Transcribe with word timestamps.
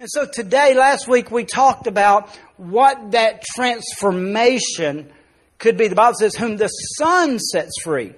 And 0.00 0.08
so 0.08 0.26
today, 0.26 0.74
last 0.76 1.08
week, 1.08 1.32
we 1.32 1.44
talked 1.44 1.88
about 1.88 2.30
what 2.56 3.10
that 3.10 3.42
transformation 3.42 5.10
could 5.58 5.76
be. 5.76 5.88
The 5.88 5.96
Bible 5.96 6.14
says, 6.14 6.36
whom 6.36 6.56
the 6.56 6.68
Son 6.68 7.40
sets 7.40 7.82
free 7.82 8.14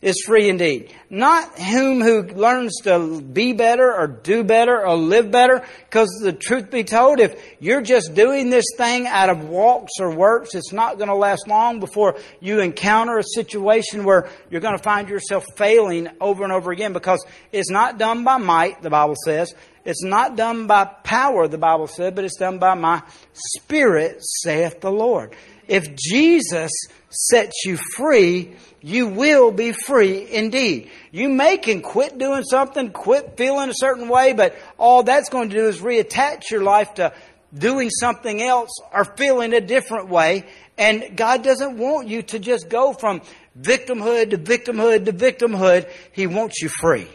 is 0.00 0.22
free 0.24 0.48
indeed. 0.48 0.94
Not 1.10 1.58
whom 1.58 2.02
who 2.02 2.22
learns 2.22 2.76
to 2.84 3.20
be 3.20 3.52
better 3.52 3.92
or 3.92 4.06
do 4.06 4.44
better 4.44 4.86
or 4.86 4.94
live 4.94 5.32
better. 5.32 5.66
Because 5.90 6.08
the 6.22 6.32
truth 6.32 6.70
be 6.70 6.84
told, 6.84 7.18
if 7.18 7.34
you're 7.58 7.82
just 7.82 8.14
doing 8.14 8.50
this 8.50 8.66
thing 8.76 9.08
out 9.08 9.28
of 9.28 9.48
walks 9.48 9.94
or 9.98 10.14
works, 10.14 10.54
it's 10.54 10.72
not 10.72 10.98
going 10.98 11.08
to 11.08 11.16
last 11.16 11.48
long 11.48 11.80
before 11.80 12.16
you 12.38 12.60
encounter 12.60 13.18
a 13.18 13.24
situation 13.24 14.04
where 14.04 14.28
you're 14.50 14.60
going 14.60 14.76
to 14.76 14.82
find 14.84 15.08
yourself 15.08 15.44
failing 15.56 16.06
over 16.20 16.44
and 16.44 16.52
over 16.52 16.70
again 16.70 16.92
because 16.92 17.26
it's 17.50 17.70
not 17.70 17.98
done 17.98 18.22
by 18.22 18.36
might, 18.36 18.82
the 18.82 18.90
Bible 18.90 19.16
says. 19.24 19.52
It's 19.84 20.02
not 20.02 20.36
done 20.36 20.66
by 20.66 20.84
power, 20.84 21.46
the 21.46 21.58
Bible 21.58 21.86
said, 21.86 22.14
but 22.14 22.24
it's 22.24 22.38
done 22.38 22.58
by 22.58 22.74
my 22.74 23.02
spirit, 23.32 24.18
saith 24.20 24.80
the 24.80 24.90
Lord. 24.90 25.34
If 25.68 25.94
Jesus 25.96 26.70
sets 27.10 27.64
you 27.64 27.78
free, 27.96 28.56
you 28.80 29.08
will 29.08 29.50
be 29.50 29.72
free 29.72 30.30
indeed. 30.30 30.90
You 31.10 31.28
may 31.28 31.56
can 31.56 31.80
quit 31.80 32.18
doing 32.18 32.44
something, 32.44 32.90
quit 32.90 33.36
feeling 33.36 33.70
a 33.70 33.74
certain 33.74 34.08
way, 34.08 34.32
but 34.32 34.56
all 34.78 35.02
that's 35.02 35.28
going 35.28 35.50
to 35.50 35.56
do 35.56 35.66
is 35.66 35.80
reattach 35.80 36.50
your 36.50 36.62
life 36.62 36.94
to 36.94 37.12
doing 37.56 37.88
something 37.88 38.42
else 38.42 38.70
or 38.92 39.04
feeling 39.04 39.54
a 39.54 39.60
different 39.60 40.08
way. 40.08 40.44
And 40.76 41.16
God 41.16 41.42
doesn't 41.42 41.78
want 41.78 42.08
you 42.08 42.22
to 42.22 42.38
just 42.38 42.68
go 42.68 42.92
from 42.92 43.22
victimhood 43.58 44.30
to 44.30 44.38
victimhood 44.38 45.04
to 45.06 45.12
victimhood. 45.12 45.90
He 46.12 46.26
wants 46.26 46.60
you 46.60 46.68
free. 46.68 47.08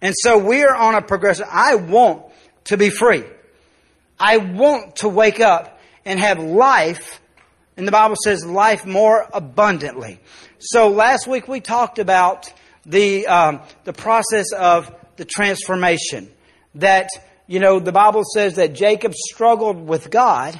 And 0.00 0.14
so 0.16 0.38
we're 0.38 0.74
on 0.74 0.94
a 0.94 1.02
progression. 1.02 1.46
I 1.50 1.74
want 1.76 2.24
to 2.64 2.76
be 2.76 2.90
free. 2.90 3.24
I 4.18 4.38
want 4.38 4.96
to 4.96 5.08
wake 5.08 5.40
up 5.40 5.80
and 6.04 6.18
have 6.18 6.38
life. 6.38 7.20
And 7.76 7.86
the 7.86 7.92
Bible 7.92 8.16
says 8.22 8.44
life 8.44 8.86
more 8.86 9.26
abundantly. 9.32 10.20
So 10.58 10.88
last 10.88 11.26
week 11.26 11.48
we 11.48 11.60
talked 11.60 11.98
about 11.98 12.52
the, 12.84 13.26
um, 13.26 13.60
the 13.84 13.92
process 13.92 14.52
of 14.52 14.92
the 15.16 15.24
transformation. 15.24 16.30
That, 16.76 17.08
you 17.46 17.60
know, 17.60 17.80
the 17.80 17.92
Bible 17.92 18.22
says 18.24 18.56
that 18.56 18.74
Jacob 18.74 19.14
struggled 19.14 19.86
with 19.86 20.10
God. 20.10 20.58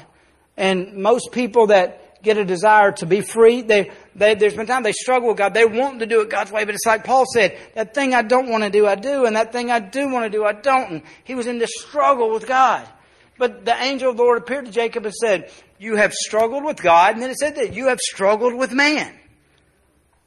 And 0.57 0.95
most 0.95 1.31
people 1.31 1.67
that 1.67 2.21
get 2.21 2.37
a 2.37 2.45
desire 2.45 2.91
to 2.93 3.05
be 3.05 3.21
free. 3.21 3.61
They, 3.61 3.91
they, 4.19 4.35
there's 4.35 4.53
been 4.53 4.67
times 4.67 4.83
they 4.83 4.91
struggle 4.91 5.29
with 5.29 5.37
God. 5.37 5.53
They 5.53 5.65
want 5.65 5.99
to 5.99 6.05
do 6.05 6.21
it 6.21 6.29
God's 6.29 6.51
way, 6.51 6.65
but 6.65 6.75
it's 6.75 6.85
like 6.85 7.05
Paul 7.05 7.25
said, 7.33 7.57
that 7.73 7.93
thing 7.93 8.13
I 8.13 8.21
don't 8.21 8.49
want 8.49 8.63
to 8.65 8.69
do, 8.69 8.85
I 8.85 8.95
do, 8.95 9.25
and 9.25 9.35
that 9.37 9.53
thing 9.53 9.71
I 9.71 9.79
do 9.79 10.09
want 10.09 10.25
to 10.25 10.29
do, 10.29 10.43
I 10.43 10.51
don't. 10.51 10.91
And 10.91 11.01
he 11.23 11.35
was 11.35 11.47
in 11.47 11.57
this 11.57 11.71
struggle 11.77 12.29
with 12.29 12.45
God. 12.45 12.87
But 13.37 13.63
the 13.63 13.73
angel 13.81 14.11
of 14.11 14.17
the 14.17 14.23
Lord 14.23 14.39
appeared 14.39 14.65
to 14.65 14.71
Jacob 14.71 15.05
and 15.05 15.15
said, 15.15 15.49
You 15.79 15.95
have 15.95 16.13
struggled 16.13 16.65
with 16.65 16.81
God, 16.81 17.13
and 17.13 17.23
then 17.23 17.29
it 17.29 17.37
said 17.37 17.55
that 17.55 17.73
you 17.73 17.87
have 17.87 17.99
struggled 17.99 18.53
with 18.53 18.73
man. 18.73 19.15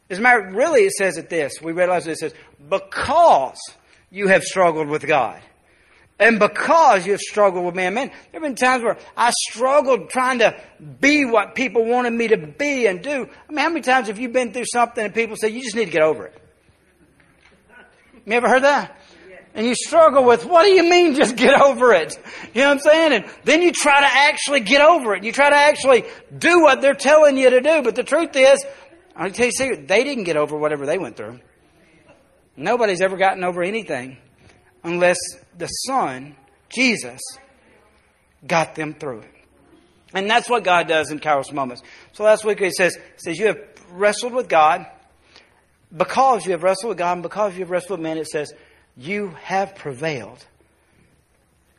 As 0.08 0.18
a 0.18 0.22
matter, 0.22 0.50
really, 0.52 0.84
it 0.84 0.92
says 0.92 1.18
it 1.18 1.28
this. 1.28 1.60
We 1.62 1.72
realize 1.72 2.06
it 2.06 2.16
says, 2.16 2.34
Because 2.68 3.58
you 4.10 4.28
have 4.28 4.42
struggled 4.42 4.88
with 4.88 5.06
God. 5.06 5.40
And 6.22 6.38
because 6.38 7.04
you've 7.04 7.20
struggled 7.20 7.64
with 7.64 7.74
man, 7.74 7.94
man, 7.94 8.08
there 8.30 8.40
have 8.40 8.42
been 8.42 8.54
times 8.54 8.84
where 8.84 8.96
I 9.16 9.32
struggled 9.48 10.08
trying 10.08 10.38
to 10.38 10.54
be 11.00 11.24
what 11.24 11.56
people 11.56 11.84
wanted 11.84 12.12
me 12.12 12.28
to 12.28 12.36
be 12.36 12.86
and 12.86 13.02
do. 13.02 13.28
I 13.48 13.52
mean, 13.52 13.58
how 13.58 13.68
many 13.68 13.80
times 13.80 14.06
have 14.06 14.20
you 14.20 14.28
been 14.28 14.52
through 14.52 14.66
something 14.72 15.04
and 15.04 15.12
people 15.12 15.34
say, 15.34 15.48
you 15.48 15.60
just 15.62 15.74
need 15.74 15.86
to 15.86 15.90
get 15.90 16.02
over 16.02 16.26
it? 16.26 16.40
You 18.24 18.34
ever 18.34 18.48
heard 18.48 18.62
that? 18.62 18.96
And 19.54 19.66
you 19.66 19.74
struggle 19.74 20.24
with, 20.24 20.44
what 20.46 20.62
do 20.62 20.70
you 20.70 20.88
mean 20.88 21.16
just 21.16 21.34
get 21.34 21.60
over 21.60 21.92
it? 21.92 22.16
You 22.54 22.62
know 22.62 22.68
what 22.68 22.74
I'm 22.74 22.78
saying? 22.78 23.12
And 23.14 23.24
then 23.42 23.60
you 23.60 23.72
try 23.72 23.98
to 23.98 24.06
actually 24.06 24.60
get 24.60 24.80
over 24.80 25.16
it. 25.16 25.24
You 25.24 25.32
try 25.32 25.50
to 25.50 25.56
actually 25.56 26.04
do 26.38 26.62
what 26.62 26.80
they're 26.80 26.94
telling 26.94 27.36
you 27.36 27.50
to 27.50 27.60
do. 27.60 27.82
But 27.82 27.96
the 27.96 28.04
truth 28.04 28.36
is, 28.36 28.64
I'll 29.16 29.32
tell 29.32 29.46
you 29.46 29.52
secret, 29.52 29.88
they 29.88 30.04
didn't 30.04 30.24
get 30.24 30.36
over 30.36 30.56
whatever 30.56 30.86
they 30.86 30.98
went 30.98 31.16
through. 31.16 31.40
Nobody's 32.56 33.00
ever 33.00 33.16
gotten 33.16 33.42
over 33.42 33.64
anything 33.64 34.18
unless 34.84 35.18
the 35.56 35.66
Son, 35.66 36.36
Jesus, 36.68 37.20
got 38.46 38.74
them 38.74 38.94
through 38.94 39.20
it. 39.20 39.30
And 40.14 40.28
that's 40.28 40.48
what 40.48 40.64
God 40.64 40.88
does 40.88 41.10
in 41.10 41.20
Kairos 41.20 41.52
moments. 41.52 41.82
So 42.12 42.24
last 42.24 42.44
week 42.44 42.58
he 42.58 42.70
says, 42.70 42.94
he 42.94 43.00
says, 43.18 43.38
You 43.38 43.46
have 43.46 43.60
wrestled 43.90 44.34
with 44.34 44.48
God. 44.48 44.86
Because 45.94 46.46
you 46.46 46.52
have 46.52 46.62
wrestled 46.62 46.90
with 46.90 46.98
God 46.98 47.12
and 47.12 47.22
because 47.22 47.52
you 47.54 47.60
have 47.60 47.70
wrestled 47.70 47.98
with 47.98 48.04
men, 48.04 48.18
it 48.18 48.26
says, 48.26 48.52
You 48.96 49.28
have 49.42 49.74
prevailed. 49.74 50.44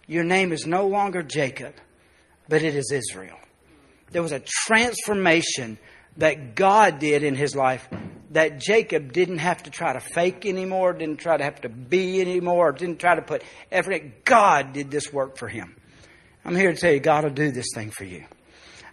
Your 0.08 0.24
name 0.24 0.52
is 0.52 0.68
no 0.68 0.88
longer 0.88 1.24
Jacob, 1.24 1.74
but 2.50 2.62
it 2.62 2.76
is 2.76 2.92
Israel. 2.92 3.38
There 4.12 4.22
was 4.22 4.32
a 4.32 4.42
transformation 4.68 5.78
that 6.18 6.56
God 6.56 7.00
did 7.00 7.24
in 7.24 7.36
his 7.36 7.56
life 7.56 7.88
that 8.34 8.60
Jacob 8.60 9.14
didn't 9.14 9.38
have 9.38 9.64
to 9.64 9.70
try 9.70 9.94
to 9.94 10.00
fake 10.00 10.46
anymore, 10.46 10.94
didn't 10.94 11.20
try 11.20 11.38
to 11.38 11.44
have 11.44 11.62
to 11.62 11.70
be 11.70 12.20
anymore, 12.20 12.72
didn't 12.72 13.00
try 13.00 13.16
to 13.16 13.22
put 13.22 13.44
effort. 13.72 14.26
God 14.26 14.74
did 14.74 14.92
this 14.92 15.14
work 15.14 15.38
for 15.38 15.48
him. 15.48 15.76
I'm 16.44 16.56
here 16.56 16.74
to 16.74 16.78
tell 16.78 16.92
you, 16.92 17.00
God 17.00 17.24
will 17.24 17.32
do 17.32 17.52
this 17.52 17.68
thing 17.74 17.92
for 17.92 18.04
you. 18.04 18.26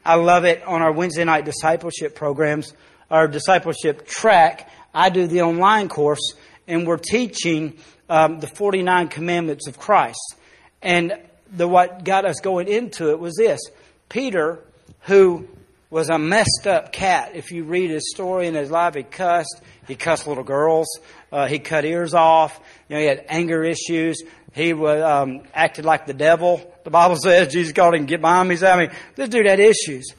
I 0.04 0.14
love 0.14 0.44
it 0.44 0.62
on 0.66 0.82
our 0.82 0.92
Wednesday 0.92 1.24
night 1.24 1.44
discipleship 1.44 2.14
programs, 2.14 2.72
our 3.10 3.28
discipleship 3.28 4.06
track. 4.06 4.70
I 4.94 5.10
do 5.10 5.26
the 5.26 5.42
online 5.42 5.88
course, 5.88 6.34
and 6.68 6.86
we're 6.86 6.96
teaching 6.96 7.76
um, 8.08 8.40
the 8.40 8.46
49 8.46 9.08
commandments 9.08 9.66
of 9.66 9.78
Christ. 9.78 10.36
And 10.82 11.18
the 11.52 11.66
what 11.66 12.04
got 12.04 12.24
us 12.24 12.40
going 12.40 12.68
into 12.68 13.10
it 13.10 13.18
was 13.18 13.34
this: 13.36 13.60
Peter, 14.08 14.60
who 15.00 15.48
was 15.90 16.08
a 16.08 16.18
messed 16.18 16.66
up 16.66 16.92
cat. 16.92 17.32
If 17.34 17.50
you 17.50 17.64
read 17.64 17.90
his 17.90 18.10
story 18.14 18.46
in 18.46 18.54
his 18.54 18.70
life, 18.70 18.94
he 18.94 19.02
cussed. 19.02 19.60
He 19.88 19.96
cussed 19.96 20.26
little 20.26 20.44
girls. 20.44 20.86
Uh, 21.32 21.46
he 21.46 21.58
cut 21.58 21.84
ears 21.84 22.14
off. 22.14 22.58
You 22.88 22.94
know, 22.94 23.00
he 23.00 23.08
had 23.08 23.24
anger 23.28 23.64
issues. 23.64 24.22
He 24.54 24.72
was 24.72 25.02
um, 25.02 25.42
acted 25.52 25.84
like 25.84 26.06
the 26.06 26.14
devil. 26.14 26.72
The 26.84 26.90
Bible 26.90 27.16
says 27.22 27.52
Jesus 27.52 27.72
called 27.72 27.94
him 27.94 28.06
"get 28.06 28.20
behind 28.20 28.48
me." 28.48 28.56
I 28.64 28.78
mean, 28.78 28.90
this 29.16 29.28
dude 29.28 29.46
had 29.46 29.58
issues, 29.58 30.14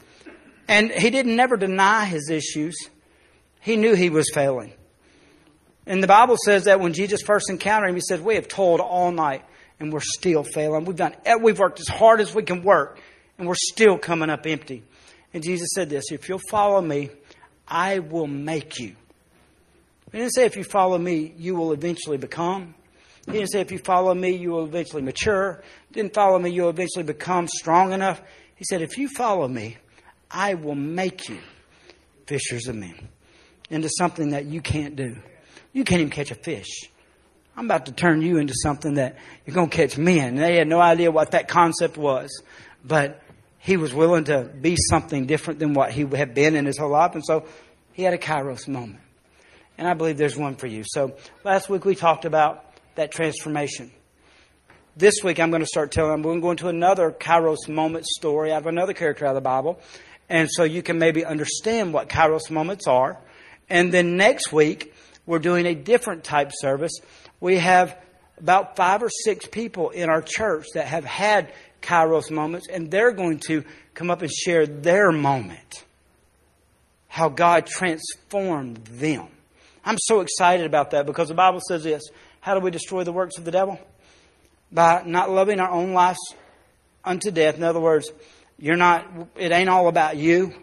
and 0.68 0.92
he 0.92 1.10
didn't 1.10 1.36
never 1.36 1.56
deny 1.56 2.06
his 2.06 2.30
issues. 2.30 2.76
He 3.62 3.78
knew 3.78 3.94
he 3.96 4.10
was 4.10 4.30
failing. 4.34 4.74
And 5.88 6.04
the 6.04 6.08
Bible 6.08 6.38
says 6.46 6.66
that 6.66 6.80
when 6.80 6.94
Jesus 6.94 7.22
first 7.22 7.50
encountered 7.50 7.90
him, 7.90 7.96
he 7.96 8.02
said, 8.02 8.24
"We 8.24 8.36
have 8.36 8.50
toiled 8.50 8.82
all 8.82 9.12
night, 9.12 9.44
and 9.80 9.94
we're 9.94 10.02
still 10.02 10.44
failing. 10.44 10.84
We've 10.84 10.98
done, 10.98 11.16
we've 11.42 11.60
worked 11.60 11.80
as 11.80 11.88
hard 11.88 12.20
as 12.20 12.36
we 12.36 12.44
can 12.44 12.62
work, 12.62 13.00
and 13.38 13.48
we're 13.48 13.56
still 13.56 13.98
coming 13.98 14.30
up 14.30 14.46
empty." 14.46 14.84
And 15.34 15.44
Jesus 15.44 15.70
said 15.74 15.90
this 15.90 16.12
If 16.12 16.30
you'll 16.30 16.42
follow 16.50 16.82
me, 16.82 17.10
I 17.68 18.00
will 18.00 18.28
make 18.28 18.80
you. 18.80 18.96
He 20.12 20.18
didn't 20.18 20.34
say 20.34 20.46
if 20.46 20.58
you 20.58 20.64
follow 20.64 20.98
me, 20.98 21.34
you 21.38 21.56
will 21.56 21.72
eventually 21.72 22.18
become. 22.18 22.76
He 23.26 23.34
didn't 23.34 23.52
say 23.52 23.62
if 23.62 23.72
you 23.72 23.78
follow 23.78 24.14
me, 24.14 24.32
you 24.32 24.50
will 24.50 24.66
eventually 24.66 25.02
mature. 25.02 25.64
Didn't 25.92 26.14
follow 26.14 26.38
me, 26.38 26.50
you'll 26.50 26.70
eventually 26.70 27.04
become 27.04 27.48
strong 27.48 27.94
enough. 27.94 28.22
He 28.56 28.66
said, 28.66 28.82
if 28.82 28.98
you 28.98 29.08
follow 29.08 29.48
me, 29.48 29.78
I 30.30 30.56
will 30.56 30.76
make 30.76 31.30
you 31.30 31.40
fishers 32.26 32.68
of 32.68 32.76
men 32.76 33.10
into 33.70 33.90
something 33.98 34.32
that 34.32 34.46
you 34.46 34.62
can't 34.62 34.96
do. 34.96 35.18
You 35.72 35.84
can't 35.84 36.02
even 36.02 36.12
catch 36.12 36.32
a 36.32 36.36
fish. 36.36 36.90
I'm 37.56 37.66
about 37.66 37.86
to 37.88 37.92
turn 37.92 38.22
you 38.22 38.38
into 38.38 38.54
something 38.54 38.96
that 38.96 39.18
you're 39.46 39.54
going 39.54 39.70
to 39.70 39.76
catch 39.76 39.98
men. 39.98 40.36
They 40.36 40.58
had 40.58 40.68
no 40.68 40.80
idea 40.80 41.12
what 41.12 41.32
that 41.32 41.48
concept 41.48 41.98
was. 41.98 42.30
But 42.84 43.21
he 43.62 43.78
was 43.78 43.94
willing 43.94 44.24
to 44.26 44.44
be 44.44 44.76
something 44.90 45.28
different 45.28 45.60
than 45.60 45.74
what 45.74 45.92
he 45.92 46.06
had 46.06 46.34
been 46.34 46.56
in 46.56 46.66
his 46.66 46.80
whole 46.80 46.90
life. 46.90 47.14
And 47.14 47.24
so 47.24 47.46
he 47.94 48.04
had 48.04 48.14
a 48.14 48.18
kairos 48.18 48.68
moment. 48.68 49.00
And 49.78 49.88
I 49.88 49.94
believe 49.94 50.18
there's 50.18 50.36
one 50.36 50.56
for 50.56 50.68
you. 50.68 50.84
So 50.86 51.16
last 51.44 51.70
week 51.70 51.86
we 51.86 51.96
talked 51.96 52.26
about 52.26 52.66
that 52.96 53.12
transformation. 53.12 53.92
This 54.98 55.24
week 55.24 55.40
I'm 55.40 55.52
going 55.52 55.62
to 55.62 55.68
start 55.68 55.92
telling, 55.92 56.12
I'm 56.12 56.24
going 56.24 56.40
to 56.40 56.42
go 56.42 56.52
into 56.52 56.68
another 56.70 57.12
kairos 57.12 57.70
moment 57.70 58.08
story 58.08 58.52
out 58.52 58.62
of 58.62 58.68
another 58.68 58.94
character 58.94 59.26
out 59.26 59.30
of 59.30 59.36
the 59.36 59.42
Bible. 59.42 59.80
And 60.28 60.50
so 60.52 60.64
you 60.64 60.82
can 60.82 60.98
maybe 60.98 61.24
understand 61.24 61.94
what 61.94 62.10
kairos 62.10 62.50
moments 62.50 62.88
are. 62.88 63.20
And 63.70 63.92
then 63.92 64.18
next 64.18 64.52
week 64.52 64.94
we're 65.28 65.40
doing 65.40 65.68
a 65.68 65.76
different 65.76 66.24
type 66.24 66.52
service. 66.52 66.94
We 67.40 67.58
have 67.58 67.96
about 68.40 68.76
five 68.76 69.04
or 69.04 69.10
six 69.10 69.46
people 69.46 69.92
in 69.92 70.10
our 70.10 70.24
church 70.24 70.66
that 70.74 70.88
have 70.88 71.06
had 71.06 71.54
Kairos 71.82 72.32
moments, 72.32 72.68
and 72.68 72.90
they're 72.92 73.12
going 73.12 73.40
to 73.48 73.64
come 73.94 74.10
up 74.10 74.22
and 74.22 74.32
share 74.32 74.66
their 74.66 75.12
moment. 75.12 75.84
How 77.08 77.30
God 77.30 77.66
transformed 77.66 78.78
them. 78.86 79.28
I'm 79.84 79.98
so 80.00 80.22
excited 80.22 80.66
about 80.66 80.92
that 80.92 81.06
because 81.06 81.28
the 81.28 81.34
Bible 81.34 81.60
says 81.68 81.84
this 81.84 82.04
How 82.40 82.54
do 82.54 82.60
we 82.62 82.72
destroy 82.72 83.04
the 83.04 83.12
works 83.12 83.38
of 83.38 83.46
the 83.46 83.52
devil? 83.52 83.80
By 84.72 85.04
not 85.06 85.30
loving 85.30 85.60
our 85.60 85.72
own 85.72 85.94
lives 85.94 86.20
unto 87.04 87.32
death. 87.32 87.58
In 87.58 87.64
other 87.64 87.82
words, 87.82 88.10
you're 88.58 88.78
not, 88.78 89.06
it 89.36 89.52
ain't 89.52 89.70
all 89.70 89.88
about 89.88 90.16
you. 90.18 90.54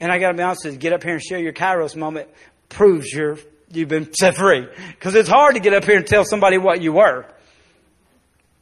And 0.00 0.12
I 0.12 0.18
got 0.18 0.32
to 0.32 0.36
be 0.36 0.42
honest 0.42 0.64
with 0.64 0.74
you, 0.74 0.80
get 0.80 0.92
up 0.92 1.02
here 1.02 1.14
and 1.14 1.22
share 1.22 1.38
your 1.38 1.52
Kairos 1.52 1.96
moment 1.96 2.28
proves 2.68 3.12
you're, 3.12 3.38
you've 3.70 3.88
been 3.88 4.12
set 4.12 4.36
free. 4.36 4.66
Because 4.90 5.14
it's 5.14 5.28
hard 5.28 5.54
to 5.54 5.60
get 5.60 5.72
up 5.72 5.84
here 5.84 5.96
and 5.96 6.06
tell 6.06 6.24
somebody 6.24 6.58
what 6.58 6.82
you 6.82 6.92
were. 6.92 7.26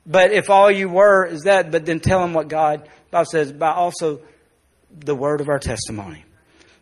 But 0.06 0.32
if 0.32 0.50
all 0.50 0.70
you 0.70 0.88
were 0.88 1.26
is 1.26 1.42
that, 1.42 1.70
but 1.70 1.86
then 1.86 2.00
tell 2.00 2.20
them 2.20 2.34
what 2.34 2.48
God, 2.48 2.88
Bible 3.10 3.26
says, 3.26 3.52
by 3.52 3.72
also 3.72 4.20
the 4.90 5.14
word 5.14 5.40
of 5.40 5.48
our 5.48 5.58
testimony. 5.58 6.24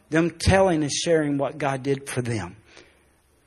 Them 0.08 0.30
telling 0.30 0.82
and 0.82 0.90
sharing 0.90 1.38
what 1.38 1.58
God 1.58 1.82
did 1.82 2.08
for 2.08 2.22
them. 2.22 2.56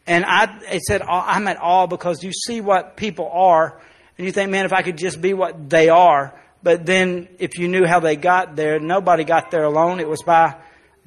And 0.06 0.26
I, 0.26 0.60
it 0.72 0.82
said, 0.82 1.02
I'm 1.02 1.48
at 1.48 1.58
all 1.58 1.88
because 1.88 2.24
you 2.24 2.32
see 2.34 2.62
what 2.62 2.98
people 2.98 3.30
are, 3.32 3.82
and 4.18 4.26
you 4.28 4.32
think, 4.32 4.52
man, 4.52 4.66
if 4.66 4.74
I 4.74 4.82
could 4.82 4.98
just 4.98 5.22
be 5.22 5.34
what 5.34 5.70
they 5.70 5.90
are. 5.90 6.40
But 6.62 6.86
then 6.86 7.28
if 7.40 7.58
you 7.58 7.68
knew 7.68 7.86
how 7.86 8.00
they 8.00 8.16
got 8.16 8.56
there, 8.56 8.80
nobody 8.80 9.24
got 9.24 9.52
there 9.52 9.64
alone. 9.64 10.00
It 10.00 10.08
was 10.08 10.22
by 10.24 10.56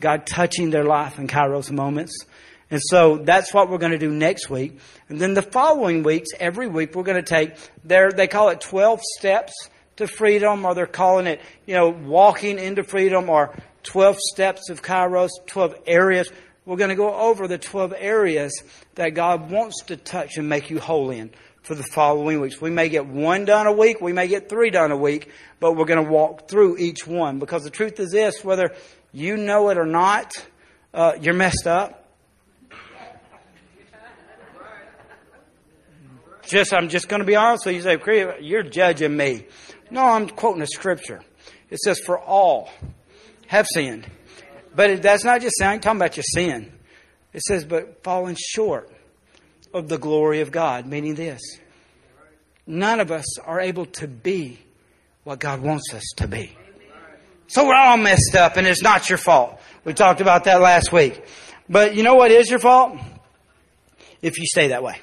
God 0.01 0.27
touching 0.27 0.71
their 0.71 0.85
life 0.85 1.19
in 1.19 1.29
Kairos 1.29 1.71
moments. 1.71 2.13
And 2.71 2.81
so 2.83 3.19
that's 3.19 3.55
what 3.55 3.71
we're 3.71 3.79
going 3.79 3.93
to 3.93 3.99
do 3.99 4.11
next 4.11 4.51
week. 4.51 4.79
And 5.09 5.21
then 5.21 5.35
the 5.35 5.43
following 5.43 6.03
weeks, 6.03 6.31
every 6.39 6.67
week, 6.67 6.95
we're 6.95 7.05
going 7.05 7.23
to 7.23 7.29
take 7.29 7.55
their, 7.85 8.11
they 8.11 8.27
call 8.27 8.49
it 8.49 8.61
12 8.61 9.01
steps 9.19 9.53
to 9.97 10.07
freedom, 10.07 10.65
or 10.65 10.75
they're 10.75 10.87
calling 10.87 11.27
it, 11.27 11.41
you 11.65 11.75
know, 11.75 11.89
walking 11.89 12.59
into 12.59 12.83
freedom, 12.83 13.31
or 13.31 13.55
12 13.85 14.19
steps 14.19 14.69
of 14.69 14.83
Kairos, 14.83 15.31
12 15.47 15.77
areas. 15.87 16.31
We're 16.65 16.77
going 16.77 16.91
to 16.91 16.97
go 16.97 17.15
over 17.15 17.47
the 17.47 17.59
12 17.59 17.95
areas 17.97 18.63
that 18.97 19.11
God 19.11 19.51
wants 19.51 19.85
to 19.85 19.97
touch 19.97 20.37
and 20.37 20.49
make 20.49 20.69
you 20.69 20.81
whole 20.81 21.11
in 21.11 21.31
for 21.63 21.77
the 21.77 21.85
following 21.85 22.41
weeks. 22.41 22.61
We 22.61 22.71
may 22.71 22.89
get 22.89 23.07
one 23.07 23.45
done 23.45 23.67
a 23.67 23.73
week, 23.73 24.01
we 24.01 24.13
may 24.13 24.27
get 24.27 24.49
three 24.49 24.71
done 24.71 24.91
a 24.91 24.97
week, 24.97 25.31
but 25.61 25.77
we're 25.77 25.85
going 25.85 26.05
to 26.05 26.11
walk 26.11 26.49
through 26.49 26.79
each 26.79 27.07
one 27.07 27.39
because 27.39 27.63
the 27.63 27.71
truth 27.71 28.01
is 28.01 28.11
this, 28.11 28.45
whether 28.45 28.75
you 29.13 29.37
know 29.37 29.71
it 29.71 29.79
or 29.79 29.87
not, 29.87 30.33
uh, 30.93 31.13
you're 31.21 31.35
messed 31.35 31.67
up. 31.67 32.06
Just, 36.46 36.72
I'm 36.72 36.88
just 36.88 37.08
going 37.08 37.20
to 37.20 37.26
be 37.26 37.37
honest 37.37 37.66
with 37.66 37.75
you. 37.75 37.90
You 37.90 37.98
say, 37.98 38.37
you're 38.40 38.62
judging 38.62 39.16
me. 39.16 39.46
No, 39.90 40.04
I'm 40.04 40.28
quoting 40.28 40.62
a 40.62 40.66
scripture. 40.66 41.20
It 41.70 41.78
says, 41.81 41.98
for 41.98 42.19
all 42.19 42.70
have 43.48 43.66
sinned. 43.72 44.06
But 44.75 45.02
that's 45.02 45.25
not 45.25 45.40
just 45.40 45.56
saying, 45.58 45.81
talking 45.81 45.98
about 45.98 46.16
your 46.16 46.25
sin. 46.34 46.72
It 47.32 47.43
says, 47.43 47.64
but 47.64 48.02
falling 48.02 48.37
short 48.38 48.90
of 49.75 49.88
the 49.88 49.98
glory 49.98 50.40
of 50.40 50.50
God, 50.50 50.87
meaning 50.87 51.14
this. 51.14 51.40
None 52.66 53.00
of 53.00 53.10
us 53.10 53.38
are 53.38 53.60
able 53.60 53.87
to 53.87 54.08
be 54.08 54.58
what 55.25 55.38
God 55.38 55.60
wants 55.60 55.93
us 55.94 56.04
to 56.16 56.26
be. 56.26 56.56
So 57.48 57.66
we're 57.66 57.76
all 57.76 57.96
messed 57.96 58.34
up 58.34 58.56
and 58.56 58.66
it's 58.66 58.82
not 58.82 59.08
your 59.08 59.19
fault. 59.19 59.60
We 59.84 59.94
talked 59.94 60.20
about 60.20 60.44
that 60.44 60.60
last 60.60 60.93
week. 60.93 61.25
But 61.69 61.94
you 61.94 62.02
know 62.02 62.14
what 62.14 62.31
is 62.31 62.50
your 62.50 62.58
fault? 62.58 62.98
If 64.20 64.38
you 64.38 64.46
stay 64.46 64.69
that 64.69 64.82
way. 64.82 65.00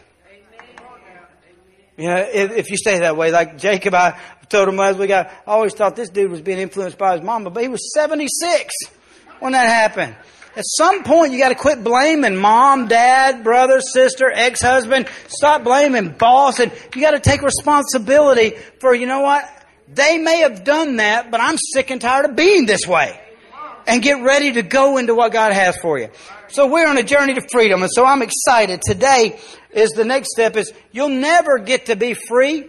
You 1.97 2.07
know, 2.07 2.17
if, 2.17 2.51
if 2.51 2.71
you 2.71 2.77
stay 2.77 2.99
that 2.99 3.17
way, 3.17 3.31
like 3.31 3.57
Jacob, 3.57 3.93
I 3.93 4.19
told 4.49 4.67
him 4.67 4.79
as 4.79 4.97
we 4.97 5.07
got, 5.07 5.27
I 5.27 5.51
always 5.51 5.73
thought 5.73 5.95
this 5.95 6.09
dude 6.09 6.31
was 6.31 6.41
being 6.41 6.59
influenced 6.59 6.97
by 6.97 7.15
his 7.15 7.23
mama, 7.23 7.49
but 7.49 7.61
he 7.61 7.69
was 7.69 7.93
76 7.93 8.73
when 9.39 9.53
that 9.53 9.67
happened. 9.67 10.15
At 10.55 10.65
some 10.65 11.03
point, 11.03 11.33
you 11.33 11.39
got 11.39 11.49
to 11.49 11.55
quit 11.55 11.83
blaming 11.83 12.35
mom, 12.35 12.87
dad, 12.87 13.43
brother, 13.43 13.81
sister, 13.81 14.31
ex-husband. 14.31 15.07
Stop 15.27 15.63
blaming 15.63 16.09
boss, 16.09 16.59
and 16.59 16.71
you 16.93 17.01
got 17.01 17.11
to 17.11 17.19
take 17.19 17.41
responsibility 17.41 18.51
for. 18.79 18.93
You 18.93 19.07
know 19.07 19.21
what? 19.21 19.43
They 19.87 20.19
may 20.19 20.41
have 20.41 20.63
done 20.63 20.97
that, 20.97 21.31
but 21.31 21.41
I'm 21.41 21.57
sick 21.57 21.89
and 21.89 21.99
tired 21.99 22.25
of 22.25 22.35
being 22.35 22.67
this 22.67 22.87
way. 22.87 23.19
And 23.85 24.01
get 24.01 24.24
ready 24.24 24.53
to 24.53 24.62
go 24.62 24.97
into 24.97 25.13
what 25.13 25.31
God 25.31 25.51
has 25.51 25.77
for 25.77 26.00
you. 26.00 26.09
So 26.47 26.68
we're 26.68 26.88
on 26.88 26.97
a 26.97 27.03
journey 27.03 27.33
to 27.33 27.41
freedom, 27.51 27.81
and 27.81 27.91
so 27.94 28.06
I'm 28.06 28.21
excited. 28.21 28.81
Today 28.81 29.39
is 29.71 29.91
the 29.91 30.06
next 30.06 30.30
step 30.31 30.56
is 30.56 30.71
you'll 30.91 31.09
never 31.09 31.59
get 31.59 31.88
to 31.88 31.95
be 31.95 32.13
free 32.13 32.65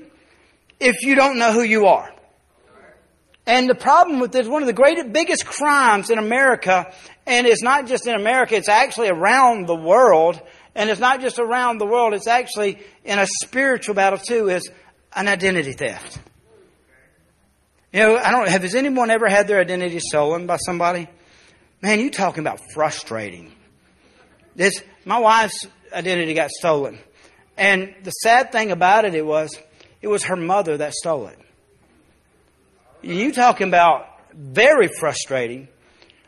if 0.81 0.97
you 1.03 1.15
don't 1.15 1.39
know 1.39 1.53
who 1.53 1.63
you 1.63 1.87
are. 1.87 2.11
And 3.47 3.69
the 3.69 3.75
problem 3.75 4.21
with 4.21 4.33
this, 4.33 4.49
one 4.49 4.63
of 4.63 4.67
the 4.67 4.73
greatest, 4.73 5.13
biggest 5.13 5.45
crimes 5.45 6.09
in 6.09 6.19
America, 6.19 6.93
and 7.27 7.47
it's 7.47 7.63
not 7.63 7.87
just 7.87 8.07
in 8.07 8.15
America, 8.15 8.57
it's 8.57 8.71
actually 8.71 9.09
around 9.09 9.67
the 9.67 9.77
world, 9.77 10.41
and 10.75 10.89
it's 10.89 11.01
not 11.01 11.21
just 11.21 11.39
around 11.39 11.79
the 11.79 11.87
world, 11.87 12.15
it's 12.15 12.27
actually 12.27 12.79
in 13.05 13.19
a 13.19 13.27
spiritual 13.43 13.95
battle 13.95 14.19
too, 14.19 14.49
is 14.49 14.71
an 15.15 15.29
identity 15.29 15.73
theft. 15.73 16.19
You 17.95 18.01
know, 18.01 18.17
I 18.17 18.33
don't, 18.33 18.49
have, 18.49 18.63
has 18.63 18.75
anyone 18.75 19.09
ever 19.09 19.29
had 19.29 19.47
their 19.47 19.61
identity 19.61 20.01
stolen 20.01 20.49
by 20.49 20.57
somebody? 20.57 21.07
Man, 21.81 22.01
you 22.01 22.11
talking 22.11 22.41
about 22.41 22.59
frustrating. 22.73 23.53
This, 24.57 24.83
my 25.05 25.19
wife's 25.21 25.69
identity 25.93 26.35
got 26.35 26.51
stolen. 26.51 26.99
And 27.57 27.95
the 28.03 28.11
sad 28.11 28.51
thing 28.51 28.73
about 28.73 29.05
it, 29.05 29.15
it 29.15 29.25
was, 29.25 29.57
it 30.03 30.09
was 30.09 30.25
her 30.25 30.35
mother 30.35 30.77
that 30.79 30.93
stole 30.93 31.29
it. 31.29 31.39
You 33.03 33.33
talking 33.33 33.69
about 33.69 34.09
very 34.33 34.89
frustrating 34.89 35.69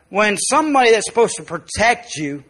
when 0.07 0.37
somebody 0.37 0.91
that's 0.91 1.05
supposed 1.05 1.35
to 1.35 1.43
protect 1.43 2.15
you 2.15 2.45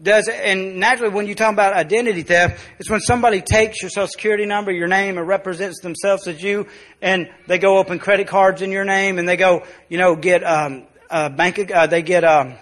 does 0.00 0.28
and 0.28 0.76
naturally 0.76 1.12
when 1.12 1.26
you 1.26 1.34
talk 1.34 1.52
about 1.52 1.74
identity 1.74 2.22
theft, 2.22 2.64
it's 2.78 2.88
when 2.88 3.00
somebody 3.00 3.40
takes 3.40 3.82
your 3.82 3.90
social 3.90 4.08
security 4.08 4.46
number, 4.46 4.72
your 4.72 4.88
name, 4.88 5.18
and 5.18 5.26
represents 5.26 5.80
themselves 5.80 6.26
as 6.26 6.42
you, 6.42 6.66
and 7.00 7.28
they 7.46 7.58
go 7.58 7.78
open 7.78 7.98
credit 7.98 8.26
cards 8.26 8.62
in 8.62 8.70
your 8.70 8.84
name, 8.84 9.18
and 9.18 9.28
they 9.28 9.36
go, 9.36 9.64
you 9.88 9.98
know, 9.98 10.16
get 10.16 10.42
um, 10.44 10.86
bank, 11.10 11.70
uh, 11.70 11.86
they 11.86 12.02
get 12.02 12.24
um, 12.24 12.54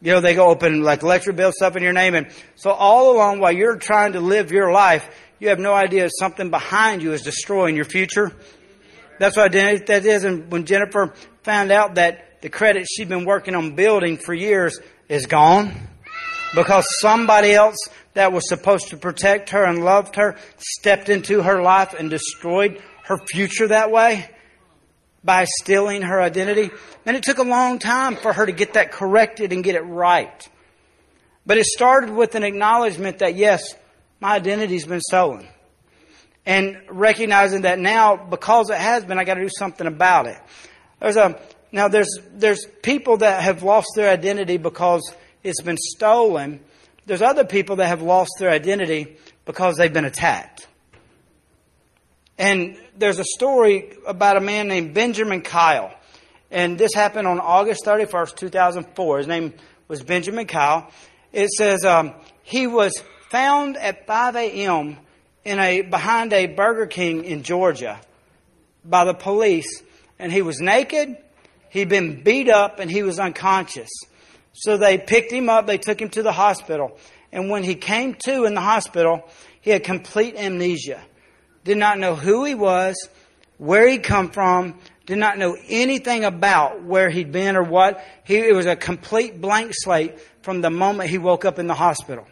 you 0.00 0.12
know, 0.12 0.20
they 0.20 0.34
go 0.34 0.48
open 0.48 0.82
like 0.82 1.02
electric 1.02 1.36
bill 1.36 1.52
stuff 1.52 1.76
in 1.76 1.82
your 1.82 1.92
name. 1.92 2.14
And 2.14 2.28
so 2.54 2.70
all 2.70 3.16
along 3.16 3.40
while 3.40 3.52
you're 3.52 3.76
trying 3.76 4.12
to 4.12 4.20
live 4.20 4.52
your 4.52 4.70
life, 4.70 5.08
you 5.40 5.48
have 5.48 5.58
no 5.58 5.72
idea 5.74 6.08
something 6.18 6.50
behind 6.50 7.02
you 7.02 7.12
is 7.12 7.22
destroying 7.22 7.74
your 7.74 7.84
future. 7.84 8.32
That's 9.18 9.36
what 9.36 9.46
identity 9.46 9.84
that 9.86 10.04
is. 10.04 10.24
And 10.24 10.50
when 10.52 10.66
Jennifer 10.66 11.14
found 11.42 11.72
out 11.72 11.96
that 11.96 12.40
the 12.42 12.48
credit 12.48 12.86
she'd 12.88 13.08
been 13.08 13.24
working 13.24 13.56
on 13.56 13.74
building 13.74 14.16
for 14.18 14.32
years 14.32 14.78
is 15.08 15.26
gone 15.26 15.87
because 16.54 16.84
somebody 17.00 17.52
else 17.52 17.76
that 18.14 18.32
was 18.32 18.48
supposed 18.48 18.88
to 18.88 18.96
protect 18.96 19.50
her 19.50 19.64
and 19.64 19.84
loved 19.84 20.16
her 20.16 20.36
stepped 20.56 21.08
into 21.08 21.42
her 21.42 21.62
life 21.62 21.94
and 21.98 22.10
destroyed 22.10 22.82
her 23.04 23.18
future 23.18 23.68
that 23.68 23.90
way 23.90 24.28
by 25.24 25.44
stealing 25.60 26.02
her 26.02 26.20
identity. 26.20 26.70
And 27.04 27.16
it 27.16 27.22
took 27.22 27.38
a 27.38 27.42
long 27.42 27.78
time 27.78 28.16
for 28.16 28.32
her 28.32 28.46
to 28.46 28.52
get 28.52 28.74
that 28.74 28.92
corrected 28.92 29.52
and 29.52 29.62
get 29.64 29.74
it 29.74 29.82
right. 29.82 30.48
But 31.44 31.58
it 31.58 31.66
started 31.66 32.10
with 32.10 32.34
an 32.34 32.44
acknowledgement 32.44 33.18
that 33.18 33.34
yes, 33.34 33.74
my 34.20 34.34
identity's 34.34 34.86
been 34.86 35.00
stolen. 35.00 35.46
And 36.44 36.80
recognizing 36.88 37.62
that 37.62 37.78
now, 37.78 38.16
because 38.16 38.70
it 38.70 38.78
has 38.78 39.04
been, 39.04 39.18
I 39.18 39.24
gotta 39.24 39.42
do 39.42 39.50
something 39.50 39.86
about 39.86 40.26
it. 40.26 40.38
There's 41.00 41.16
a, 41.16 41.40
now 41.72 41.88
there's, 41.88 42.18
there's 42.32 42.66
people 42.82 43.18
that 43.18 43.42
have 43.42 43.62
lost 43.62 43.88
their 43.96 44.10
identity 44.10 44.56
because 44.56 45.14
it's 45.48 45.62
been 45.62 45.78
stolen. 45.78 46.60
There's 47.06 47.22
other 47.22 47.44
people 47.44 47.76
that 47.76 47.88
have 47.88 48.02
lost 48.02 48.32
their 48.38 48.50
identity 48.50 49.16
because 49.44 49.76
they've 49.76 49.92
been 49.92 50.04
attacked. 50.04 50.68
And 52.36 52.76
there's 52.96 53.18
a 53.18 53.24
story 53.24 53.96
about 54.06 54.36
a 54.36 54.40
man 54.40 54.68
named 54.68 54.94
Benjamin 54.94 55.42
Kyle. 55.42 55.92
And 56.50 56.78
this 56.78 56.94
happened 56.94 57.26
on 57.26 57.40
August 57.40 57.84
31st, 57.84 58.36
2004. 58.36 59.18
His 59.18 59.26
name 59.26 59.54
was 59.88 60.02
Benjamin 60.02 60.46
Kyle. 60.46 60.90
It 61.32 61.48
says 61.50 61.84
um, 61.84 62.14
he 62.42 62.66
was 62.66 63.02
found 63.30 63.76
at 63.76 64.06
5 64.06 64.36
a.m. 64.36 64.98
in 65.44 65.58
a 65.58 65.82
behind 65.82 66.32
a 66.32 66.46
Burger 66.46 66.86
King 66.86 67.24
in 67.24 67.42
Georgia 67.42 68.00
by 68.84 69.04
the 69.04 69.14
police, 69.14 69.82
and 70.18 70.32
he 70.32 70.42
was 70.42 70.60
naked. 70.60 71.16
He'd 71.70 71.88
been 71.88 72.22
beat 72.22 72.48
up, 72.48 72.78
and 72.78 72.90
he 72.90 73.02
was 73.02 73.18
unconscious. 73.18 73.90
So 74.60 74.76
they 74.76 74.98
picked 74.98 75.32
him 75.32 75.48
up. 75.48 75.66
They 75.66 75.78
took 75.78 76.00
him 76.00 76.10
to 76.10 76.22
the 76.22 76.32
hospital, 76.32 76.98
and 77.32 77.50
when 77.50 77.64
he 77.64 77.74
came 77.74 78.14
to 78.24 78.44
in 78.44 78.54
the 78.54 78.60
hospital, 78.60 79.28
he 79.60 79.70
had 79.70 79.84
complete 79.84 80.36
amnesia 80.36 81.02
did 81.68 81.76
not 81.76 81.98
know 81.98 82.14
who 82.14 82.44
he 82.46 82.54
was, 82.54 82.96
where 83.58 83.86
he'd 83.86 84.02
come 84.02 84.30
from, 84.30 84.78
did 85.04 85.18
not 85.18 85.36
know 85.36 85.54
anything 85.68 86.24
about 86.24 86.82
where 86.82 87.10
he'd 87.10 87.30
been 87.30 87.56
or 87.56 87.62
what. 87.62 88.02
He, 88.24 88.36
it 88.36 88.54
was 88.54 88.64
a 88.64 88.74
complete 88.74 89.38
blank 89.38 89.72
slate 89.74 90.18
from 90.40 90.62
the 90.62 90.70
moment 90.70 91.10
he 91.10 91.18
woke 91.18 91.44
up 91.44 91.58
in 91.58 91.66
the 91.66 91.74
hospital. 91.74 92.26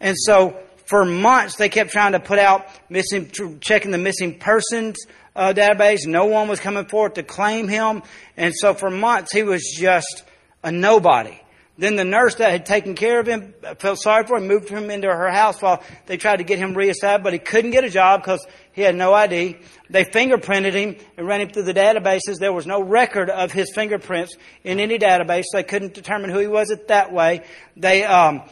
And 0.00 0.16
so 0.18 0.58
for 0.86 1.04
months 1.04 1.56
they 1.56 1.68
kept 1.68 1.90
trying 1.90 2.12
to 2.12 2.20
put 2.20 2.38
out 2.38 2.66
missing, 2.88 3.30
checking 3.60 3.90
the 3.90 3.98
missing 3.98 4.38
persons 4.38 4.96
uh, 5.36 5.52
database. 5.52 6.06
No 6.06 6.24
one 6.24 6.48
was 6.48 6.58
coming 6.58 6.86
forward 6.86 7.16
to 7.16 7.22
claim 7.22 7.68
him. 7.68 8.02
And 8.36 8.54
so 8.56 8.72
for 8.72 8.88
months 8.88 9.30
he 9.30 9.42
was 9.42 9.76
just 9.78 10.24
a 10.64 10.72
nobody. 10.72 11.38
Then 11.80 11.96
the 11.96 12.04
nurse 12.04 12.34
that 12.34 12.50
had 12.50 12.66
taken 12.66 12.94
care 12.94 13.20
of 13.20 13.26
him 13.26 13.54
felt 13.78 14.02
sorry 14.02 14.26
for 14.26 14.36
him, 14.36 14.46
moved 14.46 14.68
him 14.68 14.90
into 14.90 15.08
her 15.08 15.30
house 15.30 15.62
while 15.62 15.82
they 16.04 16.18
tried 16.18 16.36
to 16.36 16.44
get 16.44 16.58
him 16.58 16.74
reestablished, 16.74 17.24
but 17.24 17.32
he 17.32 17.38
couldn't 17.38 17.70
get 17.70 17.84
a 17.84 17.88
job 17.88 18.20
because 18.20 18.46
he 18.72 18.82
had 18.82 18.94
no 18.94 19.14
ID. 19.14 19.56
They 19.88 20.04
fingerprinted 20.04 20.74
him 20.74 20.96
and 21.16 21.26
ran 21.26 21.40
him 21.40 21.48
through 21.48 21.62
the 21.62 21.72
databases. 21.72 22.36
There 22.38 22.52
was 22.52 22.66
no 22.66 22.82
record 22.82 23.30
of 23.30 23.50
his 23.50 23.72
fingerprints 23.74 24.36
in 24.62 24.78
any 24.78 24.98
database. 24.98 25.44
They 25.54 25.62
couldn't 25.62 25.94
determine 25.94 26.28
who 26.28 26.38
he 26.38 26.48
was 26.48 26.70
at 26.70 26.88
that 26.88 27.14
way. 27.14 27.44
They 27.78 28.04
um, 28.04 28.42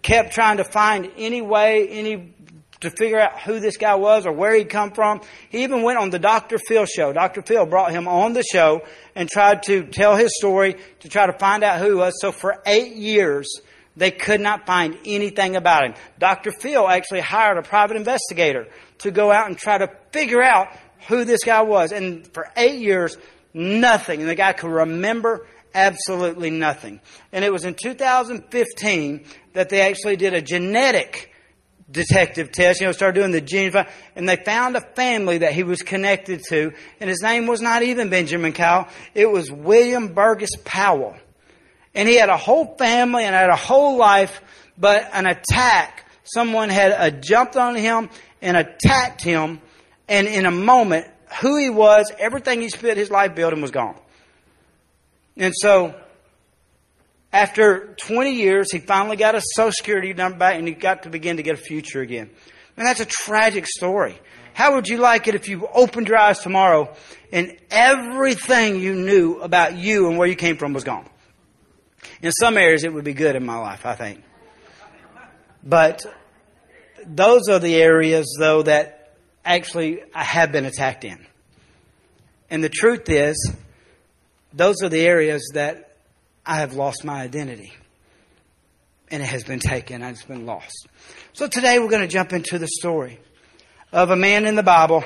kept 0.00 0.32
trying 0.32 0.56
to 0.56 0.64
find 0.64 1.10
any 1.18 1.42
way, 1.42 1.86
any 1.88 2.33
to 2.80 2.90
figure 2.90 3.18
out 3.18 3.40
who 3.40 3.60
this 3.60 3.76
guy 3.76 3.94
was 3.94 4.26
or 4.26 4.32
where 4.32 4.54
he'd 4.54 4.68
come 4.68 4.92
from. 4.92 5.20
He 5.48 5.62
even 5.62 5.82
went 5.82 5.98
on 5.98 6.10
the 6.10 6.18
Dr. 6.18 6.58
Phil 6.58 6.86
show. 6.86 7.12
Dr. 7.12 7.42
Phil 7.42 7.66
brought 7.66 7.92
him 7.92 8.08
on 8.08 8.32
the 8.32 8.42
show 8.42 8.82
and 9.14 9.28
tried 9.28 9.62
to 9.64 9.84
tell 9.84 10.16
his 10.16 10.36
story 10.36 10.76
to 11.00 11.08
try 11.08 11.26
to 11.26 11.38
find 11.38 11.62
out 11.62 11.78
who 11.78 11.88
he 11.90 11.94
was. 11.94 12.14
So 12.20 12.32
for 12.32 12.62
eight 12.66 12.96
years, 12.96 13.60
they 13.96 14.10
could 14.10 14.40
not 14.40 14.66
find 14.66 14.98
anything 15.04 15.56
about 15.56 15.84
him. 15.84 15.94
Dr. 16.18 16.50
Phil 16.52 16.88
actually 16.88 17.20
hired 17.20 17.58
a 17.58 17.62
private 17.62 17.96
investigator 17.96 18.66
to 18.98 19.10
go 19.10 19.30
out 19.30 19.46
and 19.46 19.56
try 19.56 19.78
to 19.78 19.90
figure 20.12 20.42
out 20.42 20.68
who 21.08 21.24
this 21.24 21.44
guy 21.44 21.62
was. 21.62 21.92
And 21.92 22.26
for 22.32 22.50
eight 22.56 22.80
years, 22.80 23.16
nothing. 23.52 24.20
And 24.20 24.28
the 24.28 24.34
guy 24.34 24.52
could 24.52 24.70
remember 24.70 25.46
absolutely 25.74 26.50
nothing. 26.50 27.00
And 27.32 27.44
it 27.44 27.52
was 27.52 27.64
in 27.64 27.74
2015 27.74 29.24
that 29.52 29.68
they 29.68 29.80
actually 29.80 30.16
did 30.16 30.34
a 30.34 30.42
genetic 30.42 31.33
detective 31.90 32.50
test, 32.50 32.80
you 32.80 32.86
know, 32.86 32.92
started 32.92 33.20
doing 33.20 33.32
the 33.32 33.40
gene, 33.40 33.72
and 34.16 34.28
they 34.28 34.36
found 34.36 34.76
a 34.76 34.80
family 34.80 35.38
that 35.38 35.52
he 35.52 35.62
was 35.62 35.82
connected 35.82 36.42
to, 36.48 36.72
and 37.00 37.10
his 37.10 37.22
name 37.22 37.46
was 37.46 37.60
not 37.60 37.82
even 37.82 38.08
Benjamin 38.08 38.52
Kyle, 38.52 38.88
it 39.14 39.30
was 39.30 39.50
William 39.50 40.14
Burgess 40.14 40.50
Powell. 40.64 41.16
And 41.94 42.08
he 42.08 42.16
had 42.16 42.28
a 42.28 42.36
whole 42.36 42.76
family 42.76 43.24
and 43.24 43.34
had 43.34 43.50
a 43.50 43.56
whole 43.56 43.96
life, 43.96 44.40
but 44.78 45.08
an 45.12 45.26
attack, 45.26 46.06
someone 46.24 46.70
had 46.70 46.92
uh, 46.92 47.10
jumped 47.10 47.56
on 47.56 47.76
him 47.76 48.08
and 48.40 48.56
attacked 48.56 49.22
him, 49.22 49.60
and 50.08 50.26
in 50.26 50.46
a 50.46 50.50
moment, 50.50 51.06
who 51.40 51.58
he 51.58 51.70
was, 51.70 52.10
everything 52.18 52.60
he 52.60 52.68
spent 52.68 52.96
his 52.96 53.10
life 53.10 53.34
building 53.34 53.60
was 53.60 53.70
gone. 53.70 53.96
And 55.36 55.52
so, 55.56 55.94
after 57.34 57.96
20 57.96 58.32
years, 58.32 58.70
he 58.70 58.78
finally 58.78 59.16
got 59.16 59.34
a 59.34 59.42
Social 59.56 59.72
Security 59.72 60.14
number 60.14 60.38
back 60.38 60.54
and 60.54 60.68
he 60.68 60.72
got 60.72 61.02
to 61.02 61.10
begin 61.10 61.38
to 61.38 61.42
get 61.42 61.54
a 61.54 61.60
future 61.60 62.00
again. 62.00 62.30
And 62.76 62.86
that's 62.86 63.00
a 63.00 63.04
tragic 63.04 63.66
story. 63.66 64.16
How 64.52 64.76
would 64.76 64.86
you 64.86 64.98
like 64.98 65.26
it 65.26 65.34
if 65.34 65.48
you 65.48 65.66
opened 65.66 66.06
your 66.06 66.16
eyes 66.16 66.38
tomorrow 66.38 66.94
and 67.32 67.56
everything 67.72 68.78
you 68.78 68.94
knew 68.94 69.40
about 69.40 69.76
you 69.76 70.08
and 70.08 70.16
where 70.16 70.28
you 70.28 70.36
came 70.36 70.56
from 70.56 70.74
was 70.74 70.84
gone? 70.84 71.08
In 72.22 72.30
some 72.30 72.56
areas, 72.56 72.84
it 72.84 72.92
would 72.92 73.04
be 73.04 73.14
good 73.14 73.34
in 73.34 73.44
my 73.44 73.58
life, 73.58 73.84
I 73.84 73.96
think. 73.96 74.22
But 75.64 76.06
those 77.04 77.48
are 77.48 77.58
the 77.58 77.74
areas, 77.74 78.36
though, 78.38 78.62
that 78.62 79.16
actually 79.44 80.02
I 80.14 80.22
have 80.22 80.52
been 80.52 80.66
attacked 80.66 81.04
in. 81.04 81.26
And 82.48 82.62
the 82.62 82.68
truth 82.68 83.08
is, 83.08 83.52
those 84.52 84.76
are 84.84 84.88
the 84.88 85.04
areas 85.04 85.50
that 85.54 85.83
I 86.46 86.56
have 86.56 86.74
lost 86.74 87.04
my 87.04 87.22
identity. 87.22 87.72
And 89.10 89.22
it 89.22 89.26
has 89.26 89.44
been 89.44 89.60
taken, 89.60 90.02
and 90.02 90.16
it's 90.16 90.24
been 90.24 90.46
lost. 90.46 90.88
So 91.34 91.46
today 91.46 91.78
we're 91.78 91.88
going 91.88 92.02
to 92.02 92.08
jump 92.08 92.32
into 92.32 92.58
the 92.58 92.66
story 92.66 93.20
of 93.92 94.10
a 94.10 94.16
man 94.16 94.46
in 94.46 94.56
the 94.56 94.62
Bible 94.62 95.04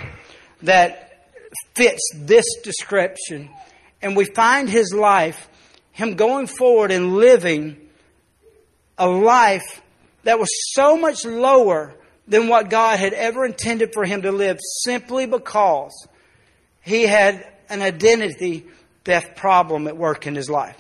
that 0.63 1.27
fits 1.75 2.11
this 2.15 2.45
description. 2.63 3.51
And 4.01 4.17
we 4.17 4.25
find 4.25 4.69
his 4.69 4.93
life, 4.93 5.49
him 5.93 6.15
going 6.15 6.47
forward 6.47 6.91
and 6.91 7.17
living 7.17 7.77
a 8.97 9.09
life 9.09 9.83
that 10.25 10.39
was 10.39 10.49
so 10.75 10.97
much 10.97 11.25
lower 11.25 11.95
than 12.27 12.49
what 12.49 12.71
God 12.71 12.99
had 12.99 13.15
ever 13.15 13.45
intended 13.45 13.93
for 13.93 14.05
him 14.05 14.23
to 14.23 14.33
live 14.33 14.59
simply 14.83 15.27
because 15.27 16.07
he 16.83 17.03
had 17.03 17.47
an 17.69 17.83
identity 17.83 18.67
theft 19.05 19.37
problem 19.37 19.87
at 19.87 19.97
work 19.97 20.27
in 20.27 20.35
his 20.35 20.51
life. 20.51 20.77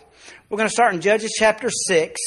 We're 0.50 0.56
going 0.56 0.68
to 0.68 0.72
start 0.72 0.94
in 0.94 1.02
Judges 1.02 1.34
chapter 1.38 1.68
6, 1.68 2.18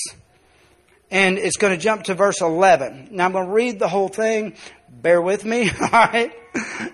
and 1.09 1.39
it's 1.39 1.57
going 1.57 1.73
to 1.75 1.83
jump 1.83 2.03
to 2.03 2.13
verse 2.13 2.39
11. 2.39 3.07
Now 3.09 3.25
I'm 3.25 3.31
going 3.31 3.47
to 3.47 3.51
read 3.51 3.79
the 3.79 3.87
whole 3.87 4.09
thing. 4.09 4.53
Bear 4.91 5.19
with 5.19 5.43
me, 5.43 5.71
all 5.81 5.89
right? 5.91 6.31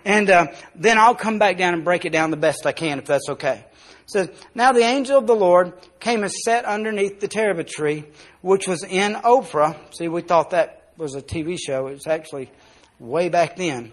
And 0.05 0.29
uh, 0.29 0.47
then 0.73 0.97
I'll 0.97 1.15
come 1.15 1.37
back 1.37 1.57
down 1.57 1.73
and 1.73 1.83
break 1.83 2.05
it 2.05 2.13
down 2.13 2.31
the 2.31 2.37
best 2.37 2.65
I 2.65 2.71
can, 2.71 2.99
if 2.99 3.07
that's 3.07 3.27
okay. 3.27 3.65
It 3.65 4.09
says, 4.09 4.29
Now 4.55 4.71
the 4.71 4.83
angel 4.83 5.17
of 5.17 5.27
the 5.27 5.35
Lord 5.35 5.73
came 5.99 6.23
and 6.23 6.31
sat 6.31 6.63
underneath 6.63 7.19
the 7.19 7.27
terebinth 7.27 7.71
tree, 7.71 8.05
which 8.39 8.65
was 8.65 8.85
in 8.85 9.15
Ophrah. 9.15 9.75
See, 9.93 10.07
we 10.07 10.21
thought 10.21 10.51
that 10.51 10.93
was 10.95 11.13
a 11.15 11.21
TV 11.21 11.57
show. 11.59 11.87
It 11.87 11.93
was 11.95 12.07
actually 12.07 12.49
way 12.99 13.27
back 13.27 13.57
then. 13.57 13.91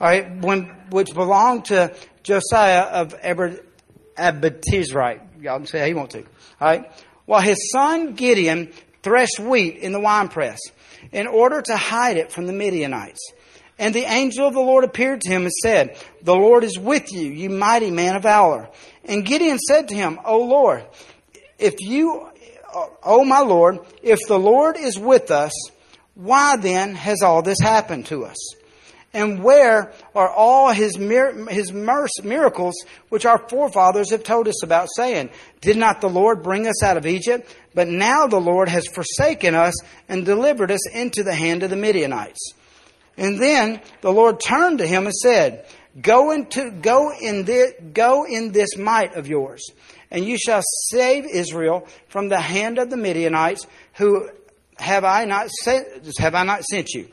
All 0.00 0.08
right, 0.08 0.42
when, 0.42 0.70
which 0.88 1.12
belonged 1.12 1.66
to 1.66 1.94
Josiah 2.22 2.84
of 2.84 3.14
Abiezrite. 4.16 5.20
Y'all 5.42 5.58
can 5.58 5.66
say 5.66 5.80
how 5.80 5.86
you 5.86 5.96
want 5.96 6.10
to. 6.10 6.20
All 6.20 6.26
right. 6.60 6.88
While 7.26 7.40
his 7.40 7.72
son 7.72 8.14
Gideon 8.14 8.72
threshed 9.02 9.40
wheat 9.40 9.76
in 9.78 9.90
the 9.90 9.98
winepress 9.98 10.60
in 11.10 11.26
order 11.26 11.60
to 11.60 11.76
hide 11.76 12.16
it 12.16 12.30
from 12.30 12.46
the 12.46 12.52
Midianites. 12.52 13.32
And 13.76 13.92
the 13.92 14.04
angel 14.04 14.46
of 14.46 14.54
the 14.54 14.60
Lord 14.60 14.84
appeared 14.84 15.20
to 15.22 15.28
him 15.28 15.42
and 15.42 15.50
said, 15.50 15.96
The 16.22 16.36
Lord 16.36 16.62
is 16.62 16.78
with 16.78 17.12
you, 17.12 17.28
you 17.28 17.50
mighty 17.50 17.90
man 17.90 18.14
of 18.14 18.22
valor. 18.22 18.68
And 19.04 19.26
Gideon 19.26 19.58
said 19.58 19.88
to 19.88 19.96
him, 19.96 20.20
O 20.24 20.44
Lord, 20.44 20.84
if 21.58 21.74
you, 21.80 22.30
O 23.02 23.24
my 23.24 23.40
Lord, 23.40 23.80
if 24.00 24.20
the 24.28 24.38
Lord 24.38 24.76
is 24.76 24.96
with 24.96 25.32
us, 25.32 25.50
why 26.14 26.56
then 26.56 26.94
has 26.94 27.22
all 27.22 27.42
this 27.42 27.58
happened 27.60 28.06
to 28.06 28.26
us? 28.26 28.36
And 29.14 29.42
where 29.42 29.92
are 30.14 30.30
all 30.30 30.72
his, 30.72 30.96
his 30.96 31.72
miracles 31.72 32.74
which 33.10 33.26
our 33.26 33.46
forefathers 33.48 34.10
have 34.10 34.24
told 34.24 34.48
us 34.48 34.62
about, 34.62 34.88
saying, 34.96 35.30
Did 35.60 35.76
not 35.76 36.00
the 36.00 36.08
Lord 36.08 36.42
bring 36.42 36.66
us 36.66 36.82
out 36.82 36.96
of 36.96 37.06
Egypt? 37.06 37.54
But 37.74 37.88
now 37.88 38.26
the 38.26 38.40
Lord 38.40 38.70
has 38.70 38.86
forsaken 38.86 39.54
us 39.54 39.74
and 40.08 40.24
delivered 40.24 40.70
us 40.70 40.88
into 40.94 41.22
the 41.22 41.34
hand 41.34 41.62
of 41.62 41.68
the 41.68 41.76
Midianites. 41.76 42.54
And 43.18 43.38
then 43.38 43.82
the 44.00 44.12
Lord 44.12 44.40
turned 44.40 44.78
to 44.78 44.86
him 44.86 45.04
and 45.04 45.14
said, 45.14 45.66
Go 46.00 46.30
into 46.30 46.70
go 46.70 47.12
in 47.12 47.44
this, 47.44 47.74
go 47.92 48.24
in 48.24 48.52
this 48.52 48.78
might 48.78 49.14
of 49.14 49.28
yours, 49.28 49.62
and 50.10 50.24
you 50.24 50.38
shall 50.38 50.62
save 50.90 51.26
Israel 51.26 51.86
from 52.08 52.30
the 52.30 52.40
hand 52.40 52.78
of 52.78 52.88
the 52.88 52.96
Midianites, 52.96 53.66
who 53.94 54.30
have 54.78 55.04
I 55.04 55.26
not 55.26 55.50
sent, 55.50 55.86
have 56.18 56.34
I 56.34 56.44
not 56.44 56.64
sent 56.64 56.94
you? 56.94 57.08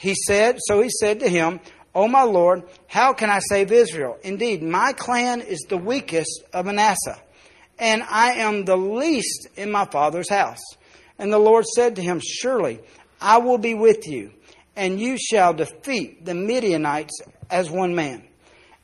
He 0.00 0.14
said, 0.14 0.56
so 0.66 0.80
he 0.80 0.88
said 0.88 1.20
to 1.20 1.28
him, 1.28 1.60
O 1.94 2.08
my 2.08 2.22
Lord, 2.22 2.62
how 2.86 3.12
can 3.12 3.28
I 3.28 3.40
save 3.40 3.70
Israel? 3.70 4.16
Indeed, 4.22 4.62
my 4.62 4.94
clan 4.94 5.42
is 5.42 5.66
the 5.68 5.76
weakest 5.76 6.42
of 6.54 6.64
Manasseh, 6.64 7.20
and 7.78 8.02
I 8.08 8.32
am 8.36 8.64
the 8.64 8.78
least 8.78 9.48
in 9.56 9.70
my 9.70 9.84
father's 9.84 10.30
house. 10.30 10.62
And 11.18 11.30
the 11.30 11.38
Lord 11.38 11.66
said 11.66 11.96
to 11.96 12.02
him, 12.02 12.18
Surely 12.24 12.80
I 13.20 13.38
will 13.38 13.58
be 13.58 13.74
with 13.74 14.08
you, 14.08 14.32
and 14.74 14.98
you 14.98 15.18
shall 15.18 15.52
defeat 15.52 16.24
the 16.24 16.34
Midianites 16.34 17.20
as 17.50 17.68
one 17.70 17.94
man. 17.94 18.22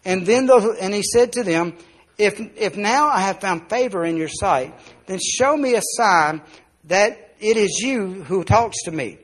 And 0.05 0.27
then 0.27 0.45
the, 0.45 0.77
and 0.79 0.93
he 0.93 1.03
said 1.03 1.33
to 1.33 1.45
them, 1.45 1.79
if, 2.19 2.39
if 2.59 2.77
now 2.77 3.09
I 3.09 3.21
have 3.21 3.41
found 3.41 3.71
favor 3.71 4.05
in 4.05 4.19
your 4.19 4.29
sight, 4.29 4.75
then 5.07 5.19
show 5.19 5.57
me 5.57 5.77
a 5.77 5.83
sign 5.83 6.43
that 6.85 7.35
it 7.41 7.57
is 7.57 7.81
you 7.83 8.23
who 8.25 8.45
talks 8.45 8.83
to 8.85 8.91
me. 8.91 9.17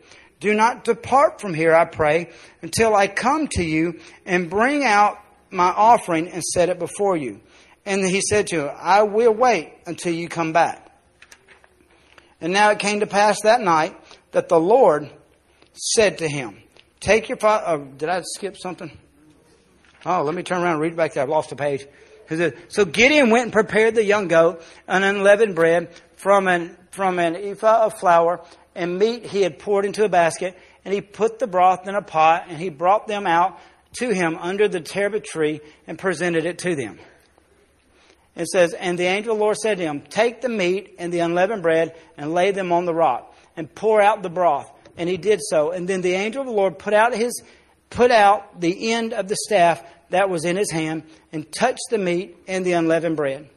Do 0.43 0.55
not 0.55 0.83
depart 0.83 1.41
from 1.41 1.55
here, 1.55 1.73
I 1.73 1.85
pray, 1.85 2.31
until 2.63 2.97
I 2.97 3.07
come 3.07 3.47
to 3.53 3.63
you 3.63 4.01
and 4.27 4.51
bring 4.51 4.83
out 4.83 5.19
my 5.53 5.69
offering 5.69 6.29
and 6.29 6.43
set 6.43 6.69
it 6.69 6.81
before 6.81 7.17
you. 7.17 7.41
And 7.87 8.05
he 8.05 8.21
said 8.21 8.49
to 8.49 8.69
him, 8.69 8.77
I 8.77 9.05
will 9.05 9.33
wait 9.33 9.73
until 9.87 10.13
you 10.13 10.29
come 10.29 10.53
back. 10.53 10.91
And 12.41 12.53
now 12.53 12.73
it 12.73 12.81
came 12.81 12.99
to 13.01 13.07
pass 13.07 13.43
that 13.43 13.61
night 13.61 13.97
that 14.33 14.49
the 14.49 14.59
Lord 14.59 15.09
said 15.75 16.19
to 16.19 16.29
him, 16.29 16.61
Take 16.99 17.29
your 17.29 17.39
father. 17.39 17.65
Oh, 17.69 17.85
did 17.85 18.09
I 18.09 18.23
skip 18.35 18.57
something? 18.57 18.91
Oh, 20.05 20.25
let 20.25 20.35
me 20.35 20.43
turn 20.43 20.61
around 20.61 20.73
and 20.73 20.81
read 20.81 20.97
back 20.97 21.13
there. 21.13 21.23
I've 21.23 21.29
lost 21.29 21.53
a 21.53 21.57
page. 21.57 21.87
So 22.67 22.85
Gideon 22.85 23.31
went 23.31 23.45
and 23.45 23.53
prepared 23.53 23.95
the 23.95 24.05
young 24.05 24.27
goat, 24.27 24.65
an 24.89 25.05
unleavened 25.05 25.55
bread 25.55 25.91
from 26.17 26.49
an, 26.49 26.77
from 26.91 27.21
an 27.21 27.37
ephah 27.37 27.87
of 27.87 28.01
flour 28.01 28.45
and 28.75 28.99
meat 28.99 29.27
he 29.27 29.43
had 29.43 29.59
poured 29.59 29.85
into 29.85 30.05
a 30.05 30.09
basket, 30.09 30.57
and 30.85 30.93
he 30.93 31.01
put 31.01 31.39
the 31.39 31.47
broth 31.47 31.87
in 31.87 31.95
a 31.95 32.03
pot, 32.03 32.47
and 32.49 32.59
he 32.59 32.69
brought 32.69 33.07
them 33.07 33.27
out 33.27 33.59
to 33.95 34.11
him 34.11 34.37
under 34.41 34.69
the 34.69 34.81
terebinth 34.81 35.25
tree 35.25 35.61
and 35.87 35.99
presented 35.99 36.47
it 36.47 36.59
to 36.59 36.75
them. 36.75 36.99
It 38.35 38.47
says, 38.49 38.73
And 38.73 38.99
the 38.99 39.05
angel 39.05 39.33
of 39.33 39.39
the 39.39 39.45
Lord 39.45 39.57
said 39.59 39.79
to 39.79 39.85
him, 39.85 40.01
Take 40.01 40.41
the 40.41 40.49
meat 40.49 40.95
and 40.99 41.13
the 41.13 41.21
unleavened 41.21 41.63
bread 41.63 41.95
and 42.17 42.33
lay 42.33 42.51
them 42.51 42.73
on 42.73 42.87
the 42.87 42.95
rock, 42.95 43.35
and 43.57 43.73
pour 43.75 44.01
out 44.01 44.23
the 44.23 44.31
broth. 44.31 44.71
And 44.97 45.09
he 45.09 45.17
did 45.17 45.41
so. 45.43 45.71
And 45.71 45.89
then 45.89 46.01
the 46.01 46.15
angel 46.15 46.43
of 46.43 46.47
the 46.47 46.55
Lord 46.55 46.79
put 46.79 46.95
out 46.95 47.15
his 47.15 47.43
put 47.91 48.11
out 48.11 48.59
the 48.61 48.93
end 48.93 49.13
of 49.13 49.29
the 49.29 49.37
staff 49.37 49.83
that 50.09 50.31
was 50.31 50.45
in 50.45 50.57
his 50.57 50.71
hand, 50.71 51.03
and 51.33 51.51
touched 51.53 51.89
the 51.91 51.99
meat 51.99 52.37
and 52.47 52.65
the 52.65 52.73
unleavened 52.73 53.17
bread. 53.17 53.49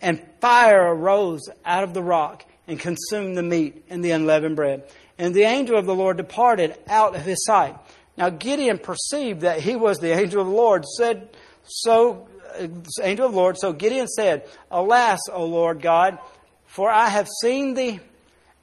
And 0.00 0.24
fire 0.40 0.94
arose 0.94 1.48
out 1.64 1.84
of 1.84 1.94
the 1.94 2.02
rock 2.02 2.44
and 2.66 2.78
consumed 2.78 3.36
the 3.36 3.42
meat 3.42 3.84
and 3.88 4.04
the 4.04 4.10
unleavened 4.10 4.56
bread. 4.56 4.84
And 5.18 5.34
the 5.34 5.42
angel 5.42 5.76
of 5.76 5.86
the 5.86 5.94
Lord 5.94 6.16
departed 6.16 6.76
out 6.88 7.14
of 7.14 7.22
his 7.22 7.44
sight. 7.44 7.76
Now 8.16 8.30
Gideon 8.30 8.78
perceived 8.78 9.42
that 9.42 9.60
he 9.60 9.76
was 9.76 9.98
the 9.98 10.12
angel 10.12 10.40
of 10.40 10.46
the 10.46 10.52
Lord, 10.52 10.84
said, 10.84 11.28
So, 11.64 12.28
uh, 12.58 12.68
angel 13.02 13.26
of 13.26 13.32
the 13.32 13.38
Lord, 13.38 13.58
so 13.58 13.72
Gideon 13.72 14.06
said, 14.06 14.48
Alas, 14.70 15.20
O 15.32 15.44
Lord 15.44 15.80
God, 15.80 16.18
for 16.66 16.90
I 16.90 17.08
have 17.08 17.28
seen 17.40 17.74
the 17.74 18.00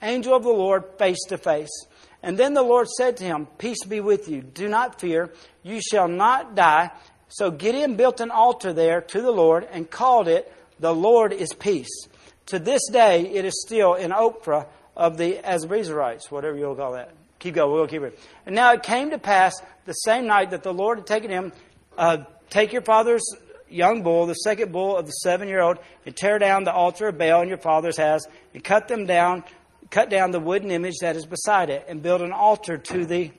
angel 0.02 0.36
of 0.36 0.44
the 0.44 0.50
Lord 0.50 0.84
face 0.98 1.20
to 1.30 1.38
face. 1.38 1.86
And 2.22 2.38
then 2.38 2.54
the 2.54 2.64
Lord 2.64 2.88
said 2.90 3.18
to 3.18 3.24
him, 3.24 3.48
Peace 3.58 3.84
be 3.86 4.02
with 4.02 4.28
you. 4.28 4.42
Do 4.42 4.68
not 4.68 5.00
fear. 5.00 5.32
You 5.64 5.80
shall 5.82 6.08
not 6.08 6.56
die. 6.56 6.92
So 7.30 7.52
Gideon 7.52 7.96
built 7.96 8.20
an 8.20 8.32
altar 8.32 8.74
there 8.74 9.02
to 9.02 9.22
the 9.22 9.32
Lord 9.32 9.68
and 9.72 9.90
called 9.90 10.28
it, 10.28 10.52
The 10.80 10.94
Lord 10.94 11.32
is 11.32 11.54
Peace. 11.54 12.08
To 12.50 12.60
this 12.60 12.82
day, 12.92 13.28
it 13.28 13.46
is 13.46 13.62
still 13.62 13.94
in 13.94 14.12
Ophrah 14.12 14.66
of 14.96 15.18
the 15.18 15.36
Abiezrites, 15.44 16.32
whatever 16.32 16.58
you'll 16.58 16.76
call 16.76 16.94
that. 16.94 17.14
Keep 17.38 17.56
going, 17.56 17.72
we'll 17.72 17.88
keep 17.88 18.02
it. 18.02 18.20
And 18.46 18.56
now 18.56 18.74
it 18.74 18.84
came 18.84 19.12
to 19.12 19.20
pass 19.20 19.62
the 19.86 19.94
same 19.94 20.26
night 20.26 20.50
that 20.52 20.64
the 20.64 20.74
Lord 20.74 20.98
had 20.98 21.08
taken 21.08 21.30
him, 21.30 21.54
uh, 21.98 22.18
take 22.50 22.74
your 22.74 22.82
father's 22.82 23.24
young 23.70 24.02
bull, 24.02 24.26
the 24.26 24.34
second 24.34 24.72
bull 24.72 24.98
of 24.98 25.06
the 25.06 25.12
seven 25.12 25.48
year 25.48 25.62
old, 25.62 25.78
and 26.06 26.16
tear 26.16 26.40
down 26.40 26.64
the 26.64 26.74
altar 26.74 27.08
of 27.08 27.18
Baal 27.18 27.42
in 27.42 27.50
your 27.50 27.60
father's 27.60 27.98
house, 27.98 28.22
and 28.54 28.64
cut 28.64 28.88
them 28.88 29.06
down, 29.06 29.44
cut 29.92 30.10
down 30.10 30.32
the 30.32 30.40
wooden 30.40 30.72
image 30.72 30.98
that 31.02 31.16
is 31.16 31.26
beside 31.26 31.70
it, 31.70 31.86
and 31.88 32.02
build 32.02 32.22
an 32.22 32.32
altar 32.32 32.78
to 32.78 33.06
the 33.06 33.32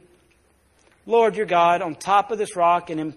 Lord 1.04 1.36
your 1.36 1.46
God 1.46 1.82
on 1.82 1.96
top 1.96 2.30
of 2.30 2.38
this 2.38 2.54
rock 2.54 2.90
and 2.90 3.00
in, 3.00 3.14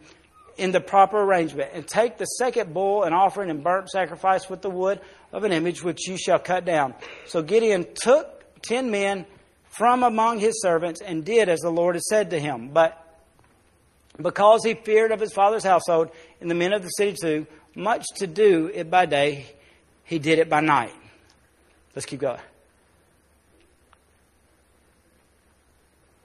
in 0.58 0.72
the 0.72 0.82
proper 0.82 1.22
arrangement. 1.22 1.70
And 1.74 1.88
take 1.88 2.18
the 2.18 2.26
second 2.26 2.74
bull 2.74 3.04
and 3.04 3.14
offering 3.14 3.52
and 3.52 3.64
burnt 3.64 3.90
sacrifice 3.90 4.50
with 4.50 4.62
the 4.62 4.70
wood 4.72 5.00
of 5.34 5.44
an 5.44 5.52
image 5.52 5.84
which 5.84 6.08
you 6.08 6.16
shall 6.18 6.40
cut 6.40 6.64
down. 6.64 6.94
So 7.26 7.42
Gideon 7.42 7.88
took 7.96 8.62
ten 8.62 8.92
men 8.92 9.26
from 9.66 10.04
among 10.04 10.40
his 10.40 10.62
servants 10.62 11.02
and 11.02 11.26
did 11.26 11.50
as 11.50 11.60
the 11.60 11.72
Lord 11.72 11.96
had 11.96 12.04
said 12.04 12.30
to 12.30 12.40
him. 12.40 12.70
But 12.70 13.00
because 14.22 14.64
he 14.64 14.76
feared 14.76 15.12
of 15.12 15.20
his 15.20 15.34
father's 15.34 15.64
household 15.64 16.12
and 16.40 16.50
the 16.50 16.56
men 16.56 16.72
of 16.72 16.84
the 16.84 16.90
city 16.90 17.18
too, 17.20 17.48
much 17.76 18.06
to 18.18 18.28
do 18.28 18.70
it 18.72 18.92
by 18.92 19.08
day, 19.08 19.48
he 20.04 20.20
did 20.20 20.38
it 20.38 20.48
by 20.48 20.62
night. 20.62 20.94
Let's 21.96 22.06
keep 22.06 22.20
going. 22.20 22.40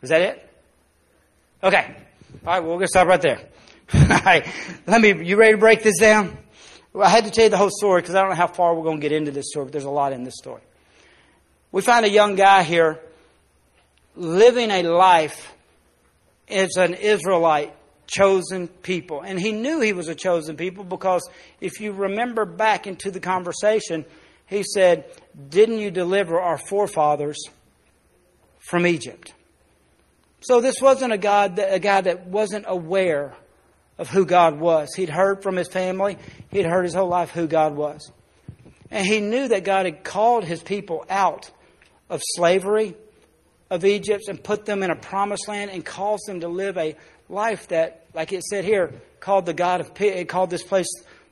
Is 0.03 0.11
that 0.11 0.21
it? 0.21 0.51
Okay. 1.63 1.97
All 2.47 2.53
right, 2.53 2.61
well, 2.61 2.73
we're 2.73 2.77
going 2.77 2.81
to 2.83 2.89
stop 2.89 3.09
right 3.09 3.21
there. 3.21 3.41
All 3.95 4.21
right. 4.25 4.47
Let 4.87 5.01
me, 5.01 5.25
you 5.27 5.37
ready 5.37 5.55
to 5.55 5.59
break 5.59 5.83
this 5.83 5.99
down? 5.99 6.37
I 6.97 7.09
had 7.09 7.25
to 7.25 7.31
tell 7.31 7.45
you 7.45 7.51
the 7.51 7.57
whole 7.57 7.71
story 7.71 8.01
because 8.01 8.15
I 8.15 8.21
don't 8.21 8.31
know 8.31 8.37
how 8.37 8.47
far 8.47 8.75
we're 8.75 8.83
going 8.83 8.99
to 8.99 9.03
get 9.03 9.13
into 9.13 9.31
this 9.31 9.51
story, 9.51 9.67
but 9.67 9.73
there's 9.73 9.85
a 9.85 9.91
lot 9.91 10.13
in 10.13 10.25
this 10.25 10.35
story. 10.37 10.63
We 11.71 11.83
find 11.83 12.05
a 12.05 12.11
young 12.11 12.35
guy 12.35 12.63
here 12.63 12.99
living 14.17 14.71
a 14.71 14.83
life 14.83 15.55
as 16.49 16.77
an 16.77 16.95
Israelite 16.95 17.75
chosen 18.07 18.69
people. 18.69 19.21
And 19.21 19.39
he 19.39 19.53
knew 19.53 19.81
he 19.81 19.93
was 19.93 20.09
a 20.09 20.15
chosen 20.15 20.57
people 20.57 20.83
because 20.83 21.29
if 21.61 21.81
you 21.81 21.93
remember 21.93 22.45
back 22.45 22.87
into 22.87 23.11
the 23.11 23.21
conversation, 23.21 24.05
he 24.47 24.63
said, 24.63 25.05
Didn't 25.49 25.79
you 25.79 25.91
deliver 25.91 26.41
our 26.41 26.59
forefathers 26.59 27.39
from 28.59 28.87
Egypt? 28.87 29.35
So 30.41 30.61
this 30.61 30.77
wasn't 30.81 31.13
a 31.13 31.19
God 31.19 31.57
that, 31.57 31.73
a 31.73 31.79
guy 31.79 32.01
that 32.01 32.27
wasn't 32.27 32.65
aware 32.67 33.35
of 33.99 34.09
who 34.09 34.25
God 34.25 34.59
was. 34.59 34.89
He'd 34.95 35.11
heard 35.11 35.43
from 35.43 35.57
his 35.57 35.69
family, 35.69 36.19
he'd 36.51 36.67
heard 36.67 36.85
his 36.85 36.95
whole 36.95 37.09
life 37.09 37.31
who 37.31 37.47
God 37.47 37.75
was. 37.75 38.11
And 38.91 39.07
he 39.07 39.21
knew 39.21 39.49
that 39.49 39.65
God 39.65 39.85
had 39.85 40.03
called 40.03 40.45
his 40.45 40.63
people 40.63 41.05
out 41.11 41.51
of 42.09 42.23
slavery, 42.25 42.95
of 43.71 43.85
Egypt 43.85 44.25
and 44.29 44.43
put 44.43 44.65
them 44.65 44.83
in 44.83 44.91
a 44.91 44.97
promised 44.97 45.49
land 45.49 45.71
and 45.71 45.85
caused 45.85 46.27
them 46.27 46.41
to 46.41 46.49
live 46.49 46.79
a 46.79 46.97
life 47.29 47.69
that, 47.69 48.07
like 48.15 48.33
it 48.33 48.43
said 48.43 48.65
here, 48.65 48.93
called 49.21 49.47
the 49.47 49.55
God 49.55 49.81
of 49.81 49.95
peace, 49.95 50.25
called 50.27 50.51
this 50.51 50.63
place 50.63 50.89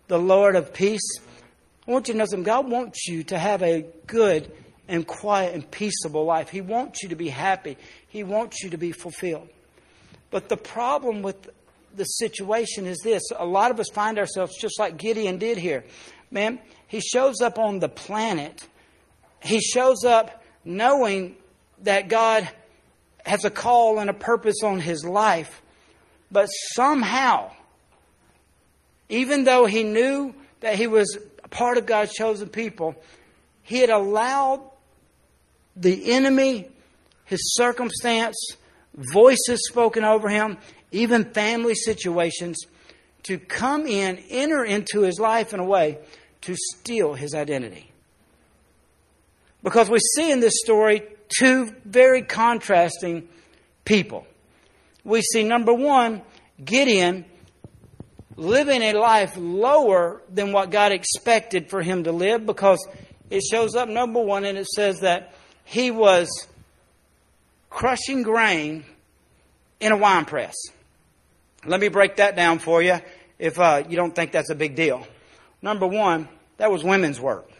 the 0.09 0.19
Lord 0.19 0.57
of 0.57 0.73
peace. 0.73 1.19
I 1.87 1.91
want 1.91 2.09
you 2.09 2.15
to 2.15 2.19
know 2.19 2.27
something. 2.27 2.45
God 2.45 2.71
wants 2.71 3.07
you 3.07 3.25
to 3.25 3.39
have 3.39 3.63
a 3.63 3.87
good 4.07 4.53
and 4.89 5.07
quiet 5.07 5.55
and 5.55 5.69
peaceable 5.69 6.25
life. 6.25 6.49
He 6.49 6.61
wants 6.61 7.03
you 7.03 7.09
to 7.09 7.17
be 7.17 7.29
happy. 7.29 7.77
He 8.09 8.23
wants 8.23 8.63
you 8.63 8.71
to 8.71 8.79
be 8.79 8.93
fulfilled. 8.93 9.49
But 10.31 10.49
the 10.49 10.57
problem 10.57 11.23
with 11.23 11.49
the 11.97 12.05
situation 12.05 12.87
is 12.87 12.99
this 13.03 13.23
a 13.37 13.47
lot 13.47 13.71
of 13.71 13.81
us 13.81 13.89
find 13.89 14.19
ourselves 14.19 14.57
just 14.61 14.79
like 14.79 14.97
Gideon 14.97 15.39
did 15.39 15.59
here. 15.59 15.85
Man, 16.31 16.61
he 16.87 17.01
shows 17.01 17.41
up 17.41 17.59
on 17.59 17.79
the 17.79 17.89
planet. 17.89 18.67
He 19.43 19.61
shows 19.61 20.05
up 20.05 20.43
knowing 20.65 21.37
that 21.83 22.09
God 22.09 22.49
has 23.25 23.45
a 23.45 23.51
call 23.51 23.99
and 23.99 24.11
a 24.11 24.15
purpose 24.15 24.63
on 24.63 24.81
his 24.81 25.05
life. 25.05 25.63
But 26.31 26.47
somehow, 26.47 27.51
even 29.09 29.45
though 29.45 29.67
he 29.67 29.83
knew 29.83 30.35
that 30.61 30.77
he 30.77 30.87
was 30.87 31.19
part 31.51 31.79
of 31.79 31.87
God's 31.87 32.13
chosen 32.13 32.49
people, 32.49 32.95
he 33.63 33.79
had 33.79 33.91
allowed 33.91 34.61
the 35.77 36.13
enemy, 36.13 36.69
his 37.25 37.55
circumstance, 37.55 38.37
voices 39.13 39.61
spoken 39.69 40.05
over 40.05 40.29
him, 40.29 40.59
even 40.93 41.25
family 41.33 41.75
situations, 41.75 42.59
to 43.25 43.39
come 43.39 43.87
in, 43.87 44.19
enter 44.31 44.65
into 44.65 45.03
his 45.03 45.19
life 45.19 45.53
in 45.53 45.61
a 45.61 45.65
way 45.65 45.99
to 46.43 46.55
steal 46.55 47.15
his 47.15 47.35
identity. 47.35 47.91
Because 49.63 49.91
we 49.91 49.99
see 50.15 50.31
in 50.31 50.41
this 50.41 50.61
story 50.65 51.03
two 51.29 51.75
very 51.85 52.23
contrasting 52.23 53.29
people. 53.85 54.27
We 55.03 55.23
see 55.23 55.43
number 55.43 55.75
one, 55.75 56.23
Gideon 56.65 57.25
living 58.37 58.83
a 58.83 58.93
life 58.93 59.35
lower 59.37 60.23
than 60.33 60.53
what 60.53 60.71
God 60.71 60.93
expected 60.93 61.71
for 61.71 61.83
him 61.83 62.05
to 62.05 62.13
live 62.13 62.45
because 62.47 62.87
it 63.31 63.43
shows 63.43 63.75
up 63.75 63.89
number 63.89 64.21
one 64.21 64.45
and 64.45 64.59
it 64.59 64.67
says 64.67 65.01
that 65.01 65.35
he 65.65 65.91
was 65.91 66.47
crushing 67.71 68.23
grain 68.23 68.85
in 69.81 69.93
a 69.93 69.97
wine 69.97 70.27
press. 70.27 70.55
Let 71.67 71.81
me 71.81 71.89
break 71.89 72.17
that 72.17 72.37
down 72.37 72.59
for 72.59 72.81
you 72.81 73.01
if 73.39 73.59
uh, 73.59 73.83
you 73.89 73.97
don't 73.97 74.15
think 74.15 74.33
that's 74.33 74.51
a 74.51 74.55
big 74.55 74.77
deal. 74.77 75.07
Number 75.63 75.87
one, 75.87 76.29
that 76.59 76.71
was 76.71 76.85
women's 76.85 77.21
work. 77.21 77.51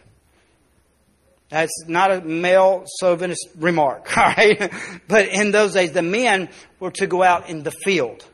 That's 1.49 1.85
not 1.87 2.11
a 2.11 2.21
male 2.21 2.85
chauvinist 2.99 3.47
remark, 3.57 4.17
all 4.17 4.23
right? 4.25 4.71
But 5.07 5.27
in 5.27 5.51
those 5.51 5.73
days, 5.73 5.91
the 5.91 6.01
men 6.01 6.49
were 6.79 6.91
to 6.91 7.07
go 7.07 7.23
out 7.23 7.49
in 7.49 7.63
the 7.63 7.71
field 7.71 8.25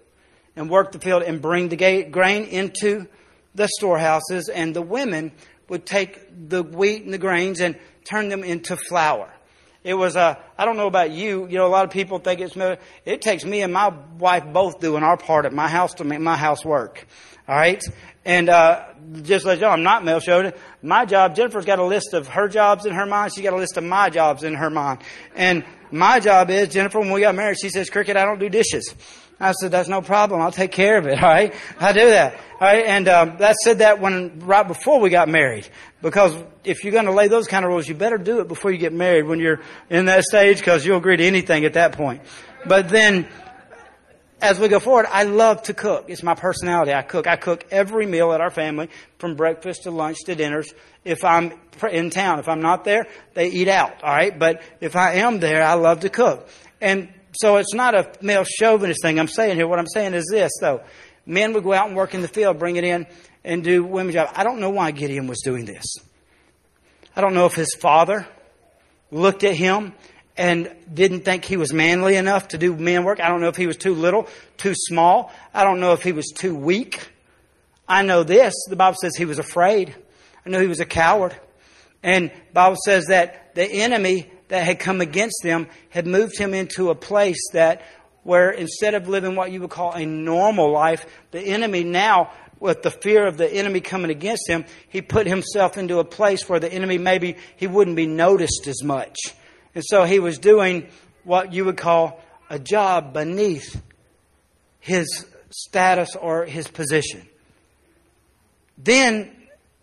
and 0.56 0.70
work 0.70 0.92
the 0.92 1.00
field 1.00 1.24
and 1.24 1.42
bring 1.42 1.70
the 1.70 2.04
grain 2.10 2.46
into 2.46 3.08
the 3.56 3.68
storehouses, 3.68 4.50
and 4.50 4.76
the 4.76 4.82
women 4.82 5.32
would 5.70 5.86
take 5.86 6.50
the 6.50 6.64
wheat 6.64 7.04
and 7.04 7.14
the 7.14 7.18
grains 7.18 7.62
and 7.62 7.78
turn 8.04 8.30
them 8.30 8.44
into 8.44 8.76
flour. 8.76 9.32
It 9.84 9.94
was 9.94 10.16
a, 10.16 10.40
I 10.58 10.66
don't 10.66 10.78
know 10.78 10.88
about 10.88 11.12
you, 11.12 11.48
you 11.48 11.58
know, 11.58 11.66
a 11.66 11.70
lot 11.70 11.86
of 11.86 11.92
people 11.92 12.20
think 12.20 12.40
it's, 12.40 12.56
it 13.06 13.22
takes 13.22 13.44
me 13.44 13.62
and 13.62 13.74
my 13.74 13.94
wife 14.18 14.46
both 14.52 14.80
doing 14.80 15.04
our 15.04 15.18
part 15.18 15.46
at 15.46 15.54
my 15.54 15.68
house 15.68 15.96
to 15.96 16.04
make 16.04 16.20
my 16.20 16.38
house 16.38 16.64
work. 16.64 17.08
All 17.48 17.56
right? 17.56 17.84
And 18.26 18.48
uh, 18.48 18.86
just 19.22 19.46
let 19.46 19.58
you 19.58 19.64
know, 19.64 19.70
I'm 19.70 19.84
not 19.84 20.06
male 20.06 20.20
chauvinist. 20.20 20.56
My 20.82 21.06
job, 21.06 21.36
Jennifer's 21.36 21.66
got 21.66 21.80
a 21.80 21.86
list 21.86 22.14
of 22.14 22.28
her 22.28 22.48
jobs 22.48 22.86
in 22.86 22.94
her 22.94 23.06
mind. 23.06 23.34
She's 23.34 23.44
got 23.44 23.54
a 23.54 23.58
list 23.58 23.76
of 23.78 23.84
my 23.84 24.10
jobs 24.10 24.44
in 24.44 24.54
her 24.54 24.70
mind. 24.70 25.00
And 25.36 25.66
my 25.92 26.20
job 26.20 26.50
is, 26.50 26.70
Jennifer, 26.70 27.00
when 27.00 27.12
we 27.12 27.22
got 27.22 27.36
married, 27.36 27.58
she 27.60 27.70
says, 27.70 27.90
Cricket, 27.90 28.16
I 28.16 28.26
don't 28.26 28.40
do 28.40 28.50
dishes. 28.50 28.94
I 29.40 29.52
said, 29.52 29.72
that's 29.72 29.90
no 29.90 30.02
problem. 30.02 30.42
I'll 30.42 30.52
take 30.52 30.72
care 30.72 30.98
of 30.98 31.06
it. 31.06 31.22
All 31.24 31.30
right. 31.30 31.54
I 31.80 31.92
do 31.92 32.10
that. 32.10 32.34
All 32.34 32.68
right. 32.68 32.86
And, 32.86 33.08
um, 33.10 33.38
that 33.40 33.56
said 33.58 33.80
that 33.80 34.00
when, 34.00 34.40
right 34.40 34.68
before 34.68 35.00
we 35.00 35.10
got 35.10 35.28
married. 35.28 35.68
Because 36.02 36.36
if 36.64 36.84
you're 36.84 36.92
going 36.92 37.06
to 37.06 37.14
lay 37.14 37.28
those 37.28 37.48
kind 37.48 37.64
of 37.66 37.70
rules, 37.70 37.88
you 37.88 37.96
better 37.96 38.18
do 38.18 38.40
it 38.40 38.48
before 38.48 38.72
you 38.72 38.78
get 38.78 38.94
married 38.94 39.26
when 39.26 39.40
you're 39.40 39.62
in 39.90 40.06
that 40.06 40.24
stage 40.24 40.43
because 40.52 40.86
you'll 40.86 40.98
agree 40.98 41.18
to 41.18 41.24
anything 41.24 41.66
at 41.66 41.74
that 41.74 41.94
point. 41.94 42.22
But 42.66 42.90
then, 42.90 43.28
as 44.42 44.60
we 44.60 44.68
go 44.68 44.80
forward, 44.80 45.06
I 45.10 45.24
love 45.24 45.64
to 45.64 45.74
cook. 45.74 46.06
It's 46.10 46.24
my 46.24 46.36
personality. 46.36 46.94
I 46.94 47.02
cook. 47.02 47.28
I 47.28 47.36
cook 47.36 47.66
every 47.72 48.06
meal 48.06 48.34
at 48.34 48.42
our 48.42 48.52
family, 48.52 48.90
from 49.18 49.36
breakfast 49.36 49.84
to 49.84 49.92
lunch 49.92 50.18
to 50.26 50.36
dinners. 50.36 50.74
If 51.06 51.24
I'm 51.24 51.54
in 51.90 52.10
town, 52.10 52.40
if 52.40 52.48
I'm 52.48 52.62
not 52.62 52.84
there, 52.84 53.08
they 53.34 53.50
eat 53.50 53.68
out. 53.68 54.04
All 54.04 54.14
right. 54.14 54.38
But 54.38 54.62
if 54.82 54.96
I 54.96 55.16
am 55.16 55.40
there, 55.40 55.64
I 55.64 55.74
love 55.74 56.02
to 56.02 56.10
cook. 56.10 56.48
And 56.82 57.10
so 57.32 57.58
it's 57.58 57.74
not 57.74 57.96
a 57.96 58.12
male 58.22 58.44
chauvinist 58.44 59.02
thing 59.02 59.20
I'm 59.20 59.28
saying 59.28 59.56
here. 59.56 59.68
What 59.68 59.80
I'm 59.80 59.88
saying 59.88 60.14
is 60.14 60.28
this, 60.30 60.52
though. 60.60 60.82
Men 61.26 61.54
would 61.54 61.64
go 61.64 61.74
out 61.74 61.88
and 61.88 61.96
work 61.96 62.14
in 62.14 62.22
the 62.22 62.28
field, 62.28 62.60
bring 62.60 62.76
it 62.76 62.84
in, 62.84 63.08
and 63.46 63.64
do 63.64 63.84
women's 63.84 64.16
job. 64.16 64.30
I 64.34 64.44
don't 64.44 64.60
know 64.60 64.70
why 64.70 64.92
Gideon 64.92 65.28
was 65.28 65.40
doing 65.42 65.66
this. 65.66 65.86
I 67.16 67.22
don't 67.22 67.34
know 67.34 67.46
if 67.46 67.54
his 67.54 67.74
father 67.76 68.28
looked 69.12 69.44
at 69.44 69.56
him 69.56 69.94
and 70.36 70.74
didn't 70.92 71.22
think 71.22 71.46
he 71.46 71.58
was 71.58 71.72
manly 71.72 72.16
enough 72.16 72.50
to 72.50 72.58
do 72.58 72.76
man 72.76 73.04
work. 73.04 73.20
I 73.20 73.30
don't 73.30 73.42
know 73.42 73.50
if 73.50 73.56
he 73.56 73.68
was 73.68 73.78
too 73.78 73.94
little, 73.94 74.28
too 74.58 74.74
small. 74.76 75.32
I 75.54 75.64
don't 75.64 75.80
know 75.80 75.94
if 75.94 76.02
he 76.02 76.12
was 76.12 76.32
too 76.36 76.56
weak. 76.56 77.08
I 77.88 78.02
know 78.02 78.24
this. 78.24 78.54
The 78.70 78.76
Bible 78.76 78.98
says 79.00 79.16
he 79.16 79.26
was 79.26 79.40
afraid. 79.40 79.96
I 80.46 80.50
know 80.50 80.60
he 80.60 80.68
was 80.68 80.80
a 80.80 80.86
coward. 80.86 81.36
And 82.02 82.32
Bible 82.54 82.78
says 82.84 83.06
that 83.08 83.56
the 83.56 83.66
enemy 83.66 84.30
that 84.48 84.66
had 84.66 84.80
come 84.80 85.02
against 85.02 85.42
them 85.44 85.68
had 85.90 86.08
moved 86.08 86.38
him 86.38 86.54
into 86.54 86.90
a 86.90 86.96
place 86.96 87.42
that 87.54 87.82
where 88.24 88.50
instead 88.50 88.94
of 88.94 89.08
living 89.08 89.36
what 89.36 89.52
you 89.52 89.62
would 89.62 89.70
call 89.70 89.94
a 89.94 90.06
normal 90.06 90.72
life, 90.72 91.06
the 91.32 91.42
enemy 91.42 91.84
now 91.84 92.32
with 92.60 92.82
the 92.82 92.92
fear 92.92 93.28
of 93.28 93.38
the 93.38 93.52
enemy 93.52 93.82
coming 93.82 94.10
against 94.10 94.50
him, 94.50 94.66
he 94.90 95.02
put 95.02 95.28
himself 95.28 95.78
into 95.78 96.00
a 96.00 96.06
place 96.06 96.48
where 96.48 96.60
the 96.60 96.72
enemy 96.72 96.98
maybe 96.98 97.36
he 97.58 97.68
wouldn't 97.68 97.98
be 97.98 98.08
noticed 98.08 98.68
as 98.68 98.82
much. 98.84 99.18
And 99.76 99.84
so 99.86 100.04
he 100.04 100.20
was 100.20 100.38
doing 100.38 100.88
what 101.24 101.54
you 101.54 101.66
would 101.66 101.78
call 101.78 102.22
a 102.50 102.60
job 102.60 103.14
beneath 103.14 103.82
his 104.80 105.26
status 105.50 106.16
or 106.16 106.46
his 106.46 106.68
position. 106.68 107.28
Then 108.78 109.32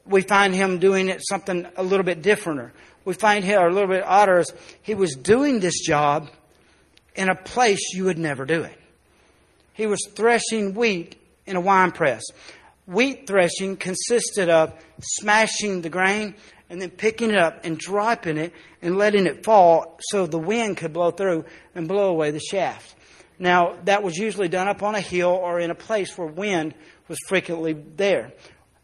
we 0.05 0.23
find 0.23 0.55
him 0.55 0.79
doing 0.79 1.09
it 1.09 1.21
something 1.27 1.67
a 1.77 1.83
little 1.83 2.05
bit 2.05 2.23
different. 2.23 2.73
We 3.05 3.15
find 3.15 3.45
him 3.45 3.63
a 3.63 3.69
little 3.69 3.89
bit 3.89 4.05
odder. 4.05 4.45
He 4.83 4.95
was 4.95 5.15
doing 5.15 5.61
this 5.61 5.81
job 5.81 6.29
in 7.15 7.29
a 7.29 7.35
place 7.35 7.95
you 7.95 8.05
would 8.05 8.19
never 8.19 8.45
do 8.45 8.63
it. 8.63 8.79
He 9.73 9.87
was 9.87 10.01
threshing 10.15 10.75
wheat 10.75 11.17
in 11.47 11.57
a 11.57 11.61
wine 11.61 11.93
press. 11.93 12.23
Wheat 12.87 13.27
threshing 13.27 13.77
consisted 13.77 14.49
of 14.49 14.73
smashing 15.01 15.83
the 15.83 15.89
grain 15.89 16.35
and 16.71 16.81
then 16.81 16.89
picking 16.89 17.31
it 17.31 17.37
up 17.37 17.65
and 17.65 17.77
dropping 17.77 18.39
it 18.39 18.55
and 18.81 18.97
letting 18.97 19.27
it 19.27 19.45
fall 19.45 19.99
so 20.01 20.27
the 20.27 20.39
wind 20.39 20.77
could 20.77 20.93
blow 20.93 21.11
through 21.11 21.45
and 21.75 21.89
blow 21.89 22.09
away 22.09 22.31
the 22.31 22.41
shaft. 22.41 22.95
Now, 23.39 23.77
that 23.85 24.03
was 24.03 24.17
usually 24.17 24.49
done 24.49 24.69
up 24.69 24.83
on 24.83 24.95
a 24.95 25.01
hill 25.01 25.31
or 25.31 25.59
in 25.59 25.71
a 25.71 25.75
place 25.75 26.17
where 26.17 26.29
wind 26.29 26.75
was 27.09 27.19
frequently 27.27 27.73
there. 27.73 28.33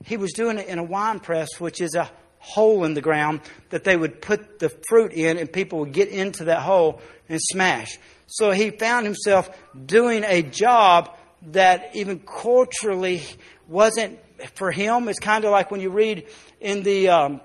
He 0.05 0.16
was 0.16 0.33
doing 0.33 0.59
it 0.59 0.66
in 0.66 0.79
a 0.79 0.85
wine 0.85 1.20
press, 1.20 1.61
which 1.61 1.81
is 1.81 1.94
a 1.94 2.11
hole 2.38 2.85
in 2.85 2.94
the 2.94 3.01
ground 3.01 3.40
that 3.70 3.85
they 3.85 3.96
would 3.96 4.20
put 4.20 4.59
the 4.59 4.70
fruit 4.88 5.12
in 5.12 5.38
and 5.38 5.53
people 5.53 5.81
would 5.81 5.92
get 5.92 6.09
into 6.09 6.44
that 6.44 6.61
hole 6.62 7.01
and 7.29 7.40
smash. 7.40 7.99
So 8.27 8.51
he 8.51 8.70
found 8.70 9.07
himself 9.07 9.49
doing 9.87 10.25
a 10.25 10.42
job 10.42 11.16
that 11.49 11.94
even 11.94 12.20
culturally 12.20 13.22
wasn't 13.68 14.18
for 14.55 14.72
him. 14.72 15.09
It's 15.09 15.20
kind 15.20 15.44
of 15.44 15.51
like 15.51 15.70
when 15.70 15.81
you 15.81 15.90
read 15.90 16.27
in 16.61 16.83
the 16.83 17.09
um, 17.11 17.40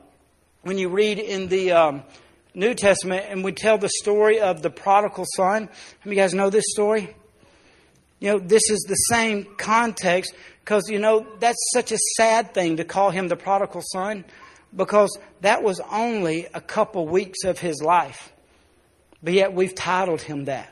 when 0.63 0.77
you 0.77 0.89
read 0.89 1.19
in 1.19 1.47
the 1.47 1.71
um, 1.71 2.03
New 2.53 2.73
Testament 2.73 3.25
and 3.29 3.43
we 3.43 3.51
tell 3.51 3.77
the 3.77 3.89
story 3.89 4.39
of 4.39 4.61
the 4.61 4.69
prodigal 4.69 5.25
son. 5.35 5.69
You 6.05 6.15
guys 6.15 6.33
know 6.33 6.49
this 6.49 6.65
story? 6.69 7.15
You 8.19 8.33
know, 8.33 8.39
this 8.39 8.69
is 8.69 8.81
the 8.81 8.95
same 8.95 9.45
context 9.57 10.33
because, 10.63 10.89
you 10.89 10.99
know, 10.99 11.25
that's 11.39 11.57
such 11.73 11.91
a 11.91 11.97
sad 12.17 12.53
thing 12.53 12.77
to 12.77 12.83
call 12.83 13.09
him 13.09 13.27
the 13.27 13.35
prodigal 13.35 13.81
son 13.91 14.25
because 14.75 15.17
that 15.41 15.63
was 15.63 15.79
only 15.91 16.47
a 16.53 16.61
couple 16.61 17.07
weeks 17.07 17.43
of 17.43 17.59
his 17.59 17.81
life. 17.81 18.31
But 19.23 19.33
yet 19.33 19.53
we've 19.53 19.73
titled 19.73 20.21
him 20.21 20.45
that. 20.45 20.71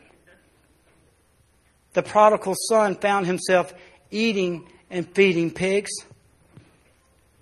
The 1.93 2.04
prodigal 2.04 2.56
son 2.67 2.95
found 2.95 3.25
himself 3.25 3.73
eating 4.12 4.67
and 4.91 5.10
feeding 5.15 5.52
pigs. 5.52 5.91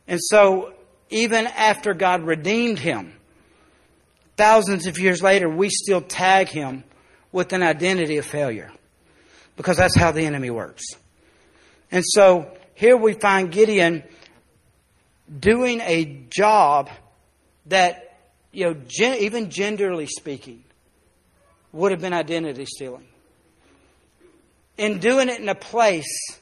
And 0.07 0.19
so, 0.21 0.73
even 1.09 1.47
after 1.47 1.93
God 1.93 2.23
redeemed 2.23 2.79
him, 2.79 3.13
thousands 4.35 4.87
of 4.87 4.99
years 4.99 5.21
later, 5.21 5.49
we 5.49 5.69
still 5.69 6.01
tag 6.01 6.49
him 6.49 6.83
with 7.31 7.53
an 7.53 7.63
identity 7.63 8.17
of 8.17 8.25
failure 8.25 8.71
because 9.55 9.77
that's 9.77 9.95
how 9.95 10.11
the 10.11 10.25
enemy 10.25 10.49
works. 10.49 10.83
And 11.91 12.03
so, 12.05 12.51
here 12.73 12.95
we 12.97 13.13
find 13.13 13.51
Gideon 13.51 14.03
doing 15.39 15.81
a 15.81 16.25
job 16.29 16.89
that, 17.67 18.17
you 18.51 18.65
know, 18.65 18.73
gen- 18.87 19.17
even 19.19 19.47
genderly 19.47 20.07
speaking, 20.07 20.63
would 21.71 21.91
have 21.91 22.01
been 22.01 22.13
identity 22.13 22.65
stealing. 22.65 23.07
In 24.77 24.99
doing 24.99 25.29
it 25.29 25.39
in 25.39 25.49
a 25.49 25.55
place 25.55 26.39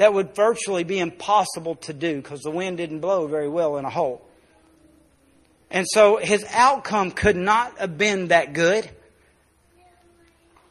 that 0.00 0.14
would 0.14 0.34
virtually 0.34 0.82
be 0.82 0.98
impossible 0.98 1.74
to 1.74 1.92
do 1.92 2.16
because 2.16 2.40
the 2.40 2.50
wind 2.50 2.78
didn't 2.78 3.00
blow 3.00 3.26
very 3.26 3.50
well 3.50 3.76
in 3.76 3.84
a 3.84 3.90
hole. 3.90 4.26
And 5.70 5.86
so 5.86 6.16
his 6.16 6.42
outcome 6.54 7.10
could 7.10 7.36
not 7.36 7.76
have 7.76 7.98
been 7.98 8.28
that 8.28 8.54
good. 8.54 8.88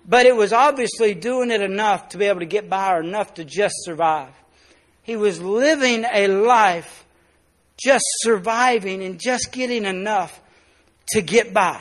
But 0.03 0.25
it 0.25 0.35
was 0.35 0.51
obviously 0.51 1.13
doing 1.13 1.51
it 1.51 1.61
enough 1.61 2.09
to 2.09 2.17
be 2.17 2.25
able 2.25 2.39
to 2.39 2.47
get 2.47 2.71
by 2.71 2.95
or 2.95 3.01
enough 3.01 3.35
to 3.35 3.45
just 3.45 3.75
survive. 3.81 4.33
He 5.03 5.15
was 5.15 5.39
living 5.39 6.05
a 6.11 6.27
life 6.27 7.05
just 7.77 8.05
surviving 8.21 9.03
and 9.03 9.19
just 9.19 9.51
getting 9.51 9.85
enough 9.85 10.41
to 11.09 11.21
get 11.21 11.53
by. 11.53 11.79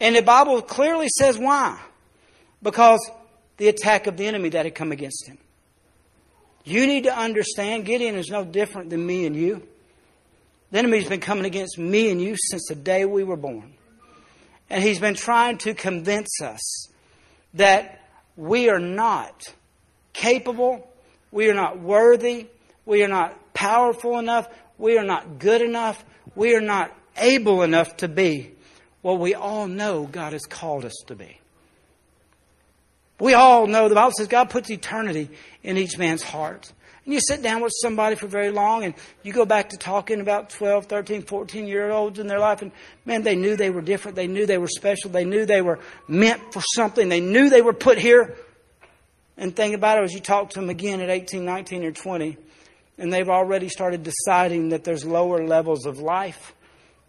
And 0.00 0.16
the 0.16 0.22
Bible 0.22 0.60
clearly 0.60 1.06
says 1.08 1.38
why. 1.38 1.80
Because 2.64 2.98
the 3.58 3.68
attack 3.68 4.08
of 4.08 4.16
the 4.16 4.26
enemy 4.26 4.48
that 4.48 4.64
had 4.64 4.74
come 4.74 4.90
against 4.90 5.28
him. 5.28 5.38
You 6.66 6.86
need 6.86 7.04
to 7.04 7.16
understand 7.16 7.86
Gideon 7.86 8.16
is 8.16 8.28
no 8.28 8.44
different 8.44 8.90
than 8.90 9.06
me 9.06 9.24
and 9.24 9.34
you. 9.34 9.66
The 10.72 10.80
enemy's 10.80 11.08
been 11.08 11.20
coming 11.20 11.46
against 11.46 11.78
me 11.78 12.10
and 12.10 12.20
you 12.20 12.36
since 12.50 12.66
the 12.68 12.74
day 12.74 13.06
we 13.06 13.24
were 13.24 13.36
born. 13.36 13.72
And 14.68 14.82
he's 14.82 14.98
been 14.98 15.14
trying 15.14 15.58
to 15.58 15.72
convince 15.72 16.42
us 16.42 16.88
that 17.54 18.02
we 18.36 18.68
are 18.68 18.80
not 18.80 19.44
capable, 20.12 20.90
we 21.30 21.48
are 21.48 21.54
not 21.54 21.78
worthy, 21.78 22.48
we 22.84 23.02
are 23.02 23.08
not 23.08 23.54
powerful 23.54 24.18
enough, 24.18 24.48
we 24.76 24.98
are 24.98 25.04
not 25.04 25.38
good 25.38 25.62
enough. 25.62 26.04
We 26.34 26.54
are 26.54 26.60
not 26.60 26.94
able 27.16 27.62
enough 27.62 27.96
to 27.98 28.08
be 28.08 28.52
what 29.00 29.18
we 29.18 29.34
all 29.34 29.66
know 29.66 30.06
God 30.06 30.32
has 30.32 30.44
called 30.44 30.84
us 30.84 30.96
to 31.06 31.14
be. 31.14 31.40
We 33.18 33.34
all 33.34 33.66
know 33.66 33.88
the 33.88 33.94
Bible 33.94 34.12
says 34.16 34.28
God 34.28 34.50
puts 34.50 34.70
eternity 34.70 35.30
in 35.62 35.78
each 35.78 35.96
man's 35.96 36.22
heart. 36.22 36.72
And 37.04 37.14
you 37.14 37.20
sit 37.20 37.42
down 37.42 37.62
with 37.62 37.72
somebody 37.80 38.16
for 38.16 38.26
very 38.26 38.50
long 38.50 38.84
and 38.84 38.94
you 39.22 39.32
go 39.32 39.46
back 39.46 39.70
to 39.70 39.76
talking 39.76 40.20
about 40.20 40.50
12, 40.50 40.86
13, 40.86 41.22
14 41.22 41.66
year 41.66 41.90
olds 41.90 42.18
in 42.18 42.26
their 42.26 42.40
life 42.40 42.62
and 42.62 42.72
man, 43.04 43.22
they 43.22 43.36
knew 43.36 43.56
they 43.56 43.70
were 43.70 43.80
different. 43.80 44.16
They 44.16 44.26
knew 44.26 44.44
they 44.44 44.58
were 44.58 44.68
special. 44.68 45.10
They 45.10 45.24
knew 45.24 45.46
they 45.46 45.62
were 45.62 45.78
meant 46.08 46.52
for 46.52 46.62
something. 46.74 47.08
They 47.08 47.20
knew 47.20 47.48
they 47.48 47.62
were 47.62 47.72
put 47.72 47.98
here. 47.98 48.36
And 49.38 49.54
think 49.54 49.74
about 49.74 49.98
it 49.98 50.04
as 50.04 50.12
you 50.12 50.20
talk 50.20 50.50
to 50.50 50.60
them 50.60 50.68
again 50.68 51.00
at 51.00 51.10
18, 51.10 51.44
19, 51.44 51.84
or 51.84 51.92
20 51.92 52.36
and 52.98 53.12
they've 53.12 53.28
already 53.28 53.68
started 53.68 54.02
deciding 54.02 54.70
that 54.70 54.84
there's 54.84 55.04
lower 55.04 55.46
levels 55.46 55.86
of 55.86 55.98
life 55.98 56.54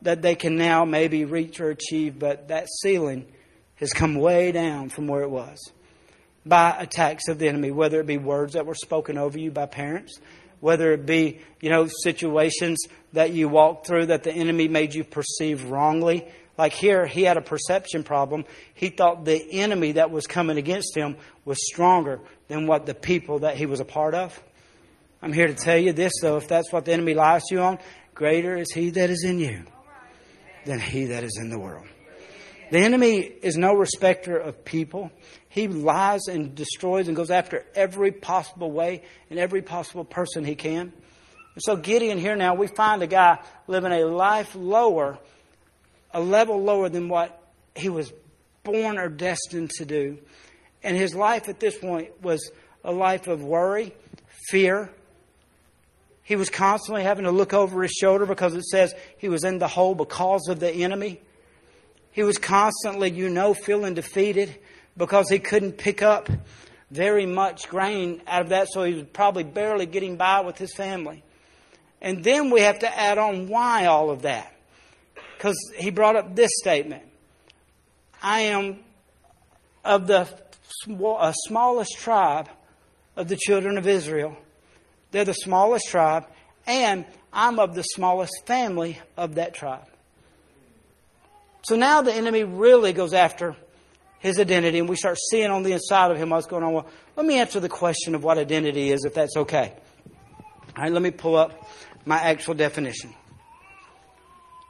that 0.02 0.22
they 0.22 0.36
can 0.36 0.58
now 0.58 0.86
maybe 0.86 1.26
reach 1.26 1.60
or 1.60 1.70
achieve, 1.70 2.20
but 2.20 2.50
that 2.50 2.68
ceiling 2.82 3.26
has 3.76 3.94
come 3.94 4.16
way 4.16 4.52
down 4.52 4.90
from 4.90 5.08
where 5.08 5.22
it 5.22 5.30
was 5.30 5.58
by 6.48 6.76
attacks 6.78 7.28
of 7.28 7.40
the 7.40 7.48
enemy, 7.48 7.72
whether 7.72 8.00
it 8.00 8.08
be 8.08 8.18
words 8.18 8.54
that 8.54 8.66
were 8.66 8.76
spoken 8.76 9.18
over 9.18 9.38
you 9.38 9.52
by 9.52 9.66
parents, 9.66 10.20
whether 10.60 10.92
it 10.92 11.06
be, 11.06 11.40
you 11.62 11.70
know, 11.70 11.88
situations 12.04 12.80
that 13.14 13.32
you 13.32 13.48
walked 13.48 13.88
through 13.88 14.08
that 14.08 14.24
the 14.24 14.32
enemy 14.32 14.68
made 14.68 14.94
you 14.94 15.04
perceive 15.04 15.66
wrongly. 15.66 16.28
Like 16.58 16.74
here, 16.74 17.06
he 17.06 17.24
had 17.24 17.38
a 17.38 17.42
perception 17.42 18.04
problem. 18.04 18.46
He 18.74 18.90
thought 18.90 19.26
the 19.26 19.40
enemy 19.52 19.94
that 19.94 20.10
was 20.10 20.26
coming 20.26 20.58
against 20.58 20.98
him 20.98 21.18
was 21.46 21.58
stronger 21.68 22.20
than 22.48 22.66
what 22.66 22.86
the 22.86 22.96
people 22.96 23.40
that 23.40 23.58
he 23.58 23.66
was 23.66 23.80
a 23.80 23.86
part 23.86 24.16
of. 24.16 24.42
I'm 25.22 25.34
here 25.34 25.48
to 25.48 25.54
tell 25.54 25.78
you 25.78 25.94
this, 25.94 26.14
though, 26.22 26.38
if 26.38 26.48
that's 26.48 26.72
what 26.72 26.86
the 26.86 26.94
enemy 26.94 27.14
lies 27.14 27.44
to 27.46 27.56
you 27.56 27.62
on, 27.62 27.80
greater 28.14 28.56
is 28.56 28.72
he 28.74 28.90
that 28.92 29.10
is 29.10 29.24
in 29.24 29.40
you 29.40 29.64
than 30.66 30.80
he 30.80 31.06
that 31.06 31.24
is 31.24 31.38
in 31.40 31.50
the 31.50 31.60
world. 31.60 31.86
The 32.72 32.80
enemy 32.80 33.18
is 33.20 33.58
no 33.58 33.74
respecter 33.74 34.38
of 34.38 34.66
people. 34.66 35.12
He 35.50 35.68
lies 35.68 36.28
and 36.28 36.54
destroys 36.54 37.08
and 37.08 37.16
goes 37.16 37.32
after 37.32 37.66
every 37.76 38.12
possible 38.12 38.72
way 38.72 39.04
and 39.30 39.40
every 39.40 39.62
possible 39.62 40.04
person 40.04 40.44
he 40.44 40.56
can. 40.56 40.92
And 41.56 41.64
so 41.64 41.76
Gideon 41.76 42.18
here 42.18 42.36
now, 42.36 42.56
we 42.56 42.68
find 42.68 43.02
a 43.02 43.08
guy 43.08 43.40
living 43.68 43.92
a 43.92 44.06
life 44.06 44.56
lower, 44.56 45.18
a 46.12 46.20
level 46.20 46.62
lower 46.62 46.90
than 46.90 47.10
what 47.10 47.42
he 47.76 47.90
was 47.90 48.12
born 48.64 48.98
or 48.98 49.10
destined 49.10 49.72
to 49.78 49.86
do. 49.86 50.18
And 50.84 50.96
his 50.96 51.16
life 51.16 51.50
at 51.50 51.60
this 51.60 51.78
point 51.78 52.22
was 52.22 52.52
a 52.84 52.92
life 52.92 53.28
of 53.28 53.44
worry, 53.44 53.94
fear, 54.50 54.92
he 56.28 56.36
was 56.36 56.50
constantly 56.50 57.04
having 57.04 57.24
to 57.24 57.32
look 57.32 57.54
over 57.54 57.82
his 57.82 57.94
shoulder 57.94 58.26
because 58.26 58.54
it 58.54 58.66
says 58.66 58.94
he 59.18 59.30
was 59.30 59.46
in 59.46 59.60
the 59.60 59.68
hole 59.70 59.96
because 59.96 60.50
of 60.50 60.60
the 60.60 60.70
enemy. 60.70 61.22
He 62.18 62.24
was 62.24 62.40
constantly, 62.40 63.12
you 63.12 63.30
know, 63.30 63.54
feeling 63.54 63.94
defeated 63.94 64.58
because 64.98 65.30
he 65.30 65.38
couldn't 65.38 65.74
pick 65.74 66.02
up 66.02 66.32
very 66.90 67.28
much 67.28 67.70
grain 67.70 68.24
out 68.26 68.42
of 68.42 68.50
that, 68.50 68.70
so 68.72 68.84
he 68.84 68.96
was 68.96 69.04
probably 69.14 69.44
barely 69.44 69.86
getting 69.86 70.18
by 70.18 70.40
with 70.40 70.58
his 70.58 70.74
family. 70.74 71.24
And 72.02 72.24
then 72.24 72.50
we 72.50 72.62
have 72.62 72.80
to 72.80 73.00
add 73.00 73.20
on 73.20 73.50
why 73.50 73.86
all 73.86 74.10
of 74.10 74.24
that. 74.24 74.52
Because 75.38 75.56
he 75.78 75.92
brought 75.92 76.16
up 76.16 76.36
this 76.36 76.50
statement 76.56 77.04
I 78.20 78.40
am 78.40 78.80
of 79.86 80.08
the 80.08 80.28
smallest 81.46 82.00
tribe 82.00 82.50
of 83.16 83.28
the 83.28 83.36
children 83.36 83.78
of 83.78 83.86
Israel. 83.86 84.36
They're 85.12 85.24
the 85.24 85.34
smallest 85.34 85.88
tribe, 85.90 86.26
and 86.66 87.06
I'm 87.32 87.60
of 87.60 87.76
the 87.76 87.84
smallest 87.84 88.34
family 88.48 89.00
of 89.18 89.36
that 89.36 89.54
tribe. 89.54 89.88
So 91.64 91.76
now 91.76 92.02
the 92.02 92.14
enemy 92.14 92.44
really 92.44 92.94
goes 92.94 93.14
after 93.14 93.56
his 94.20 94.40
identity, 94.40 94.80
and 94.80 94.90
we 94.90 94.96
start 94.96 95.18
seeing 95.30 95.52
on 95.52 95.64
the 95.64 95.74
inside 95.74 96.12
of 96.12 96.18
him 96.18 96.30
what's 96.30 96.48
going 96.48 96.64
on. 96.64 96.74
Well, 96.74 96.88
let 97.16 97.26
me 97.26 97.40
answer 97.40 97.60
the 97.60 97.70
question 97.70 98.16
of 98.16 98.24
what 98.24 98.38
identity 98.38 98.92
is, 98.92 99.06
if 99.06 99.14
that's 99.14 99.36
okay. 99.38 99.74
All 100.76 100.84
right, 100.84 100.92
let 100.92 101.02
me 101.02 101.12
pull 101.12 101.36
up 101.36 101.68
my 102.06 102.18
actual 102.18 102.54
definition. 102.54 103.14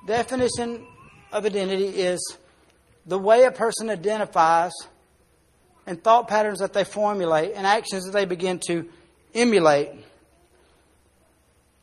Definition 0.05 0.85
of 1.31 1.45
identity 1.45 1.87
is 1.87 2.37
the 3.05 3.17
way 3.17 3.43
a 3.43 3.51
person 3.51 3.89
identifies 3.89 4.71
and 5.85 6.03
thought 6.03 6.27
patterns 6.27 6.59
that 6.59 6.73
they 6.73 6.83
formulate 6.83 7.53
and 7.55 7.65
actions 7.65 8.05
that 8.05 8.11
they 8.11 8.25
begin 8.25 8.59
to 8.67 8.89
emulate 9.33 9.89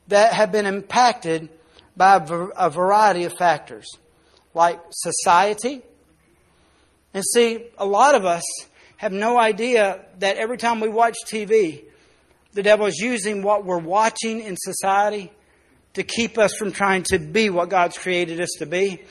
that 0.09 0.35
have 0.35 0.53
been 0.53 0.67
impacted 0.67 1.49
by 1.97 2.17
a 2.57 2.69
variety 2.69 3.25
of 3.25 3.33
factors 3.33 3.87
like 4.55 4.81
society. 4.91 5.83
And 7.13 7.25
see, 7.25 7.67
a 7.77 7.85
lot 7.85 8.15
of 8.15 8.25
us 8.25 8.43
have 8.97 9.13
no 9.13 9.39
idea 9.39 10.05
that 10.21 10.37
every 10.37 10.57
time 10.57 10.81
we 10.81 10.89
watch 10.89 11.15
TV, 11.27 11.85
the 12.53 12.63
devil 12.63 12.87
is 12.87 12.99
using 12.99 13.43
what 13.43 13.65
we're 13.65 13.79
watching 13.79 14.41
in 14.41 14.57
society 14.57 15.33
to 15.95 16.03
keep 16.03 16.39
us 16.39 16.55
from 16.55 16.73
trying 16.73 17.03
to 17.05 17.19
be 17.19 17.51
what 17.51 17.69
God's 17.69 17.99
created 17.99 18.41
us 18.41 18.51
to 18.59 18.67
be. 18.67 19.03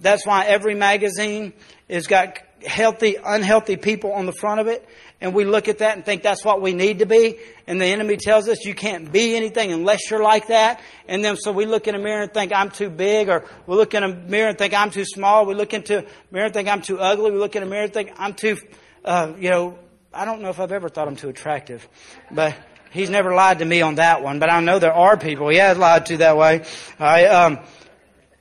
That's 0.00 0.26
why 0.26 0.46
every 0.46 0.74
magazine 0.74 1.52
has 1.88 2.06
got 2.06 2.38
healthy, 2.64 3.16
unhealthy 3.24 3.76
people 3.76 4.12
on 4.12 4.26
the 4.26 4.32
front 4.32 4.60
of 4.60 4.66
it. 4.66 4.86
And 5.20 5.34
we 5.34 5.44
look 5.44 5.66
at 5.66 5.78
that 5.78 5.96
and 5.96 6.04
think 6.04 6.22
that's 6.22 6.44
what 6.44 6.62
we 6.62 6.72
need 6.72 7.00
to 7.00 7.06
be. 7.06 7.38
And 7.66 7.80
the 7.80 7.86
enemy 7.86 8.16
tells 8.16 8.48
us 8.48 8.64
you 8.64 8.74
can't 8.74 9.10
be 9.10 9.34
anything 9.34 9.72
unless 9.72 10.08
you're 10.10 10.22
like 10.22 10.46
that. 10.46 10.80
And 11.08 11.24
then 11.24 11.36
so 11.36 11.50
we 11.50 11.66
look 11.66 11.88
in 11.88 11.96
a 11.96 11.98
mirror 11.98 12.22
and 12.22 12.32
think 12.32 12.52
I'm 12.52 12.70
too 12.70 12.88
big, 12.88 13.28
or 13.28 13.44
we 13.66 13.74
look 13.74 13.94
in 13.94 14.04
a 14.04 14.08
mirror 14.08 14.50
and 14.50 14.56
think 14.56 14.74
I'm 14.74 14.92
too 14.92 15.04
small. 15.04 15.44
We 15.44 15.54
look 15.54 15.74
into 15.74 15.98
a 15.98 16.04
mirror 16.30 16.46
and 16.46 16.54
think 16.54 16.68
I'm 16.68 16.82
too 16.82 17.00
ugly. 17.00 17.32
We 17.32 17.38
look 17.38 17.56
in 17.56 17.64
a 17.64 17.66
mirror 17.66 17.84
and 17.84 17.92
think 17.92 18.12
I'm 18.16 18.34
too, 18.34 18.58
uh, 19.04 19.32
you 19.38 19.50
know, 19.50 19.76
I 20.14 20.24
don't 20.24 20.40
know 20.40 20.50
if 20.50 20.60
I've 20.60 20.72
ever 20.72 20.88
thought 20.88 21.08
I'm 21.08 21.16
too 21.16 21.28
attractive, 21.28 21.88
but 22.30 22.56
he's 22.92 23.10
never 23.10 23.34
lied 23.34 23.58
to 23.58 23.64
me 23.64 23.82
on 23.82 23.96
that 23.96 24.22
one. 24.22 24.38
But 24.38 24.50
I 24.50 24.60
know 24.60 24.78
there 24.78 24.94
are 24.94 25.16
people 25.16 25.48
he 25.48 25.56
has 25.56 25.76
lied 25.76 26.06
to 26.06 26.18
that 26.18 26.36
way. 26.36 26.64
Right, 27.00 27.24
um, 27.24 27.58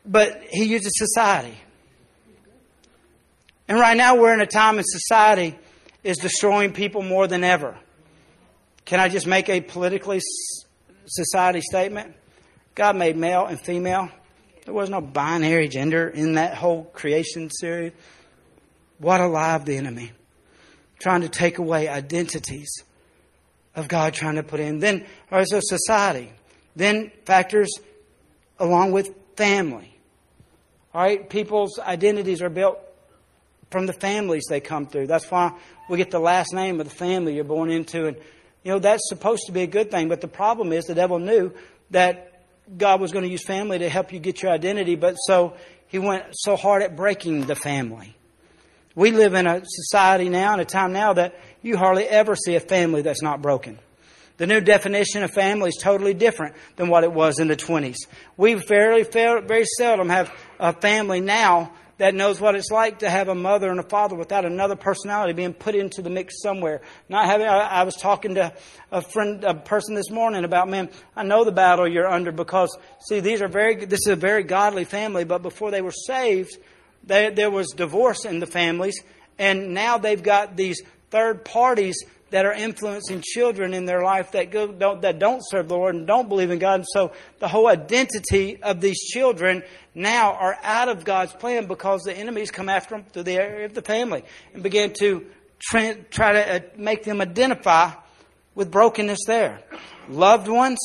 but 0.05 0.43
he 0.49 0.65
uses 0.65 0.91
society. 0.95 1.57
And 3.67 3.79
right 3.79 3.97
now 3.97 4.15
we're 4.15 4.33
in 4.33 4.41
a 4.41 4.45
time 4.45 4.77
in 4.77 4.83
society 4.85 5.57
is 6.07 6.17
destroying 6.17 6.71
people 6.71 7.01
more 7.01 7.27
than 7.27 7.43
ever. 7.43 7.77
Can 8.85 9.01
I 9.01 9.09
just 9.09 9.27
make 9.27 9.49
a 9.49 9.59
politically 9.59 10.21
society 11.05 11.59
statement? 11.59 12.15
God 12.75 12.95
made 12.95 13.17
male 13.17 13.45
and 13.45 13.59
female. 13.59 14.09
There 14.63 14.73
was 14.73 14.89
no 14.89 15.01
binary 15.01 15.67
gender 15.67 16.07
in 16.07 16.35
that 16.35 16.55
whole 16.55 16.85
creation 16.85 17.49
series. 17.49 17.91
What 18.99 19.19
a 19.19 19.27
lie 19.27 19.55
of 19.55 19.65
the 19.65 19.75
enemy. 19.75 20.13
Trying 20.99 21.21
to 21.21 21.29
take 21.29 21.57
away 21.57 21.89
identities 21.89 22.69
of 23.75 23.89
God 23.89 24.13
trying 24.13 24.35
to 24.35 24.43
put 24.43 24.61
in. 24.61 24.79
Then, 24.79 25.05
also 25.29 25.59
society. 25.61 26.31
Then 26.73 27.11
factors 27.25 27.69
along 28.59 28.93
with 28.93 29.13
family. 29.35 29.93
All 30.93 31.01
right, 31.01 31.29
people's 31.29 31.77
identities 31.79 32.41
are 32.41 32.49
built 32.49 32.79
from 33.71 33.85
the 33.85 33.93
families 33.93 34.45
they 34.49 34.61
come 34.61 34.87
through. 34.87 35.07
That's 35.07 35.29
why 35.29 35.51
we 35.89 35.97
get 35.97 36.11
the 36.11 36.19
last 36.19 36.53
name 36.53 36.79
of 36.79 36.89
the 36.89 36.95
family 36.95 37.35
you're 37.35 37.43
born 37.43 37.69
into. 37.69 38.07
And, 38.07 38.17
you 38.63 38.71
know, 38.71 38.79
that's 38.79 39.07
supposed 39.09 39.43
to 39.47 39.51
be 39.51 39.61
a 39.61 39.67
good 39.67 39.91
thing. 39.91 40.09
But 40.09 40.21
the 40.21 40.27
problem 40.27 40.73
is 40.73 40.85
the 40.85 40.95
devil 40.95 41.19
knew 41.19 41.53
that 41.91 42.43
God 42.77 42.99
was 42.99 43.11
going 43.11 43.23
to 43.23 43.31
use 43.31 43.45
family 43.45 43.79
to 43.79 43.89
help 43.89 44.11
you 44.11 44.19
get 44.19 44.41
your 44.41 44.51
identity. 44.51 44.95
But 44.95 45.15
so 45.15 45.55
he 45.87 45.99
went 45.99 46.25
so 46.33 46.55
hard 46.55 46.83
at 46.83 46.95
breaking 46.95 47.45
the 47.45 47.55
family. 47.55 48.15
We 48.95 49.11
live 49.11 49.35
in 49.35 49.45
a 49.45 49.61
society 49.63 50.27
now, 50.27 50.55
in 50.55 50.59
a 50.59 50.65
time 50.65 50.91
now, 50.91 51.13
that 51.13 51.39
you 51.61 51.77
hardly 51.77 52.05
ever 52.05 52.35
see 52.35 52.55
a 52.55 52.59
family 52.59 53.03
that's 53.03 53.21
not 53.21 53.41
broken. 53.41 53.79
The 54.37 54.47
new 54.47 54.59
definition 54.59 55.23
of 55.23 55.31
family 55.31 55.69
is 55.69 55.77
totally 55.81 56.13
different 56.13 56.55
than 56.75 56.89
what 56.89 57.03
it 57.03 57.11
was 57.11 57.39
in 57.39 57.47
the 57.47 57.55
20s. 57.55 57.95
We 58.37 58.53
very, 58.53 59.03
very 59.03 59.65
seldom 59.77 60.09
have 60.09 60.31
a 60.59 60.73
family 60.73 61.21
now 61.21 61.73
that 61.97 62.13
knows 62.13 62.39
what 62.39 62.55
it's 62.55 62.69
like 62.69 62.99
to 62.99 63.09
have 63.09 63.27
a 63.27 63.35
mother 63.35 63.69
and 63.71 63.79
a 63.79 63.83
father 63.83 64.15
without 64.15 64.45
another 64.45 64.75
personality 64.75 65.33
being 65.33 65.53
put 65.53 65.75
into 65.75 66.01
the 66.01 66.09
mix 66.09 66.41
somewhere. 66.41 66.81
Not 67.09 67.25
having, 67.25 67.47
I, 67.47 67.59
I 67.59 67.83
was 67.83 67.95
talking 67.95 68.35
to 68.35 68.53
a 68.91 69.01
friend, 69.01 69.43
a 69.43 69.55
person 69.55 69.95
this 69.95 70.11
morning 70.11 70.43
about, 70.43 70.69
man, 70.69 70.89
I 71.15 71.23
know 71.23 71.43
the 71.43 71.51
battle 71.51 71.87
you're 71.87 72.07
under 72.07 72.31
because, 72.31 72.75
see, 73.07 73.19
these 73.19 73.41
are 73.41 73.47
very, 73.47 73.85
this 73.85 74.01
is 74.01 74.13
a 74.13 74.15
very 74.15 74.43
godly 74.43 74.85
family, 74.85 75.23
but 75.23 75.41
before 75.41 75.71
they 75.71 75.81
were 75.81 75.91
saved, 75.91 76.55
they, 77.03 77.31
there 77.31 77.51
was 77.51 77.67
divorce 77.75 78.25
in 78.25 78.39
the 78.39 78.45
families, 78.45 79.01
and 79.39 79.73
now 79.73 79.97
they've 79.97 80.21
got 80.21 80.55
these 80.55 80.81
third 81.09 81.45
parties 81.45 82.03
that 82.29 82.45
are 82.45 82.53
influencing 82.53 83.21
children 83.23 83.73
in 83.73 83.85
their 83.85 84.03
life 84.03 84.31
that 84.31 84.51
go, 84.51 84.67
don't, 84.67 85.01
that 85.01 85.19
don't 85.19 85.41
serve 85.41 85.69
the 85.69 85.75
Lord 85.75 85.95
and 85.95 86.05
don't 86.05 86.27
believe 86.27 86.51
in 86.51 86.59
God. 86.59 86.75
And 86.75 86.85
so 86.91 87.13
the 87.39 87.47
whole 87.47 87.67
identity 87.67 88.61
of 88.61 88.81
these 88.81 88.99
children 88.99 89.63
now 89.95 90.33
are 90.33 90.57
out 90.63 90.89
of 90.89 91.05
God's 91.05 91.33
plan 91.33 91.67
because 91.67 92.01
the 92.03 92.13
enemies 92.13 92.51
come 92.51 92.69
after 92.69 92.95
them 92.95 93.05
through 93.11 93.23
the 93.23 93.35
area 93.35 93.65
of 93.65 93.73
the 93.73 93.81
family 93.81 94.23
and 94.53 94.61
begin 94.61 94.93
to 94.99 95.25
try, 95.59 95.93
try 96.11 96.33
to 96.33 96.55
uh, 96.55 96.59
make 96.77 97.03
them 97.03 97.21
identify 97.21 97.91
with 98.55 98.71
brokenness 98.71 99.19
there. 99.25 99.61
Loved 100.09 100.47
ones, 100.47 100.79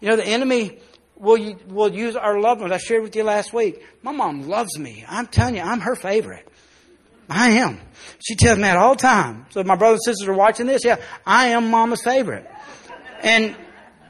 you 0.00 0.08
know, 0.08 0.16
the 0.16 0.26
enemy 0.26 0.78
will, 1.16 1.56
will 1.68 1.94
use 1.94 2.16
our 2.16 2.40
loved 2.40 2.60
ones. 2.60 2.72
I 2.72 2.78
shared 2.78 3.02
with 3.02 3.14
you 3.16 3.24
last 3.24 3.52
week. 3.52 3.84
My 4.02 4.12
mom 4.12 4.48
loves 4.48 4.78
me. 4.78 5.04
I'm 5.08 5.26
telling 5.26 5.56
you, 5.56 5.62
I'm 5.62 5.80
her 5.80 5.94
favorite. 5.94 6.48
I 7.28 7.50
am. 7.50 7.80
She 8.26 8.34
tells 8.34 8.56
me 8.56 8.62
that 8.62 8.76
all 8.76 8.94
the 8.94 9.02
time. 9.02 9.46
So 9.50 9.62
my 9.64 9.76
brothers 9.76 10.00
and 10.06 10.14
sisters 10.14 10.28
are 10.28 10.34
watching 10.34 10.66
this, 10.66 10.84
yeah, 10.84 10.96
I 11.24 11.48
am 11.48 11.70
mama's 11.70 12.02
favorite. 12.02 12.48
And, 13.22 13.56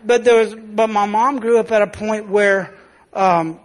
but 0.05 0.25
there 0.25 0.37
was, 0.37 0.55
but 0.55 0.89
my 0.89 1.07
mom 1.07 1.41
grew 1.41 1.59
up 1.59 1.71
at 1.73 1.83
a 1.83 1.87
point 1.87 2.29
where, 2.29 2.75
um, 3.13 3.61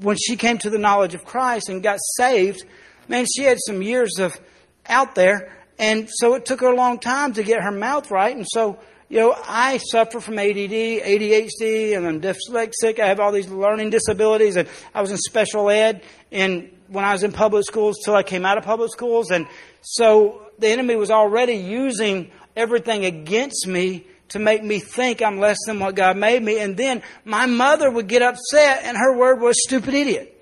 when 0.00 0.16
she 0.16 0.36
came 0.36 0.58
to 0.58 0.70
the 0.70 0.78
knowledge 0.78 1.14
of 1.14 1.24
Christ 1.24 1.68
and 1.68 1.82
got 1.82 1.98
saved, 2.16 2.64
man, 3.08 3.26
she 3.34 3.42
had 3.42 3.58
some 3.66 3.82
years 3.82 4.18
of 4.18 4.38
out 4.86 5.14
there. 5.14 5.52
And 5.78 6.08
so 6.10 6.34
it 6.34 6.44
took 6.44 6.60
her 6.60 6.68
a 6.68 6.76
long 6.76 6.98
time 6.98 7.32
to 7.34 7.42
get 7.42 7.62
her 7.62 7.70
mouth 7.70 8.10
right. 8.10 8.36
And 8.36 8.46
so, 8.48 8.78
you 9.08 9.20
know, 9.20 9.34
I 9.36 9.78
suffer 9.78 10.20
from 10.20 10.38
ADD, 10.38 10.70
ADHD, 10.70 11.96
and 11.96 12.06
I'm 12.06 12.20
dyslexic. 12.20 12.98
I 13.00 13.06
have 13.06 13.20
all 13.20 13.32
these 13.32 13.48
learning 13.48 13.90
disabilities, 13.90 14.56
and 14.56 14.68
I 14.94 15.00
was 15.00 15.10
in 15.10 15.16
special 15.16 15.70
ed. 15.70 16.02
And 16.30 16.70
when 16.88 17.04
I 17.04 17.12
was 17.12 17.22
in 17.22 17.32
public 17.32 17.64
schools 17.64 17.98
till 18.04 18.14
I 18.14 18.22
came 18.22 18.44
out 18.44 18.58
of 18.58 18.64
public 18.64 18.90
schools. 18.90 19.30
And 19.30 19.46
so 19.82 20.42
the 20.58 20.68
enemy 20.68 20.96
was 20.96 21.10
already 21.10 21.54
using 21.54 22.30
everything 22.56 23.04
against 23.04 23.66
me 23.66 24.06
to 24.30 24.38
make 24.38 24.62
me 24.62 24.78
think 24.78 25.22
I'm 25.22 25.38
less 25.38 25.58
than 25.66 25.78
what 25.78 25.94
God 25.94 26.16
made 26.16 26.42
me. 26.42 26.58
And 26.58 26.76
then 26.76 27.02
my 27.24 27.46
mother 27.46 27.90
would 27.90 28.08
get 28.08 28.22
upset 28.22 28.82
and 28.84 28.96
her 28.96 29.16
word 29.16 29.40
was 29.40 29.56
stupid 29.62 29.94
idiot. 29.94 30.34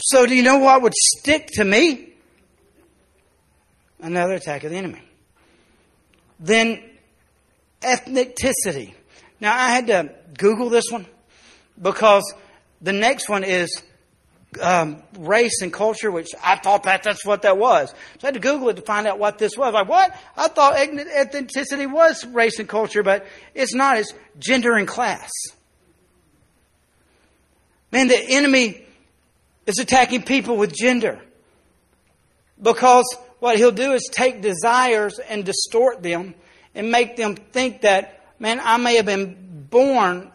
So 0.00 0.26
do 0.26 0.34
you 0.34 0.42
know 0.42 0.58
what 0.58 0.82
would 0.82 0.94
stick 0.94 1.48
to 1.54 1.64
me? 1.64 2.12
Another 4.00 4.34
attack 4.34 4.64
of 4.64 4.70
the 4.70 4.76
enemy. 4.76 5.02
Then 6.38 6.82
ethnicity. 7.80 8.94
Now 9.40 9.54
I 9.54 9.70
had 9.70 9.86
to 9.88 10.14
Google 10.36 10.68
this 10.68 10.90
one 10.90 11.06
because 11.80 12.34
the 12.80 12.92
next 12.92 13.28
one 13.28 13.42
is 13.42 13.82
um, 14.60 15.02
race 15.18 15.62
and 15.62 15.72
culture, 15.72 16.10
which 16.10 16.28
I 16.42 16.56
thought 16.56 16.84
that 16.84 17.02
that's 17.02 17.24
what 17.24 17.42
that 17.42 17.58
was. 17.58 17.90
So 17.90 17.96
I 18.24 18.26
had 18.28 18.34
to 18.34 18.40
Google 18.40 18.68
it 18.70 18.76
to 18.76 18.82
find 18.82 19.06
out 19.06 19.18
what 19.18 19.38
this 19.38 19.56
was. 19.56 19.74
Like, 19.74 19.88
what? 19.88 20.16
I 20.36 20.48
thought 20.48 20.76
ethnicity 20.76 21.90
was 21.90 22.24
race 22.26 22.58
and 22.58 22.68
culture, 22.68 23.02
but 23.02 23.26
it's 23.54 23.74
not. 23.74 23.98
It's 23.98 24.12
gender 24.38 24.74
and 24.74 24.86
class. 24.86 25.30
Man, 27.92 28.08
the 28.08 28.18
enemy 28.18 28.84
is 29.66 29.78
attacking 29.78 30.22
people 30.22 30.56
with 30.56 30.74
gender. 30.74 31.20
Because 32.60 33.04
what 33.38 33.56
he'll 33.56 33.72
do 33.72 33.92
is 33.92 34.08
take 34.10 34.40
desires 34.40 35.18
and 35.18 35.44
distort 35.44 36.02
them 36.02 36.34
and 36.74 36.90
make 36.90 37.16
them 37.16 37.36
think 37.36 37.82
that, 37.82 38.24
man, 38.38 38.60
I 38.62 38.76
may 38.76 38.96
have 38.96 39.06
been 39.06 39.66
born 39.70 40.30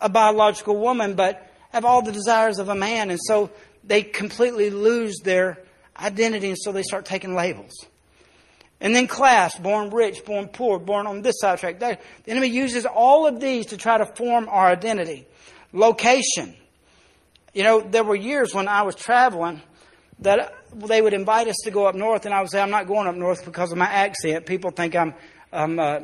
a 0.00 0.08
biological 0.08 0.76
woman, 0.76 1.14
but 1.14 1.42
have 1.72 1.84
all 1.84 2.02
the 2.02 2.12
desires 2.12 2.58
of 2.58 2.68
a 2.68 2.74
man. 2.74 3.10
And 3.10 3.20
so 3.22 3.50
they 3.86 4.02
completely 4.02 4.70
lose 4.70 5.18
their 5.22 5.58
identity, 5.98 6.48
and 6.48 6.58
so 6.58 6.72
they 6.72 6.82
start 6.82 7.06
taking 7.06 7.34
labels. 7.34 7.72
And 8.80 8.94
then 8.94 9.06
class, 9.06 9.56
born 9.58 9.90
rich, 9.90 10.24
born 10.24 10.48
poor, 10.48 10.78
born 10.78 11.06
on 11.06 11.22
this 11.22 11.40
side 11.40 11.58
track. 11.58 11.78
The 11.78 11.98
enemy 12.26 12.48
uses 12.48 12.84
all 12.84 13.26
of 13.26 13.40
these 13.40 13.66
to 13.66 13.76
try 13.76 13.96
to 13.96 14.06
form 14.06 14.48
our 14.50 14.66
identity. 14.66 15.26
Location. 15.72 16.54
You 17.54 17.62
know, 17.62 17.80
there 17.80 18.04
were 18.04 18.16
years 18.16 18.54
when 18.54 18.68
I 18.68 18.82
was 18.82 18.94
traveling 18.94 19.62
that 20.18 20.54
they 20.74 21.00
would 21.00 21.14
invite 21.14 21.48
us 21.48 21.56
to 21.64 21.70
go 21.70 21.86
up 21.86 21.94
north, 21.94 22.26
and 22.26 22.34
I 22.34 22.40
would 22.42 22.50
say, 22.50 22.60
I'm 22.60 22.70
not 22.70 22.86
going 22.86 23.06
up 23.06 23.14
north 23.14 23.44
because 23.44 23.72
of 23.72 23.78
my 23.78 23.86
accent. 23.86 24.44
People 24.44 24.70
think 24.70 24.94
I'm, 24.94 25.14
I'm 25.52 25.78
uh, 25.78 26.00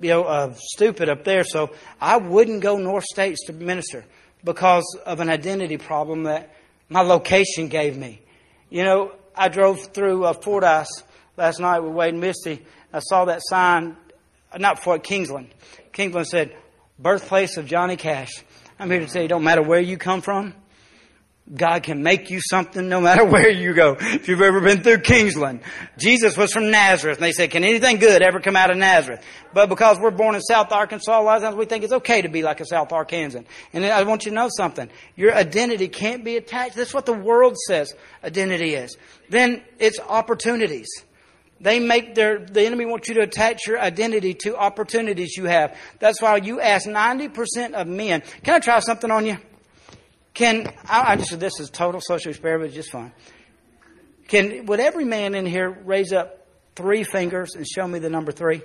you 0.00 0.08
know, 0.10 0.24
uh, 0.24 0.54
stupid 0.56 1.10
up 1.10 1.24
there, 1.24 1.44
so 1.44 1.70
I 2.00 2.16
wouldn't 2.16 2.62
go 2.62 2.78
north 2.78 3.04
states 3.04 3.44
to 3.46 3.52
minister 3.52 4.04
because 4.44 4.84
of 5.04 5.20
an 5.20 5.28
identity 5.28 5.76
problem 5.76 6.22
that 6.22 6.54
my 6.88 7.02
location 7.02 7.68
gave 7.68 7.96
me. 7.96 8.20
You 8.70 8.84
know, 8.84 9.12
I 9.34 9.48
drove 9.48 9.92
through 9.92 10.24
uh, 10.24 10.32
Fordyce 10.32 11.02
last 11.36 11.60
night 11.60 11.80
with 11.80 11.92
Wade 11.92 12.14
and 12.14 12.20
Misty. 12.20 12.64
I 12.92 13.00
saw 13.00 13.26
that 13.26 13.40
sign, 13.42 13.96
not 14.58 14.82
Fort 14.82 15.02
Kingsland. 15.02 15.48
Kingsland 15.92 16.26
said, 16.26 16.56
birthplace 16.98 17.56
of 17.56 17.66
Johnny 17.66 17.96
Cash. 17.96 18.30
I'm 18.78 18.90
here 18.90 19.00
to 19.00 19.06
tell 19.06 19.22
you, 19.22 19.28
don't 19.28 19.44
matter 19.44 19.62
where 19.62 19.80
you 19.80 19.96
come 19.98 20.20
from, 20.20 20.54
God 21.54 21.82
can 21.82 22.02
make 22.02 22.30
you 22.30 22.40
something 22.40 22.88
no 22.88 23.00
matter 23.00 23.24
where 23.26 23.50
you 23.50 23.72
go. 23.74 23.96
If 23.98 24.28
you've 24.28 24.42
ever 24.42 24.60
been 24.60 24.82
through 24.82 24.98
Kingsland, 24.98 25.60
Jesus 25.98 26.36
was 26.36 26.52
from 26.52 26.70
Nazareth, 26.70 27.18
and 27.18 27.24
they 27.24 27.32
said, 27.32 27.50
"Can 27.50 27.64
anything 27.64 27.98
good 27.98 28.22
ever 28.22 28.40
come 28.40 28.56
out 28.56 28.70
of 28.70 28.76
Nazareth?" 28.76 29.24
But 29.54 29.68
because 29.68 29.98
we're 29.98 30.10
born 30.10 30.34
in 30.34 30.42
South 30.42 30.72
Arkansas, 30.72 31.18
a 31.18 31.22
lot 31.22 31.38
of 31.38 31.42
times 31.42 31.56
we 31.56 31.64
think 31.64 31.84
it's 31.84 31.92
okay 31.92 32.22
to 32.22 32.28
be 32.28 32.42
like 32.42 32.60
a 32.60 32.66
South 32.66 32.90
Arkansan. 32.90 33.46
And 33.72 33.84
I 33.84 34.02
want 34.02 34.26
you 34.26 34.30
to 34.30 34.34
know 34.34 34.48
something: 34.54 34.90
your 35.16 35.34
identity 35.34 35.88
can't 35.88 36.24
be 36.24 36.36
attached. 36.36 36.76
That's 36.76 36.92
what 36.92 37.06
the 37.06 37.14
world 37.14 37.56
says 37.66 37.94
identity 38.22 38.74
is. 38.74 38.96
Then 39.30 39.62
it's 39.78 39.98
opportunities. 40.00 40.88
They 41.60 41.80
make 41.80 42.14
their, 42.14 42.38
the 42.38 42.64
enemy 42.64 42.86
wants 42.86 43.08
you 43.08 43.14
to 43.14 43.22
attach 43.22 43.66
your 43.66 43.80
identity 43.80 44.34
to 44.42 44.56
opportunities 44.56 45.36
you 45.36 45.46
have. 45.46 45.76
That's 45.98 46.22
why 46.22 46.36
you 46.36 46.60
ask 46.60 46.86
90% 46.86 47.72
of 47.72 47.88
men, 47.88 48.22
can 48.44 48.54
I 48.54 48.58
try 48.60 48.78
something 48.78 49.10
on 49.10 49.26
you? 49.26 49.38
Can, 50.34 50.72
I, 50.88 51.12
I 51.12 51.16
just 51.16 51.38
this 51.38 51.58
is 51.60 51.70
total 51.70 52.00
social 52.00 52.30
experiment, 52.30 52.72
just 52.72 52.90
fine. 52.90 53.12
Can, 54.28 54.66
would 54.66 54.80
every 54.80 55.04
man 55.04 55.34
in 55.34 55.46
here 55.46 55.70
raise 55.70 56.12
up 56.12 56.46
three 56.76 57.02
fingers 57.02 57.54
and 57.54 57.66
show 57.66 57.86
me 57.86 57.98
the 57.98 58.10
number 58.10 58.30
three? 58.30 58.62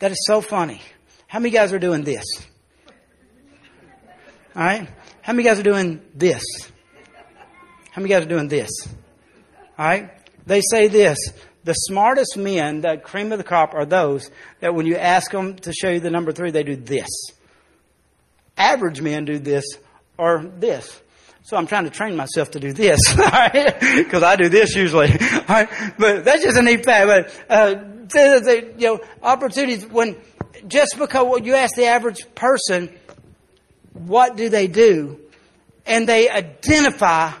That 0.00 0.10
is 0.10 0.18
so 0.26 0.40
funny. 0.40 0.82
How 1.26 1.38
many 1.38 1.50
guys 1.50 1.72
are 1.72 1.78
doing 1.78 2.02
this? 2.02 2.24
All 4.54 4.62
right? 4.62 4.88
How 5.22 5.32
many 5.32 5.44
guys 5.44 5.58
are 5.58 5.62
doing 5.62 6.02
this? 6.14 6.42
How 7.90 8.02
many 8.02 8.12
guys 8.12 8.24
are 8.24 8.28
doing 8.28 8.48
this? 8.48 8.70
All 9.78 9.86
right? 9.86 10.10
They 10.46 10.60
say 10.60 10.88
this 10.88 11.18
the 11.64 11.72
smartest 11.72 12.36
men, 12.36 12.80
the 12.80 12.96
cream 12.96 13.32
of 13.32 13.38
the 13.38 13.44
crop, 13.44 13.74
are 13.74 13.84
those 13.84 14.30
that 14.60 14.74
when 14.74 14.86
you 14.86 14.96
ask 14.96 15.32
them 15.32 15.56
to 15.56 15.72
show 15.72 15.90
you 15.90 15.98
the 15.98 16.10
number 16.10 16.30
three, 16.30 16.52
they 16.52 16.62
do 16.62 16.76
this. 16.76 17.08
Average 18.56 19.00
men 19.00 19.24
do 19.24 19.38
this 19.38 19.64
or 20.16 20.44
this. 20.58 21.00
So 21.42 21.56
I'm 21.56 21.66
trying 21.66 21.84
to 21.84 21.90
train 21.90 22.16
myself 22.16 22.50
to 22.52 22.60
do 22.60 22.72
this, 22.72 22.98
because 23.14 24.22
I 24.22 24.36
do 24.36 24.48
this 24.48 24.74
usually. 24.74 25.08
But 25.46 26.24
that's 26.24 26.42
just 26.42 26.58
a 26.58 26.62
neat 26.62 26.84
fact. 26.84 27.06
But 27.06 27.44
uh, 27.48 27.84
you 28.76 28.86
know, 28.86 29.00
opportunities 29.22 29.86
when 29.86 30.16
just 30.66 30.96
because 30.98 31.40
you 31.44 31.54
ask 31.54 31.76
the 31.76 31.86
average 31.86 32.26
person, 32.34 32.92
what 33.92 34.36
do 34.36 34.48
they 34.48 34.66
do, 34.66 35.20
and 35.86 36.08
they 36.08 36.28
identify 36.28 37.32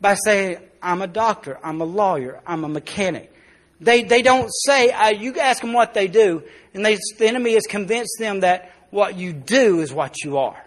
by 0.00 0.14
saying, 0.14 0.58
I'm 0.82 1.00
a 1.00 1.06
doctor. 1.06 1.58
I'm 1.62 1.80
a 1.80 1.84
lawyer. 1.84 2.40
I'm 2.46 2.64
a 2.64 2.68
mechanic. 2.68 3.32
They, 3.80 4.02
they 4.02 4.22
don't 4.22 4.50
say, 4.66 4.90
uh, 4.90 5.10
you 5.10 5.38
ask 5.38 5.60
them 5.60 5.72
what 5.72 5.94
they 5.94 6.08
do, 6.08 6.42
and 6.74 6.84
they, 6.84 6.98
the 7.18 7.26
enemy 7.26 7.54
has 7.54 7.64
convinced 7.68 8.16
them 8.18 8.40
that 8.40 8.72
what 8.92 9.16
you 9.16 9.32
do 9.32 9.80
is 9.80 9.92
what 9.92 10.22
you 10.22 10.36
are. 10.36 10.62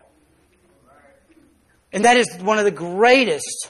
And 1.93 2.03
that 2.03 2.17
is 2.17 2.27
one 2.41 2.57
of 2.57 2.65
the 2.65 2.71
greatest 2.71 3.69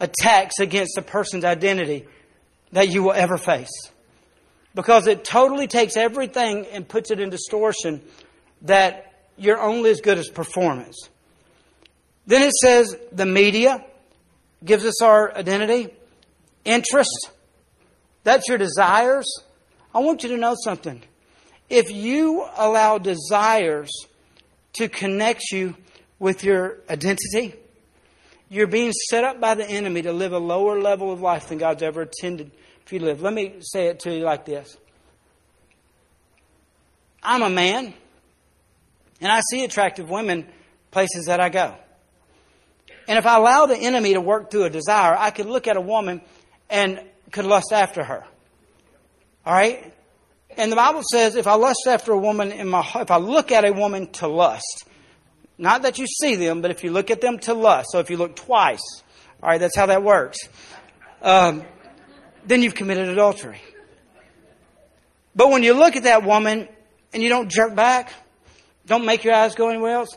attacks 0.00 0.60
against 0.60 0.96
a 0.96 1.02
person's 1.02 1.44
identity 1.44 2.06
that 2.72 2.88
you 2.88 3.02
will 3.02 3.12
ever 3.12 3.36
face. 3.36 3.90
Because 4.74 5.08
it 5.08 5.24
totally 5.24 5.66
takes 5.66 5.96
everything 5.96 6.66
and 6.66 6.88
puts 6.88 7.10
it 7.10 7.18
in 7.18 7.30
distortion 7.30 8.00
that 8.62 9.12
you're 9.36 9.60
only 9.60 9.90
as 9.90 10.00
good 10.00 10.18
as 10.18 10.28
performance. 10.28 10.96
Then 12.26 12.42
it 12.42 12.52
says 12.52 12.96
the 13.10 13.26
media, 13.26 13.84
gives 14.64 14.84
us 14.84 15.02
our 15.02 15.36
identity, 15.36 15.88
interest. 16.64 17.30
That's 18.22 18.46
your 18.48 18.58
desires. 18.58 19.26
I 19.92 19.98
want 19.98 20.22
you 20.22 20.28
to 20.28 20.36
know 20.36 20.54
something. 20.62 21.02
If 21.68 21.90
you 21.90 22.46
allow 22.56 22.98
desires 22.98 23.90
to 24.74 24.88
connect 24.88 25.50
you 25.52 25.74
with 26.18 26.42
your 26.42 26.78
identity, 26.88 27.54
you're 28.48 28.66
being 28.66 28.92
set 28.92 29.24
up 29.24 29.40
by 29.40 29.54
the 29.54 29.68
enemy 29.68 30.02
to 30.02 30.12
live 30.12 30.32
a 30.32 30.38
lower 30.38 30.80
level 30.80 31.12
of 31.12 31.20
life 31.20 31.48
than 31.48 31.58
God's 31.58 31.82
ever 31.82 32.02
intended 32.02 32.50
for 32.86 32.94
you 32.94 33.00
to 33.00 33.04
live. 33.06 33.20
Let 33.20 33.34
me 33.34 33.56
say 33.60 33.88
it 33.88 34.00
to 34.00 34.14
you 34.14 34.24
like 34.24 34.44
this 34.44 34.76
I'm 37.22 37.42
a 37.42 37.50
man, 37.50 37.92
and 39.20 39.30
I 39.30 39.40
see 39.50 39.64
attractive 39.64 40.08
women 40.08 40.46
places 40.90 41.26
that 41.26 41.40
I 41.40 41.50
go. 41.50 41.74
And 43.06 43.18
if 43.18 43.26
I 43.26 43.36
allow 43.36 43.66
the 43.66 43.76
enemy 43.76 44.14
to 44.14 44.20
work 44.20 44.50
through 44.50 44.64
a 44.64 44.70
desire, 44.70 45.16
I 45.18 45.30
could 45.30 45.46
look 45.46 45.66
at 45.66 45.76
a 45.76 45.80
woman 45.80 46.20
and 46.70 47.00
could 47.30 47.44
lust 47.44 47.72
after 47.72 48.04
her. 48.04 48.24
All 49.44 49.52
right? 49.52 49.92
And 50.56 50.72
the 50.72 50.76
Bible 50.76 51.02
says 51.12 51.36
if 51.36 51.46
I 51.46 51.54
lust 51.54 51.86
after 51.86 52.12
a 52.12 52.18
woman 52.18 52.52
in 52.52 52.68
my 52.68 52.84
if 52.96 53.10
I 53.10 53.18
look 53.18 53.52
at 53.52 53.64
a 53.64 53.72
woman 53.72 54.08
to 54.14 54.26
lust, 54.26 54.84
not 55.58 55.82
that 55.82 55.98
you 55.98 56.06
see 56.06 56.36
them, 56.36 56.62
but 56.62 56.70
if 56.70 56.84
you 56.84 56.90
look 56.90 57.10
at 57.10 57.20
them 57.20 57.38
to 57.40 57.54
lust, 57.54 57.88
so 57.92 57.98
if 57.98 58.10
you 58.10 58.16
look 58.16 58.36
twice, 58.36 59.02
all 59.42 59.50
right, 59.50 59.58
that's 59.58 59.76
how 59.76 59.86
that 59.86 60.02
works. 60.02 60.38
Um, 61.22 61.64
then 62.46 62.62
you've 62.62 62.74
committed 62.74 63.08
adultery. 63.08 63.60
But 65.34 65.50
when 65.50 65.62
you 65.62 65.74
look 65.74 65.96
at 65.96 66.04
that 66.04 66.24
woman 66.24 66.68
and 67.12 67.22
you 67.22 67.28
don't 67.28 67.50
jerk 67.50 67.74
back, 67.74 68.12
don't 68.86 69.04
make 69.04 69.22
your 69.22 69.34
eyes 69.34 69.54
go 69.54 69.68
anywhere 69.68 69.92
else, 69.92 70.08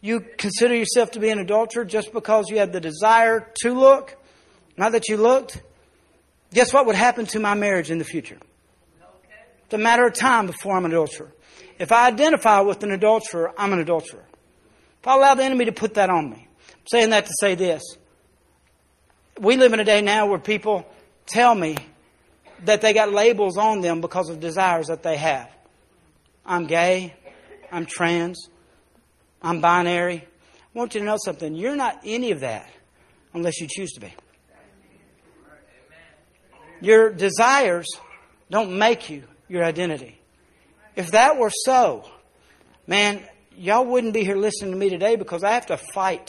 you 0.00 0.20
consider 0.20 0.74
yourself 0.74 1.12
to 1.12 1.20
be 1.20 1.30
an 1.30 1.38
adulterer 1.38 1.84
just 1.84 2.12
because 2.12 2.48
you 2.48 2.58
had 2.58 2.72
the 2.72 2.80
desire 2.80 3.50
to 3.62 3.72
look, 3.72 4.16
not 4.76 4.92
that 4.92 5.08
you 5.08 5.16
looked, 5.16 5.60
guess 6.52 6.72
what 6.72 6.86
would 6.86 6.94
happen 6.94 7.26
to 7.26 7.40
my 7.40 7.54
marriage 7.54 7.90
in 7.90 7.98
the 7.98 8.04
future? 8.04 8.38
It's 9.68 9.74
a 9.74 9.78
matter 9.78 10.06
of 10.06 10.14
time 10.14 10.46
before 10.46 10.78
I'm 10.78 10.86
an 10.86 10.92
adulterer. 10.92 11.30
If 11.78 11.92
I 11.92 12.06
identify 12.06 12.60
with 12.60 12.82
an 12.84 12.90
adulterer, 12.90 13.52
I'm 13.58 13.74
an 13.74 13.80
adulterer. 13.80 14.24
If 15.02 15.06
I 15.06 15.14
allow 15.14 15.34
the 15.34 15.44
enemy 15.44 15.66
to 15.66 15.72
put 15.72 15.92
that 15.94 16.08
on 16.08 16.30
me, 16.30 16.48
I'm 16.48 16.86
saying 16.86 17.10
that 17.10 17.26
to 17.26 17.32
say 17.38 17.54
this. 17.54 17.82
We 19.38 19.58
live 19.58 19.74
in 19.74 19.80
a 19.80 19.84
day 19.84 20.00
now 20.00 20.26
where 20.26 20.38
people 20.38 20.86
tell 21.26 21.54
me 21.54 21.76
that 22.64 22.80
they 22.80 22.94
got 22.94 23.12
labels 23.12 23.58
on 23.58 23.82
them 23.82 24.00
because 24.00 24.30
of 24.30 24.40
desires 24.40 24.86
that 24.86 25.02
they 25.02 25.18
have. 25.18 25.50
I'm 26.46 26.66
gay. 26.66 27.14
I'm 27.70 27.84
trans. 27.84 28.48
I'm 29.42 29.60
binary. 29.60 30.24
I 30.24 30.78
want 30.78 30.94
you 30.94 31.00
to 31.00 31.06
know 31.06 31.18
something. 31.22 31.54
You're 31.54 31.76
not 31.76 32.00
any 32.06 32.30
of 32.30 32.40
that 32.40 32.70
unless 33.34 33.60
you 33.60 33.68
choose 33.68 33.92
to 33.92 34.00
be. 34.00 34.14
Your 36.80 37.12
desires 37.12 37.86
don't 38.50 38.78
make 38.78 39.10
you 39.10 39.24
your 39.48 39.64
identity. 39.64 40.18
If 40.96 41.12
that 41.12 41.38
were 41.38 41.50
so, 41.64 42.08
man, 42.86 43.22
y'all 43.56 43.84
wouldn't 43.84 44.14
be 44.14 44.24
here 44.24 44.36
listening 44.36 44.72
to 44.72 44.76
me 44.76 44.90
today 44.90 45.16
because 45.16 45.44
I 45.44 45.52
have 45.52 45.66
to 45.66 45.76
fight 45.76 46.28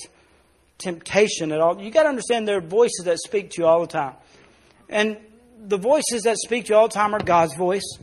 temptation 0.78 1.52
at 1.52 1.60
all. 1.60 1.82
You 1.82 1.92
got 1.92 2.04
to 2.04 2.10
understand 2.10 2.48
there 2.48 2.58
are 2.58 2.62
voices 2.62 3.04
that 3.06 3.18
speak 3.20 3.52
to 3.52 3.62
you 3.62 3.68
all 3.68 3.82
the 3.82 3.88
time. 3.88 4.16
And 4.88 5.18
the 5.60 5.78
voices 5.78 6.24
that 6.24 6.38
speak 6.38 6.66
to 6.66 6.74
you 6.74 6.76
all 6.78 6.88
the 6.88 6.94
time 6.94 7.14
are 7.14 7.24
God's 7.24 7.56
voice. 7.56 7.98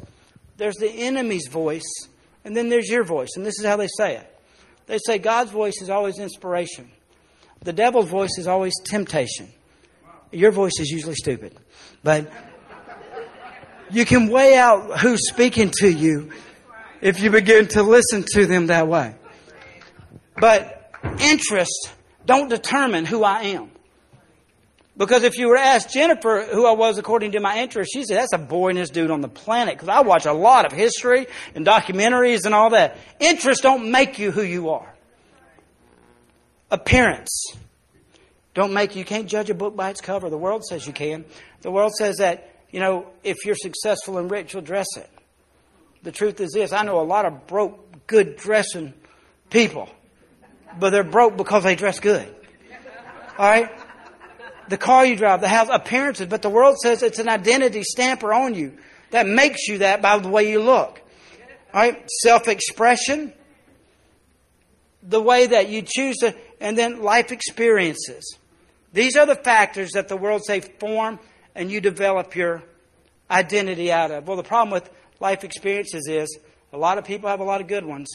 There's 0.57 0.77
the 0.77 0.91
enemy's 0.91 1.49
voice, 1.49 2.09
and 2.45 2.57
then 2.57 2.69
there's 2.69 2.89
your 2.89 3.05
voice. 3.05 3.31
And 3.37 3.45
this 3.45 3.59
is 3.59 3.65
how 3.65 3.77
they 3.77 3.89
say 3.99 4.17
it. 4.17 4.33
They 4.87 4.99
say 5.05 5.19
God's 5.19 5.51
voice 5.51 5.81
is 5.83 5.91
always 5.91 6.19
inspiration. 6.19 6.91
The 7.63 7.73
devil's 7.73 8.09
voice 8.09 8.39
is 8.39 8.47
always 8.47 8.75
temptation. 8.85 9.49
Your 10.31 10.53
voice 10.53 10.79
is 10.79 10.91
usually 10.91 11.15
stupid. 11.15 11.57
But 12.03 12.31
you 13.91 14.05
can 14.05 14.29
weigh 14.29 14.57
out 14.57 15.01
who's 15.01 15.29
speaking 15.29 15.71
to 15.81 15.89
you 15.89 16.33
if 17.01 17.21
you 17.21 17.31
begin 17.31 17.69
to 17.69 17.83
listen 17.83 18.25
to 18.35 18.47
them 18.47 18.69
that 18.69 18.89
way. 18.89 19.15
But 20.39 20.93
interest 21.21 21.91
don't 22.25 22.49
determine 22.49 23.05
who 23.05 23.23
I 23.25 23.43
am. 23.43 23.71
Because 24.97 25.25
if 25.25 25.37
you 25.37 25.49
were 25.49 25.59
asked 25.59 25.93
Jennifer 25.93 26.47
who 26.51 26.67
I 26.67 26.73
was 26.73 26.97
according 26.97 27.33
to 27.33 27.41
my 27.41 27.59
interest, 27.59 27.91
she 27.93 28.05
said, 28.05 28.17
that's 28.17 28.31
the 28.31 28.39
boringest 28.39 28.93
dude 28.93 29.11
on 29.11 29.21
the 29.21 29.29
planet. 29.29 29.75
Because 29.75 29.89
I 29.89 30.01
watch 30.01 30.25
a 30.25 30.33
lot 30.33 30.65
of 30.65 30.73
history 30.73 31.27
and 31.55 31.67
documentaries 31.67 32.47
and 32.47 32.55
all 32.55 32.71
that. 32.71 32.97
Interests 33.21 33.63
don't 33.63 33.91
make 33.91 34.19
you 34.19 34.31
who 34.31 34.43
you 34.43 34.71
are. 34.71 34.91
Appearance 36.71 37.53
don't 38.55 38.73
make 38.73 38.95
you, 38.95 39.01
you 39.01 39.05
can't 39.05 39.29
judge 39.29 39.51
a 39.51 39.55
book 39.55 39.77
by 39.77 39.91
its 39.91 40.01
cover. 40.01 40.31
The 40.31 40.39
world 40.39 40.65
says 40.65 40.87
you 40.87 40.95
can. 40.95 41.27
The 41.61 41.71
world 41.71 41.93
says 41.93 42.17
that, 42.17 42.56
you 42.77 42.83
know, 42.83 43.07
if 43.25 43.47
you're 43.47 43.55
successful 43.55 44.19
and 44.19 44.31
rich, 44.31 44.53
you'll 44.53 44.61
dress 44.61 44.99
it. 44.99 45.09
The 46.03 46.13
truth 46.13 46.43
is 46.43 46.53
this, 46.53 46.75
I 46.75 46.85
know 46.85 47.01
a 47.01 47.09
lot 47.09 47.25
of 47.25 47.47
broke, 47.47 48.07
good 48.07 48.37
dressing 48.37 48.93
people. 49.49 49.89
But 50.79 50.91
they're 50.91 51.03
broke 51.03 51.39
because 51.39 51.63
they 51.65 51.75
dress 51.75 52.01
good. 52.01 52.29
All 53.39 53.49
right? 53.49 53.71
the 54.69 54.77
car 54.77 55.07
you 55.07 55.17
drive, 55.17 55.41
the 55.41 55.49
house, 55.49 55.69
appearances, 55.73 56.27
but 56.27 56.43
the 56.43 56.51
world 56.51 56.77
says 56.77 57.03
it's 57.03 57.19
an 57.19 57.31
identity 57.31 57.83
stamper 57.83 58.35
on 58.35 58.55
you 58.55 58.77
that 59.11 59.27
makes 59.27 59.69
you 59.69 59.79
that 59.79 60.03
by 60.03 60.19
the 60.19 60.29
way 60.29 60.51
you 60.51 60.61
look. 60.61 61.01
All 61.73 61.81
right? 61.81 62.07
Self 62.21 62.47
expression, 62.47 63.33
the 65.03 65.23
way 65.23 65.47
that 65.47 65.71
you 65.71 65.81
choose 65.81 66.17
to, 66.19 66.35
and 66.61 66.77
then 66.77 67.01
life 67.01 67.33
experiences. 67.33 68.37
These 68.93 69.17
are 69.17 69.25
the 69.25 69.35
factors 69.35 69.93
that 69.93 70.09
the 70.09 70.17
world 70.19 70.45
say 70.45 70.61
form 70.61 71.19
and 71.57 71.71
you 71.71 71.81
develop 71.81 72.37
your 72.37 72.63
identity 73.31 73.91
out 73.91 74.11
of. 74.13 74.29
Well, 74.29 74.37
the 74.37 74.45
problem 74.45 74.73
with 74.73 74.89
life 75.19 75.43
experiences 75.43 76.07
is 76.07 76.39
a 76.73 76.79
lot 76.79 76.99
of 76.99 77.05
people 77.05 77.29
have 77.29 77.41
a 77.41 77.45
lot 77.45 77.61
of 77.61 77.67
good 77.67 77.85
ones, 77.85 78.09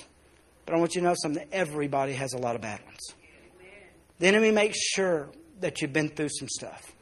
but 0.65 0.75
I 0.75 0.77
want 0.77 0.95
you 0.95 1.01
to 1.01 1.07
know 1.07 1.15
something. 1.21 1.45
Everybody 1.51 2.13
has 2.13 2.33
a 2.33 2.37
lot 2.37 2.55
of 2.55 2.61
bad 2.61 2.79
ones. 2.85 2.99
The 4.19 4.27
enemy 4.27 4.51
makes 4.51 4.79
sure 4.79 5.29
that 5.59 5.81
you've 5.81 5.91
been 5.91 6.09
through 6.09 6.29
some 6.29 6.47
stuff. 6.47 6.93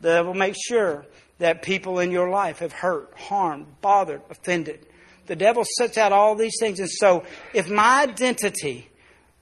The 0.00 0.10
devil 0.10 0.34
makes 0.34 0.58
sure 0.64 1.04
that 1.38 1.62
people 1.62 1.98
in 1.98 2.12
your 2.12 2.30
life 2.30 2.60
have 2.60 2.72
hurt, 2.72 3.12
harmed, 3.16 3.66
bothered, 3.80 4.22
offended. 4.30 4.86
The 5.26 5.36
devil 5.36 5.64
sets 5.76 5.98
out 5.98 6.12
all 6.12 6.36
these 6.36 6.54
things. 6.60 6.78
And 6.78 6.88
so, 6.88 7.24
if 7.52 7.68
my 7.68 8.02
identity 8.02 8.88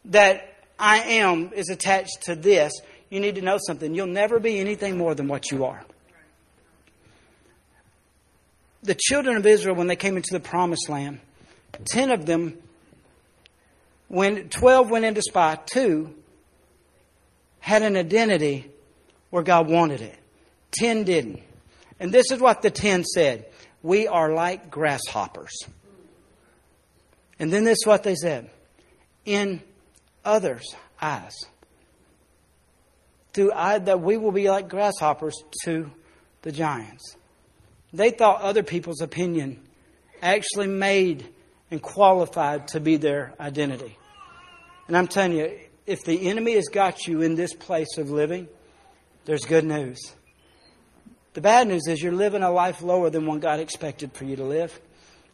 that 0.07 0.57
I 0.79 1.01
am 1.01 1.53
is 1.53 1.69
attached 1.69 2.23
to 2.23 2.35
this, 2.35 2.73
you 3.11 3.21
need 3.21 3.35
to 3.35 3.43
know 3.43 3.59
something. 3.65 3.95
You'll 3.95 4.07
never 4.07 4.41
be 4.41 4.59
anything 4.59 4.97
more 4.97 5.15
than 5.15 5.29
what 5.29 5.51
you 5.51 5.67
are. 5.67 5.85
The 8.85 8.95
children 8.95 9.37
of 9.37 9.47
Israel, 9.47 9.75
when 9.75 9.87
they 9.87 9.97
came 9.97 10.17
into 10.17 10.33
the 10.33 10.41
promised 10.41 10.89
land, 10.89 11.21
10 11.87 12.11
of 12.11 12.27
them, 12.27 12.59
when 14.09 14.49
12 14.49 14.91
went 14.91 15.05
into 15.05 15.23
spy, 15.23 15.59
two 15.67 16.15
had 17.61 17.83
an 17.83 17.97
identity 17.97 18.71
where 19.31 19.43
God 19.43 19.69
wanted 19.69 20.03
it. 20.03 20.19
10 20.73 21.05
didn't. 21.05 21.41
And 21.99 22.13
this 22.13 22.31
is 22.31 22.41
what 22.41 22.63
the 22.63 22.71
10 22.71 23.05
said 23.05 23.47
We 23.83 24.07
are 24.07 24.33
like 24.33 24.71
grasshoppers. 24.71 25.53
And 27.39 27.53
then 27.53 27.65
this 27.65 27.79
is 27.79 27.87
what 27.87 28.03
they 28.03 28.15
said 28.15 28.51
in 29.25 29.63
others' 30.25 30.75
eyes. 31.01 31.35
To 33.33 33.53
I, 33.53 33.79
that 33.79 34.01
we 34.01 34.17
will 34.17 34.31
be 34.31 34.49
like 34.49 34.69
grasshoppers 34.69 35.35
to 35.65 35.91
the 36.43 36.53
giants. 36.53 37.17
They 37.95 38.11
thought 38.11 38.43
other 38.43 38.65
people's 38.65 39.01
opinion 39.01 39.61
actually 40.21 40.67
made 40.67 41.29
and 41.71 41.81
qualified 41.81 42.67
to 42.69 42.81
be 42.81 42.97
their 42.97 43.33
identity. 43.39 43.97
And 44.89 44.97
I'm 44.97 45.07
telling 45.07 45.37
you, 45.37 45.57
if 45.87 46.03
the 46.03 46.29
enemy 46.29 46.55
has 46.55 46.67
got 46.73 47.07
you 47.07 47.23
in 47.23 47.37
this 47.37 47.55
place 47.55 47.97
of 47.97 48.11
living, 48.11 48.49
there's 49.27 49.45
good 49.45 49.65
news. 49.65 50.13
The 51.35 51.41
bad 51.41 51.69
news 51.69 51.87
is 51.87 52.03
you're 52.03 52.13
living 52.13 52.43
a 52.43 52.51
life 52.51 52.83
lower 52.83 53.11
than 53.11 53.27
what 53.27 53.41
God 53.41 53.61
expected 53.61 54.13
for 54.13 54.25
you 54.25 54.35
to 54.37 54.45
live. 54.45 54.79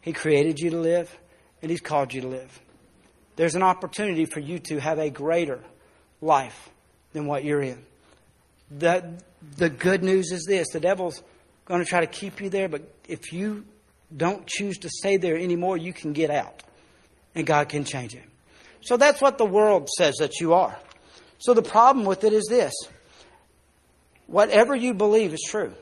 He 0.01 0.13
created 0.13 0.59
you 0.59 0.69
to 0.69 0.79
live, 0.79 1.15
and 1.63 1.71
He's 1.71 1.81
called 1.81 2.13
you 2.13 2.21
to 2.21 2.27
live. 2.27 2.59
There's 3.37 3.55
an 3.55 3.63
opportunity 3.63 4.25
for 4.25 4.39
you 4.39 4.59
to 4.59 4.79
have 4.79 4.99
a 4.99 5.09
greater 5.09 5.61
life 6.21 6.69
than 7.13 7.25
what 7.25 7.43
you're 7.43 7.63
in. 7.63 7.83
The, 8.69 9.19
the 9.57 9.69
good 9.69 10.03
news 10.03 10.31
is 10.31 10.45
this 10.47 10.69
the 10.69 10.79
devil's 10.79 11.23
going 11.65 11.83
to 11.83 11.85
try 11.85 12.01
to 12.01 12.07
keep 12.07 12.41
you 12.41 12.49
there, 12.49 12.67
but 12.67 12.81
if 13.07 13.31
you 13.31 13.65
don't 14.15 14.45
choose 14.47 14.77
to 14.79 14.89
stay 14.89 15.17
there 15.17 15.37
anymore, 15.37 15.77
you 15.77 15.93
can 15.93 16.13
get 16.13 16.29
out, 16.29 16.63
and 17.35 17.45
God 17.45 17.69
can 17.69 17.83
change 17.83 18.13
it. 18.15 18.23
So 18.81 18.97
that's 18.97 19.21
what 19.21 19.37
the 19.37 19.45
world 19.45 19.89
says 19.89 20.15
that 20.19 20.39
you 20.39 20.53
are. 20.53 20.77
So 21.37 21.53
the 21.53 21.61
problem 21.61 22.05
with 22.05 22.23
it 22.23 22.33
is 22.33 22.45
this 22.49 22.73
whatever 24.27 24.75
you 24.75 24.93
believe 24.93 25.33
is 25.33 25.45
true. 25.47 25.73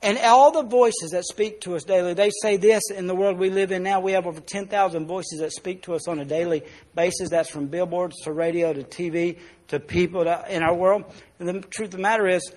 And 0.00 0.16
all 0.18 0.52
the 0.52 0.62
voices 0.62 1.10
that 1.10 1.24
speak 1.24 1.62
to 1.62 1.74
us 1.74 1.82
daily, 1.82 2.14
they 2.14 2.30
say 2.42 2.56
this 2.56 2.88
in 2.90 3.08
the 3.08 3.16
world 3.16 3.36
we 3.36 3.50
live 3.50 3.72
in 3.72 3.82
now. 3.82 3.98
We 3.98 4.12
have 4.12 4.28
over 4.28 4.40
10,000 4.40 5.06
voices 5.06 5.40
that 5.40 5.50
speak 5.52 5.82
to 5.82 5.94
us 5.94 6.06
on 6.06 6.20
a 6.20 6.24
daily 6.24 6.62
basis. 6.94 7.30
That's 7.30 7.50
from 7.50 7.66
billboards 7.66 8.14
to 8.22 8.32
radio 8.32 8.72
to 8.72 8.84
TV 8.84 9.38
to 9.68 9.80
people 9.80 10.22
in 10.22 10.62
our 10.62 10.74
world. 10.74 11.04
And 11.40 11.48
the 11.48 11.60
truth 11.60 11.88
of 11.88 11.96
the 11.96 11.98
matter 11.98 12.28
is, 12.28 12.52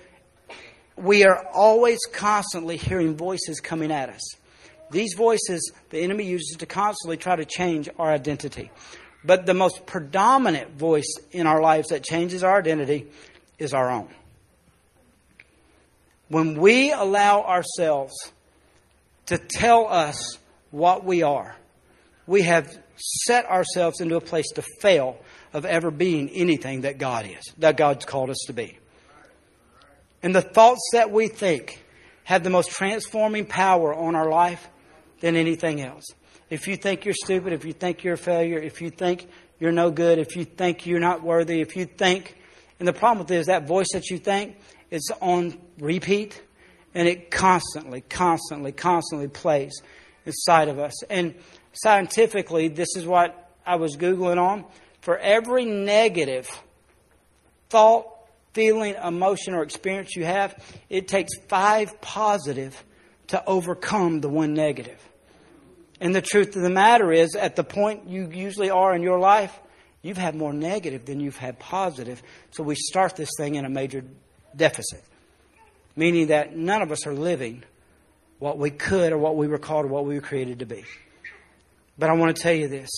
we 0.96 1.24
are 1.24 1.46
always 1.52 1.98
constantly 2.12 2.76
hearing 2.76 3.16
voices 3.16 3.60
coming 3.60 3.90
at 3.90 4.08
us. 4.08 4.36
These 4.90 5.14
voices 5.14 5.72
the 5.90 6.00
enemy 6.00 6.24
uses 6.24 6.56
to 6.58 6.66
constantly 6.66 7.16
try 7.16 7.36
to 7.36 7.44
change 7.44 7.88
our 7.98 8.12
identity. 8.12 8.70
But 9.24 9.46
the 9.46 9.54
most 9.54 9.86
predominant 9.86 10.72
voice 10.72 11.14
in 11.30 11.46
our 11.46 11.62
lives 11.62 11.88
that 11.88 12.02
changes 12.02 12.44
our 12.44 12.58
identity 12.58 13.06
is 13.58 13.72
our 13.72 13.90
own. 13.90 14.08
When 16.28 16.58
we 16.60 16.92
allow 16.92 17.42
ourselves 17.42 18.14
to 19.26 19.38
tell 19.38 19.86
us 19.86 20.38
what 20.70 21.04
we 21.04 21.22
are, 21.22 21.56
we 22.26 22.42
have 22.42 22.78
set 22.96 23.46
ourselves 23.46 24.00
into 24.00 24.16
a 24.16 24.20
place 24.20 24.48
to 24.54 24.62
fail 24.80 25.18
of 25.52 25.64
ever 25.64 25.90
being 25.90 26.28
anything 26.30 26.82
that 26.82 26.98
God 26.98 27.26
is, 27.26 27.52
that 27.58 27.76
God's 27.76 28.04
called 28.04 28.30
us 28.30 28.44
to 28.46 28.52
be. 28.52 28.78
And 30.22 30.34
the 30.34 30.42
thoughts 30.42 30.90
that 30.92 31.10
we 31.10 31.28
think 31.28 31.84
have 32.24 32.44
the 32.44 32.50
most 32.50 32.70
transforming 32.70 33.46
power 33.46 33.94
on 33.94 34.14
our 34.14 34.30
life 34.30 34.68
than 35.20 35.36
anything 35.36 35.80
else. 35.80 36.04
If 36.50 36.68
you 36.68 36.76
think 36.76 37.04
you're 37.04 37.14
stupid, 37.14 37.52
if 37.52 37.64
you 37.64 37.72
think 37.72 38.04
you're 38.04 38.14
a 38.14 38.18
failure, 38.18 38.58
if 38.58 38.80
you 38.80 38.90
think 38.90 39.26
you're 39.58 39.72
no 39.72 39.90
good, 39.90 40.18
if 40.18 40.36
you 40.36 40.44
think 40.44 40.86
you're 40.86 41.00
not 41.00 41.22
worthy, 41.22 41.60
if 41.60 41.76
you 41.76 41.86
think, 41.86 42.36
and 42.78 42.86
the 42.86 42.92
problem 42.92 43.18
with 43.20 43.30
it 43.30 43.38
is 43.38 43.46
that 43.46 43.66
voice 43.66 43.88
that 43.92 44.10
you 44.10 44.18
think 44.18 44.56
is 44.90 45.10
on 45.20 45.58
repeat 45.78 46.42
and 46.94 47.08
it 47.08 47.30
constantly, 47.30 48.02
constantly, 48.02 48.72
constantly 48.72 49.28
plays 49.28 49.80
inside 50.26 50.68
of 50.68 50.78
us. 50.78 51.02
And 51.04 51.34
scientifically, 51.72 52.68
this 52.68 52.96
is 52.96 53.06
what 53.06 53.50
I 53.64 53.76
was 53.76 53.96
Googling 53.96 54.38
on. 54.38 54.64
For 55.00 55.16
every 55.16 55.64
negative 55.64 56.48
thought, 57.70 58.11
feeling, 58.52 58.94
emotion, 59.02 59.54
or 59.54 59.62
experience 59.62 60.14
you 60.16 60.24
have, 60.24 60.54
it 60.88 61.08
takes 61.08 61.32
five 61.48 62.00
positive 62.00 62.82
to 63.28 63.44
overcome 63.46 64.20
the 64.20 64.28
one 64.28 64.54
negative. 64.54 65.00
And 66.00 66.14
the 66.14 66.20
truth 66.20 66.56
of 66.56 66.62
the 66.62 66.70
matter 66.70 67.12
is, 67.12 67.36
at 67.36 67.56
the 67.56 67.64
point 67.64 68.08
you 68.08 68.28
usually 68.30 68.70
are 68.70 68.94
in 68.94 69.02
your 69.02 69.18
life, 69.18 69.58
you've 70.02 70.18
had 70.18 70.34
more 70.34 70.52
negative 70.52 71.06
than 71.06 71.20
you've 71.20 71.36
had 71.36 71.58
positive. 71.58 72.22
So 72.50 72.62
we 72.62 72.74
start 72.74 73.16
this 73.16 73.30
thing 73.38 73.54
in 73.54 73.64
a 73.64 73.70
major 73.70 74.04
deficit, 74.54 75.02
meaning 75.94 76.26
that 76.26 76.56
none 76.56 76.82
of 76.82 76.90
us 76.92 77.06
are 77.06 77.14
living 77.14 77.62
what 78.38 78.58
we 78.58 78.70
could 78.70 79.12
or 79.12 79.18
what 79.18 79.36
we 79.36 79.46
were 79.46 79.58
called 79.58 79.84
or 79.84 79.88
what 79.88 80.04
we 80.04 80.16
were 80.16 80.20
created 80.20 80.58
to 80.58 80.66
be. 80.66 80.84
But 81.96 82.10
I 82.10 82.14
want 82.14 82.34
to 82.34 82.42
tell 82.42 82.52
you 82.52 82.66
this, 82.66 82.90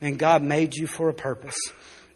and 0.00 0.18
God 0.18 0.42
made 0.42 0.74
you 0.74 0.86
for 0.86 1.08
a 1.08 1.14
purpose. 1.14 1.58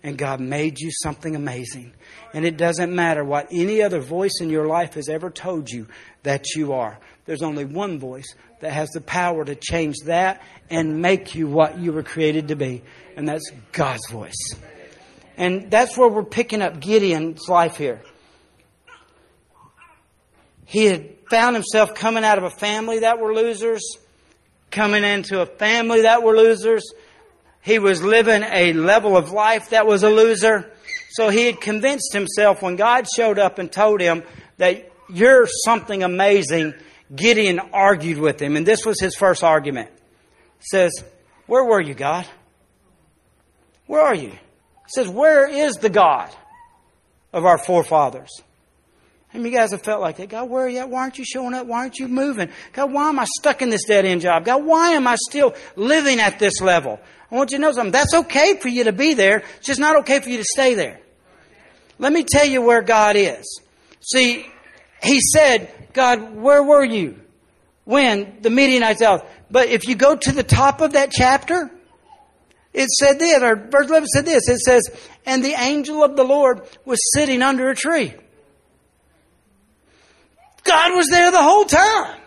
And 0.06 0.16
God 0.16 0.38
made 0.38 0.78
you 0.78 0.92
something 1.02 1.34
amazing. 1.34 1.92
And 2.32 2.44
it 2.44 2.56
doesn't 2.56 2.94
matter 2.94 3.24
what 3.24 3.48
any 3.50 3.82
other 3.82 3.98
voice 3.98 4.38
in 4.40 4.50
your 4.50 4.68
life 4.68 4.94
has 4.94 5.08
ever 5.08 5.30
told 5.30 5.68
you 5.68 5.88
that 6.22 6.54
you 6.54 6.74
are. 6.74 7.00
There's 7.24 7.42
only 7.42 7.64
one 7.64 7.98
voice 7.98 8.32
that 8.60 8.72
has 8.72 8.88
the 8.90 9.00
power 9.00 9.44
to 9.44 9.56
change 9.56 9.96
that 10.04 10.42
and 10.70 11.02
make 11.02 11.34
you 11.34 11.48
what 11.48 11.80
you 11.80 11.92
were 11.92 12.04
created 12.04 12.46
to 12.48 12.54
be. 12.54 12.84
And 13.16 13.28
that's 13.28 13.50
God's 13.72 14.08
voice. 14.08 14.54
And 15.36 15.72
that's 15.72 15.98
where 15.98 16.08
we're 16.08 16.22
picking 16.22 16.62
up 16.62 16.78
Gideon's 16.78 17.48
life 17.48 17.76
here. 17.76 18.00
He 20.66 20.84
had 20.84 21.16
found 21.28 21.56
himself 21.56 21.96
coming 21.96 22.22
out 22.22 22.38
of 22.38 22.44
a 22.44 22.50
family 22.50 23.00
that 23.00 23.18
were 23.18 23.34
losers, 23.34 23.82
coming 24.70 25.02
into 25.02 25.40
a 25.40 25.46
family 25.46 26.02
that 26.02 26.22
were 26.22 26.36
losers. 26.36 26.92
He 27.66 27.80
was 27.80 28.00
living 28.00 28.44
a 28.44 28.72
level 28.74 29.16
of 29.16 29.32
life 29.32 29.70
that 29.70 29.88
was 29.88 30.04
a 30.04 30.08
loser. 30.08 30.70
So 31.10 31.30
he 31.30 31.46
had 31.46 31.60
convinced 31.60 32.12
himself 32.12 32.62
when 32.62 32.76
God 32.76 33.06
showed 33.16 33.40
up 33.40 33.58
and 33.58 33.70
told 33.70 34.00
him 34.00 34.22
that 34.58 34.88
you're 35.08 35.48
something 35.64 36.04
amazing, 36.04 36.74
Gideon 37.12 37.58
argued 37.72 38.18
with 38.18 38.40
him. 38.40 38.54
And 38.54 38.64
this 38.64 38.86
was 38.86 39.00
his 39.00 39.16
first 39.16 39.42
argument. 39.42 39.90
He 40.60 40.66
says, 40.70 40.92
Where 41.46 41.64
were 41.64 41.80
you, 41.80 41.94
God? 41.94 42.24
Where 43.88 44.02
are 44.02 44.14
you? 44.14 44.30
He 44.30 44.38
says, 44.94 45.08
Where 45.08 45.48
is 45.48 45.74
the 45.74 45.90
God 45.90 46.30
of 47.32 47.44
our 47.44 47.58
forefathers? 47.58 48.30
You 49.44 49.50
guys 49.50 49.72
have 49.72 49.82
felt 49.82 50.00
like 50.00 50.16
that? 50.16 50.28
God, 50.28 50.48
where 50.48 50.64
are 50.64 50.68
you 50.68 50.78
at? 50.78 50.90
Why 50.90 51.00
aren't 51.00 51.18
you 51.18 51.24
showing 51.24 51.54
up? 51.54 51.66
Why 51.66 51.78
aren't 51.78 51.98
you 51.98 52.08
moving? 52.08 52.50
God, 52.72 52.92
why 52.92 53.08
am 53.08 53.18
I 53.18 53.26
stuck 53.38 53.62
in 53.62 53.70
this 53.70 53.84
dead 53.84 54.04
end 54.04 54.20
job? 54.20 54.44
God, 54.44 54.64
why 54.64 54.92
am 54.92 55.06
I 55.06 55.16
still 55.16 55.54
living 55.76 56.20
at 56.20 56.38
this 56.38 56.60
level? 56.60 56.98
I 57.30 57.34
want 57.34 57.50
you 57.50 57.58
to 57.58 57.62
know 57.62 57.72
something. 57.72 57.92
That's 57.92 58.14
okay 58.14 58.58
for 58.58 58.68
you 58.68 58.84
to 58.84 58.92
be 58.92 59.14
there. 59.14 59.42
It's 59.58 59.66
just 59.66 59.80
not 59.80 59.96
okay 60.00 60.20
for 60.20 60.30
you 60.30 60.38
to 60.38 60.44
stay 60.44 60.74
there. 60.74 61.00
Let 61.98 62.12
me 62.12 62.24
tell 62.24 62.46
you 62.46 62.62
where 62.62 62.82
God 62.82 63.16
is. 63.16 63.60
See, 64.00 64.46
he 65.02 65.20
said, 65.20 65.70
God, 65.92 66.34
where 66.34 66.62
were 66.62 66.84
you 66.84 67.20
when 67.84 68.38
the 68.42 68.50
Midianites 68.50 69.02
out? 69.02 69.26
But 69.50 69.68
if 69.68 69.88
you 69.88 69.94
go 69.94 70.16
to 70.16 70.32
the 70.32 70.42
top 70.42 70.80
of 70.80 70.92
that 70.92 71.10
chapter, 71.10 71.70
it 72.72 72.90
said 72.90 73.18
this, 73.18 73.42
or 73.42 73.56
verse 73.56 73.88
11 73.88 74.06
said 74.08 74.26
this. 74.26 74.48
It 74.48 74.58
says, 74.58 74.82
and 75.24 75.44
the 75.44 75.54
angel 75.58 76.04
of 76.04 76.14
the 76.14 76.24
Lord 76.24 76.60
was 76.84 76.98
sitting 77.14 77.42
under 77.42 77.70
a 77.70 77.74
tree. 77.74 78.14
God 80.66 80.94
was 80.94 81.08
there 81.10 81.30
the 81.30 81.42
whole 81.42 81.64
time. 81.64 82.20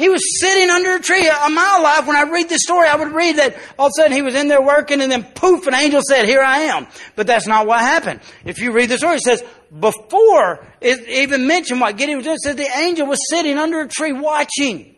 He 0.00 0.08
was 0.08 0.40
sitting 0.40 0.70
under 0.70 0.94
a 0.94 1.00
tree. 1.00 1.28
On 1.28 1.54
my 1.54 1.78
life, 1.82 2.06
when 2.06 2.16
I 2.16 2.22
read 2.22 2.48
this 2.48 2.62
story, 2.62 2.88
I 2.88 2.96
would 2.96 3.12
read 3.12 3.36
that 3.36 3.54
all 3.78 3.88
of 3.88 3.92
a 3.96 4.00
sudden 4.00 4.12
he 4.12 4.22
was 4.22 4.34
in 4.34 4.48
there 4.48 4.62
working 4.62 5.02
and 5.02 5.12
then 5.12 5.24
poof, 5.24 5.66
an 5.66 5.74
angel 5.74 6.00
said, 6.08 6.24
here 6.24 6.40
I 6.40 6.60
am. 6.60 6.86
But 7.16 7.26
that's 7.26 7.46
not 7.46 7.66
what 7.66 7.80
happened. 7.80 8.20
If 8.46 8.60
you 8.60 8.72
read 8.72 8.88
the 8.88 8.96
story, 8.96 9.16
it 9.16 9.20
says, 9.20 9.44
before 9.78 10.66
it 10.80 11.06
even 11.06 11.46
mentioned 11.46 11.82
what 11.82 11.98
Gideon 11.98 12.16
was 12.16 12.24
doing, 12.24 12.36
it 12.36 12.40
says 12.40 12.56
the 12.56 12.78
angel 12.78 13.06
was 13.06 13.18
sitting 13.28 13.58
under 13.58 13.80
a 13.80 13.88
tree 13.88 14.12
watching. 14.12 14.96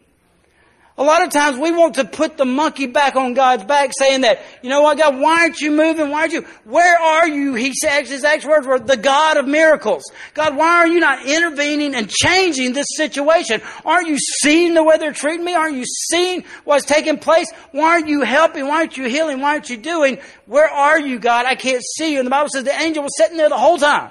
A 0.99 1.03
lot 1.03 1.23
of 1.23 1.31
times 1.31 1.57
we 1.57 1.73
want 1.73 1.95
to 1.95 2.05
put 2.05 2.37
the 2.37 2.45
monkey 2.45 2.87
back 2.87 3.17
on 3.17 3.33
God's 3.33 3.65
back 3.65 3.93
saying 3.99 4.21
that, 4.23 4.43
you 4.63 4.69
know 4.69 4.83
what, 4.83 4.99
God, 4.99 5.19
why 5.19 5.41
aren't 5.41 5.59
you 5.59 5.71
moving? 5.71 6.11
Why 6.11 6.21
aren't 6.21 6.35
you, 6.35 6.43
where 6.65 6.99
are 6.99 7.27
you? 7.27 7.55
He 7.55 7.73
says, 7.73 8.11
his 8.11 8.25
ex 8.25 8.45
words 8.45 8.67
were, 8.67 8.79
the 8.79 8.99
God 8.99 9.39
of 9.39 9.49
miracles. 9.49 10.05
God, 10.35 10.55
why 10.55 10.77
are 10.77 10.87
you 10.87 11.01
not 11.01 11.25
intervening 11.25 11.95
and 11.95 12.11
changing 12.11 12.75
this 12.75 12.89
situation? 12.95 13.63
Aren't 13.87 14.09
you 14.09 14.19
seeing 14.19 14.75
the 14.75 14.85
way 14.85 14.99
they're 14.99 15.13
treating 15.13 15.47
me? 15.47 15.55
Aren't 15.55 15.77
you 15.77 15.87
seeing 15.87 16.45
what's 16.65 16.85
taking 16.85 17.19
place? 17.19 17.51
Why 17.71 17.93
aren't 17.93 18.09
you 18.09 18.21
helping? 18.21 18.69
Why 18.69 18.77
aren't 18.77 18.99
you 18.99 19.09
healing? 19.09 19.41
Why 19.41 19.53
aren't 19.53 19.71
you 19.71 19.79
doing? 19.79 20.19
Where 20.45 20.69
are 20.69 21.01
you, 21.01 21.19
God? 21.19 21.47
I 21.47 21.55
can't 21.55 21.83
see 21.97 22.13
you. 22.13 22.19
And 22.19 22.27
the 22.27 22.31
Bible 22.31 22.51
says 22.51 22.65
the 22.65 22.79
angel 22.79 23.03
was 23.03 23.17
sitting 23.17 23.39
there 23.39 23.49
the 23.49 23.57
whole 23.57 23.79
time. 23.79 24.11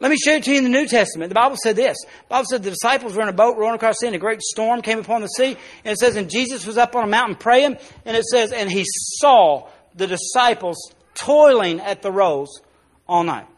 Let 0.00 0.10
me 0.10 0.16
show 0.16 0.34
it 0.34 0.44
to 0.44 0.52
you 0.52 0.58
in 0.58 0.64
the 0.64 0.70
New 0.70 0.86
Testament. 0.86 1.28
The 1.28 1.34
Bible 1.34 1.56
said 1.60 1.74
this. 1.74 1.96
The 2.04 2.28
Bible 2.28 2.46
said 2.48 2.62
the 2.62 2.70
disciples 2.70 3.16
were 3.16 3.22
in 3.22 3.28
a 3.28 3.32
boat 3.32 3.56
rowing 3.56 3.74
across 3.74 3.96
the 3.96 4.04
sea 4.04 4.06
and 4.06 4.16
a 4.16 4.20
great 4.20 4.40
storm 4.42 4.80
came 4.80 5.00
upon 5.00 5.22
the 5.22 5.28
sea. 5.28 5.56
And 5.84 5.92
it 5.92 5.98
says, 5.98 6.14
and 6.14 6.30
Jesus 6.30 6.66
was 6.66 6.78
up 6.78 6.94
on 6.94 7.02
a 7.02 7.08
mountain 7.08 7.34
praying. 7.34 7.78
And 8.04 8.16
it 8.16 8.24
says, 8.24 8.52
and 8.52 8.70
he 8.70 8.84
saw 8.86 9.68
the 9.96 10.06
disciples 10.06 10.76
toiling 11.14 11.80
at 11.80 12.02
the 12.02 12.12
rows 12.12 12.60
all 13.08 13.24
night. 13.24 13.48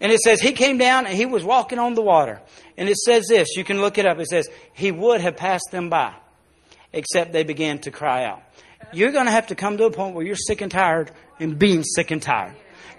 And 0.00 0.10
it 0.10 0.20
says 0.20 0.40
he 0.40 0.52
came 0.52 0.78
down 0.78 1.06
and 1.06 1.14
he 1.14 1.26
was 1.26 1.44
walking 1.44 1.78
on 1.78 1.94
the 1.94 2.02
water. 2.02 2.40
And 2.78 2.88
it 2.88 2.96
says 2.96 3.26
this, 3.28 3.56
you 3.56 3.64
can 3.64 3.80
look 3.80 3.98
it 3.98 4.06
up. 4.06 4.18
It 4.18 4.26
says, 4.26 4.48
he 4.72 4.90
would 4.90 5.20
have 5.20 5.36
passed 5.36 5.68
them 5.70 5.90
by, 5.90 6.14
except 6.92 7.32
they 7.32 7.44
began 7.44 7.78
to 7.80 7.90
cry 7.90 8.24
out. 8.24 8.42
You're 8.92 9.12
going 9.12 9.24
to 9.26 9.32
have 9.32 9.48
to 9.48 9.54
come 9.54 9.78
to 9.78 9.84
a 9.84 9.90
point 9.90 10.14
where 10.14 10.24
you're 10.24 10.36
sick 10.36 10.60
and 10.60 10.70
tired 10.70 11.10
and 11.40 11.58
being 11.58 11.82
sick 11.82 12.10
and 12.10 12.22
tired. 12.22 12.54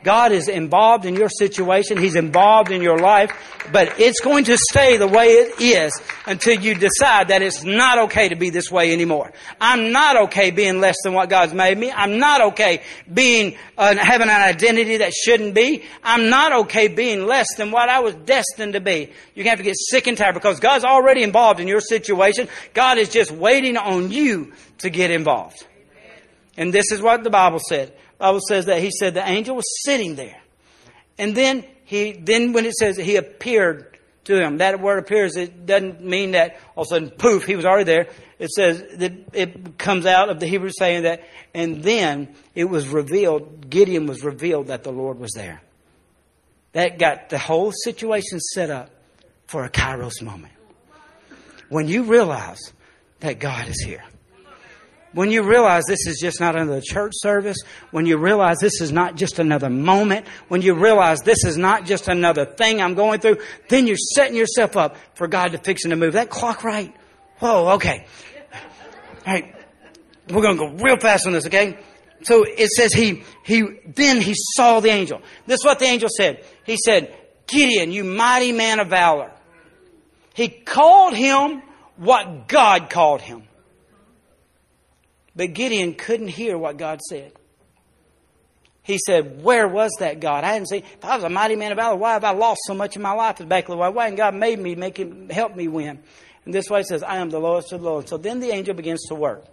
God 0.07 0.31
is 0.31 0.47
involved 0.47 1.03
in 1.03 1.17
your 1.17 1.27
situation. 1.27 1.97
He's 1.97 2.15
involved 2.15 2.71
in 2.71 2.81
your 2.81 2.97
life, 2.97 3.29
but 3.73 3.99
it's 3.99 4.21
going 4.21 4.45
to 4.45 4.57
stay 4.57 4.95
the 4.95 5.05
way 5.05 5.25
it 5.25 5.59
is 5.59 6.01
until 6.25 6.57
you 6.57 6.75
decide 6.75 7.27
that 7.27 7.41
it's 7.41 7.65
not 7.65 7.99
okay 8.05 8.29
to 8.29 8.37
be 8.37 8.49
this 8.49 8.71
way 8.71 8.93
anymore. 8.93 9.33
I'm 9.59 9.91
not 9.91 10.15
okay 10.27 10.51
being 10.51 10.79
less 10.79 10.95
than 11.03 11.11
what 11.11 11.29
God's 11.29 11.53
made 11.53 11.77
me. 11.77 11.91
I'm 11.91 12.19
not 12.19 12.39
okay 12.53 12.83
being, 13.13 13.57
uh, 13.77 13.97
having 13.97 14.29
an 14.29 14.41
identity 14.41 14.95
that 14.95 15.11
shouldn't 15.11 15.53
be. 15.53 15.83
I'm 16.01 16.29
not 16.29 16.53
okay 16.53 16.87
being 16.87 17.25
less 17.25 17.47
than 17.57 17.71
what 17.71 17.89
I 17.89 17.99
was 17.99 18.15
destined 18.15 18.75
to 18.75 18.79
be. 18.79 19.11
You're 19.35 19.43
going 19.43 19.57
to 19.57 19.57
have 19.57 19.59
to 19.59 19.63
get 19.63 19.75
sick 19.77 20.07
and 20.07 20.17
tired 20.17 20.35
because 20.35 20.61
God's 20.61 20.85
already 20.85 21.23
involved 21.23 21.59
in 21.59 21.67
your 21.67 21.81
situation. 21.81 22.47
God 22.73 22.97
is 22.97 23.09
just 23.09 23.31
waiting 23.31 23.75
on 23.75 24.09
you 24.09 24.53
to 24.77 24.89
get 24.89 25.11
involved. 25.11 25.67
And 26.55 26.73
this 26.73 26.93
is 26.93 27.01
what 27.01 27.25
the 27.25 27.29
Bible 27.29 27.59
said. 27.59 27.91
Bible 28.17 28.39
says 28.47 28.65
that 28.65 28.81
he 28.81 28.91
said 28.91 29.13
the 29.13 29.27
angel 29.27 29.55
was 29.55 29.65
sitting 29.83 30.15
there. 30.15 30.41
And 31.17 31.35
then 31.35 31.63
he, 31.85 32.13
then 32.13 32.53
when 32.53 32.65
it 32.65 32.73
says 32.73 32.97
he 32.97 33.15
appeared 33.15 33.97
to 34.25 34.41
him, 34.41 34.57
that 34.57 34.79
word 34.79 34.99
appears, 34.99 35.35
it 35.35 35.65
doesn't 35.65 36.03
mean 36.03 36.31
that 36.31 36.59
all 36.75 36.83
of 36.83 36.87
a 36.87 36.89
sudden, 36.89 37.09
poof, 37.11 37.45
he 37.45 37.55
was 37.55 37.65
already 37.65 37.85
there. 37.85 38.07
It 38.39 38.49
says 38.49 38.83
that 38.97 39.13
it 39.33 39.77
comes 39.77 40.05
out 40.05 40.29
of 40.29 40.39
the 40.39 40.47
Hebrew 40.47 40.69
saying 40.77 41.03
that, 41.03 41.23
and 41.53 41.83
then 41.83 42.35
it 42.53 42.65
was 42.65 42.87
revealed, 42.87 43.69
Gideon 43.69 44.05
was 44.05 44.23
revealed 44.23 44.67
that 44.67 44.83
the 44.83 44.91
Lord 44.91 45.19
was 45.19 45.31
there. 45.33 45.61
That 46.73 46.99
got 46.99 47.29
the 47.29 47.39
whole 47.39 47.71
situation 47.71 48.39
set 48.39 48.69
up 48.69 48.89
for 49.47 49.63
a 49.63 49.69
kairos 49.69 50.21
moment. 50.21 50.53
When 51.69 51.87
you 51.87 52.03
realize 52.03 52.59
that 53.21 53.39
God 53.39 53.67
is 53.67 53.83
here. 53.83 54.03
When 55.17 55.31
you 55.31 55.41
realize 55.41 55.85
this 55.87 56.05
is 56.05 56.19
just 56.19 56.39
not 56.39 56.55
another 56.55 56.79
church 56.79 57.13
service, 57.15 57.57
when 57.89 58.05
you 58.05 58.19
realize 58.19 58.57
this 58.59 58.81
is 58.81 58.91
not 58.91 59.15
just 59.15 59.39
another 59.39 59.67
moment, 59.67 60.27
when 60.47 60.61
you 60.61 60.75
realize 60.75 61.21
this 61.21 61.43
is 61.43 61.57
not 61.57 61.87
just 61.87 62.07
another 62.07 62.45
thing 62.45 62.83
I'm 62.83 62.93
going 62.93 63.19
through, 63.19 63.37
then 63.67 63.87
you're 63.87 63.97
setting 63.97 64.37
yourself 64.37 64.77
up 64.77 64.95
for 65.15 65.27
God 65.27 65.53
to 65.53 65.57
fix 65.57 65.85
and 65.85 65.89
to 65.89 65.95
move. 65.95 66.13
That 66.13 66.29
clock 66.29 66.63
right? 66.63 66.95
Whoa, 67.39 67.73
okay. 67.77 68.05
All 69.25 69.33
right. 69.33 69.55
We're 70.29 70.43
going 70.43 70.55
to 70.55 70.67
go 70.67 70.83
real 70.83 70.99
fast 70.99 71.25
on 71.25 71.33
this, 71.33 71.47
okay? 71.47 71.79
So 72.21 72.43
it 72.43 72.69
says 72.69 72.93
he, 72.93 73.23
he, 73.43 73.63
then 73.87 74.21
he 74.21 74.35
saw 74.35 74.81
the 74.81 74.89
angel. 74.89 75.23
This 75.47 75.61
is 75.61 75.65
what 75.65 75.79
the 75.79 75.85
angel 75.85 76.09
said. 76.15 76.45
He 76.63 76.77
said, 76.77 77.11
Gideon, 77.47 77.91
you 77.91 78.03
mighty 78.03 78.51
man 78.51 78.79
of 78.79 78.89
valor. 78.89 79.31
He 80.35 80.47
called 80.47 81.15
him 81.15 81.63
what 81.95 82.47
God 82.47 82.91
called 82.91 83.21
him. 83.21 83.46
But 85.37 85.53
Gideon 85.53 85.93
couldn't 85.93 86.29
hear 86.29 86.57
what 86.57 86.77
God 86.77 86.99
said. 87.07 87.31
He 88.81 88.97
said, 89.05 89.43
Where 89.43 89.67
was 89.67 89.91
that 89.99 90.19
God? 90.19 90.43
I 90.43 90.53
hadn't 90.53 90.69
seen. 90.69 90.83
If 90.83 91.05
I 91.05 91.15
was 91.15 91.23
a 91.23 91.29
mighty 91.29 91.55
man 91.55 91.71
of 91.71 91.75
valor, 91.75 91.95
why 91.95 92.13
have 92.13 92.23
I 92.23 92.31
lost 92.31 92.61
so 92.65 92.73
much 92.73 92.95
in 92.95 93.01
my 93.03 93.11
life? 93.11 93.37
The 93.37 93.45
Back 93.45 93.65
of 93.65 93.71
the 93.71 93.77
why? 93.77 93.89
Why 93.89 94.05
hadn't 94.05 94.17
God 94.17 94.33
made 94.33 94.57
me, 94.57 94.75
make 94.75 94.97
him 94.97 95.29
help 95.29 95.55
me 95.55 95.67
win? 95.67 95.99
And 96.45 96.53
this 96.53 96.69
way 96.69 96.79
he 96.79 96.85
says, 96.85 97.03
I 97.03 97.17
am 97.17 97.29
the 97.29 97.39
lowest 97.39 97.71
of 97.71 97.81
the 97.81 97.89
low. 97.89 98.01
So 98.01 98.17
then 98.17 98.39
the 98.39 98.49
angel 98.49 98.73
begins 98.73 99.03
to 99.09 99.15
work. 99.15 99.45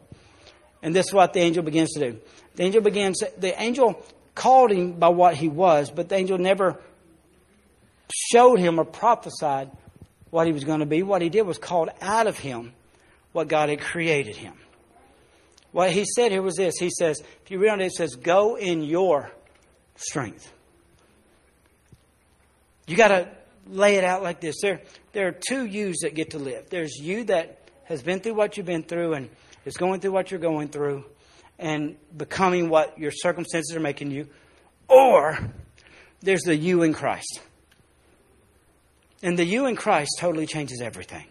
And 0.83 0.95
this 0.95 1.07
is 1.07 1.13
what 1.13 1.33
the 1.33 1.41
angel 1.41 1.63
begins 1.63 1.93
to 1.93 2.13
do. 2.13 2.21
The 2.55 2.63
angel 2.63 2.81
begins, 2.81 3.23
the 3.37 3.61
angel 3.61 4.03
called 4.35 4.71
him 4.71 4.93
by 4.93 5.09
what 5.09 5.35
he 5.35 5.49
was, 5.49 5.91
but 5.91 6.09
the 6.09 6.15
angel 6.15 6.39
never 6.39 6.81
showed 8.33 8.59
him 8.59 8.79
or 8.79 8.85
prophesied 8.85 9.71
what 10.31 10.47
he 10.47 10.53
was 10.53 10.65
going 10.65 10.81
to 10.81 10.87
be. 10.87 11.03
What 11.03 11.21
he 11.21 11.29
did 11.29 11.43
was 11.43 11.59
called 11.59 11.91
out 12.01 12.27
of 12.27 12.39
him 12.39 12.73
what 13.33 13.49
God 13.49 13.69
had 13.69 13.81
created 13.81 14.37
him. 14.37 14.55
What 15.75 15.91
he 15.91 16.05
said 16.05 16.31
here 16.31 16.41
was 16.41 16.55
this. 16.55 16.77
He 16.79 16.89
says, 16.89 17.21
if 17.43 17.51
you 17.51 17.59
read 17.59 17.71
on 17.71 17.81
it, 17.81 17.87
it 17.87 17.95
says, 17.95 18.15
go 18.15 18.55
in 18.55 18.85
your 18.85 19.33
strength. 19.97 20.53
You 22.87 22.97
got 22.97 23.09
to 23.09 23.29
lay 23.67 23.97
it 23.97 24.05
out 24.05 24.23
like 24.23 24.41
this. 24.41 24.55
There, 24.63 24.83
there 25.15 25.27
are 25.27 25.33
two 25.33 25.67
yous 25.67 25.97
that 26.03 26.15
get 26.15 26.31
to 26.31 26.39
live. 26.39 26.71
There's 26.71 26.97
you 27.01 27.25
that 27.25 27.59
has 27.87 28.05
been 28.05 28.21
through 28.21 28.35
what 28.35 28.57
you've 28.57 28.67
been 28.67 28.85
through 28.85 29.15
and 29.15 29.29
is 29.65 29.77
going 29.77 29.99
through 29.99 30.13
what 30.13 30.31
you're 30.31 30.39
going 30.39 30.69
through 30.69 31.07
and 31.59 31.97
becoming 32.17 32.69
what 32.69 32.97
your 32.97 33.11
circumstances 33.11 33.75
are 33.75 33.81
making 33.81 34.13
you. 34.13 34.29
Or 34.87 35.37
there's 36.21 36.43
the 36.43 36.55
you 36.55 36.85
in 36.85 36.93
Christ. 36.93 37.41
And 39.25 39.37
the 39.37 39.45
you 39.45 39.67
in 39.67 39.75
Christ 39.75 40.19
totally 40.21 40.47
changes 40.47 40.81
everything. 40.81 41.27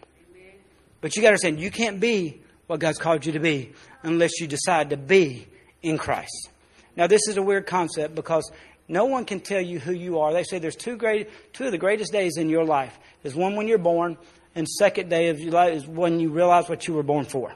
But 0.99 1.15
you 1.15 1.21
got 1.21 1.29
to 1.29 1.31
understand, 1.35 1.61
you 1.61 1.71
can't 1.71 2.01
be 2.01 2.41
what 2.67 2.79
God's 2.79 2.97
called 2.97 3.25
you 3.25 3.33
to 3.33 3.39
be 3.39 3.73
unless 4.03 4.39
you 4.39 4.47
decide 4.47 4.89
to 4.91 4.97
be 4.97 5.47
in 5.81 5.97
Christ. 5.97 6.49
Now, 6.95 7.07
this 7.07 7.27
is 7.27 7.37
a 7.37 7.41
weird 7.41 7.67
concept 7.67 8.15
because 8.15 8.49
no 8.87 9.05
one 9.05 9.25
can 9.25 9.39
tell 9.39 9.61
you 9.61 9.79
who 9.79 9.93
you 9.93 10.19
are. 10.19 10.33
They 10.33 10.43
say 10.43 10.59
there's 10.59 10.75
two 10.75 10.97
great, 10.97 11.29
two 11.53 11.65
of 11.65 11.71
the 11.71 11.77
greatest 11.77 12.11
days 12.11 12.37
in 12.37 12.49
your 12.49 12.65
life. 12.65 12.97
There's 13.21 13.35
one 13.35 13.55
when 13.55 13.67
you're 13.67 13.77
born, 13.77 14.17
and 14.55 14.67
second 14.67 15.09
day 15.09 15.29
of 15.29 15.39
your 15.39 15.51
life 15.51 15.73
is 15.73 15.87
when 15.87 16.19
you 16.19 16.29
realize 16.29 16.69
what 16.69 16.87
you 16.87 16.93
were 16.93 17.03
born 17.03 17.25
for. 17.25 17.53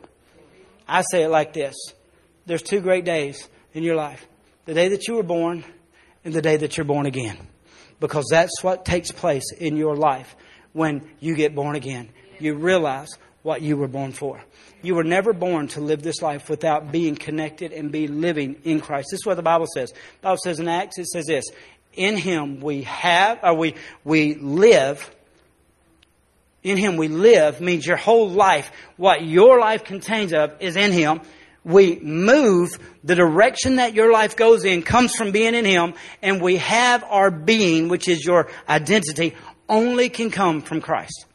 I 0.88 1.03
say 1.12 1.24
it 1.24 1.30
like 1.30 1.53
this: 1.53 1.76
There's 2.45 2.62
two 2.62 2.80
great 2.80 3.05
days 3.05 3.47
in 3.74 3.84
your 3.84 3.95
life: 3.95 4.26
the 4.66 4.74
day 4.74 4.88
that 4.89 5.08
you 5.08 5.16
were 5.16 5.24
born, 5.24 5.64
and 6.24 6.34
the 6.34 6.41
day 6.41 6.58
that 6.58 6.78
you're 6.78 6.86
born 6.86 7.05
again, 7.05 7.38
because 7.99 8.26
that's 8.32 8.64
what 8.64 8.86
takes 8.86 9.12
place 9.12 9.51
in 9.58 9.78
your 9.78 9.95
life 9.95 10.36
when 10.74 11.08
you 11.20 11.36
get 11.36 11.53
born 11.53 11.76
again. 11.76 12.10
You 12.39 12.55
realize 12.55 13.10
what 13.47 13.61
you 13.61 13.77
were 13.77 13.87
born 13.87 14.11
for. 14.11 14.43
You 14.81 14.93
were 14.95 15.05
never 15.05 15.31
born 15.31 15.69
to 15.69 15.79
live 15.79 16.01
this 16.03 16.21
life 16.21 16.49
without 16.49 16.91
being 16.91 17.15
connected 17.15 17.71
and 17.71 17.93
be 17.93 18.07
living 18.07 18.57
in 18.65 18.81
Christ. 18.81 19.07
This 19.09 19.21
is 19.21 19.25
what 19.25 19.35
the 19.35 19.41
Bible 19.41 19.67
says. 19.73 19.91
The 19.91 19.99
Bible 20.21 20.39
says 20.43 20.59
in 20.59 20.67
Acts, 20.67 20.99
it 20.99 21.07
says 21.07 21.27
this. 21.27 21.45
In 21.93 22.17
Him 22.17 22.59
we 22.59 22.81
have, 22.81 23.39
or 23.41 23.53
we, 23.53 23.75
we 24.03 24.35
live. 24.35 25.09
In 26.61 26.75
Him 26.75 26.97
we 26.97 27.07
live 27.07 27.61
means 27.61 27.87
your 27.87 27.95
whole 27.95 28.29
life, 28.29 28.69
what 28.97 29.23
your 29.23 29.61
life 29.61 29.85
contains 29.85 30.33
of 30.33 30.51
is 30.59 30.75
in 30.75 30.91
Him. 30.91 31.21
We 31.63 31.99
move, 32.01 32.77
the 33.05 33.15
direction 33.15 33.77
that 33.77 33.93
your 33.93 34.11
life 34.11 34.35
goes 34.35 34.65
in 34.65 34.83
comes 34.83 35.15
from 35.15 35.31
being 35.31 35.55
in 35.55 35.63
Him, 35.63 35.93
and 36.21 36.41
we 36.41 36.57
have 36.57 37.01
our 37.05 37.31
being, 37.31 37.87
which 37.87 38.09
is 38.09 38.25
your 38.25 38.49
identity, 38.67 39.35
only 39.69 40.09
can 40.09 40.31
come 40.31 40.61
from 40.61 40.81
Christ. 40.81 41.26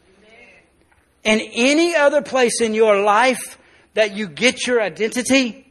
And 1.25 1.41
any 1.53 1.95
other 1.95 2.23
place 2.23 2.61
in 2.61 2.75
your 2.75 3.01
life 3.01 3.59
that 3.95 4.17
you 4.17 4.27
get 4.29 4.67
your 4.67 4.83
identity 4.83 5.71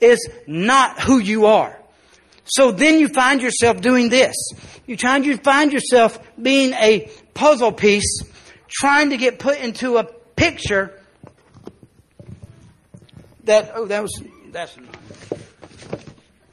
is 0.00 0.18
not 0.46 1.00
who 1.00 1.18
you 1.18 1.46
are. 1.46 1.78
So 2.44 2.72
then 2.72 2.98
you 2.98 3.08
find 3.08 3.40
yourself 3.40 3.80
doing 3.80 4.08
this. 4.08 4.34
You 4.86 4.96
try 4.96 5.18
you 5.18 5.36
find 5.36 5.72
yourself 5.72 6.18
being 6.40 6.72
a 6.72 7.08
puzzle 7.32 7.70
piece, 7.70 8.24
trying 8.66 9.10
to 9.10 9.16
get 9.16 9.38
put 9.38 9.60
into 9.60 9.98
a 9.98 10.04
picture 10.34 10.98
that 13.44 13.72
oh 13.74 13.86
that 13.86 14.02
was 14.02 14.22
that's 14.50 14.76
not 14.76 14.96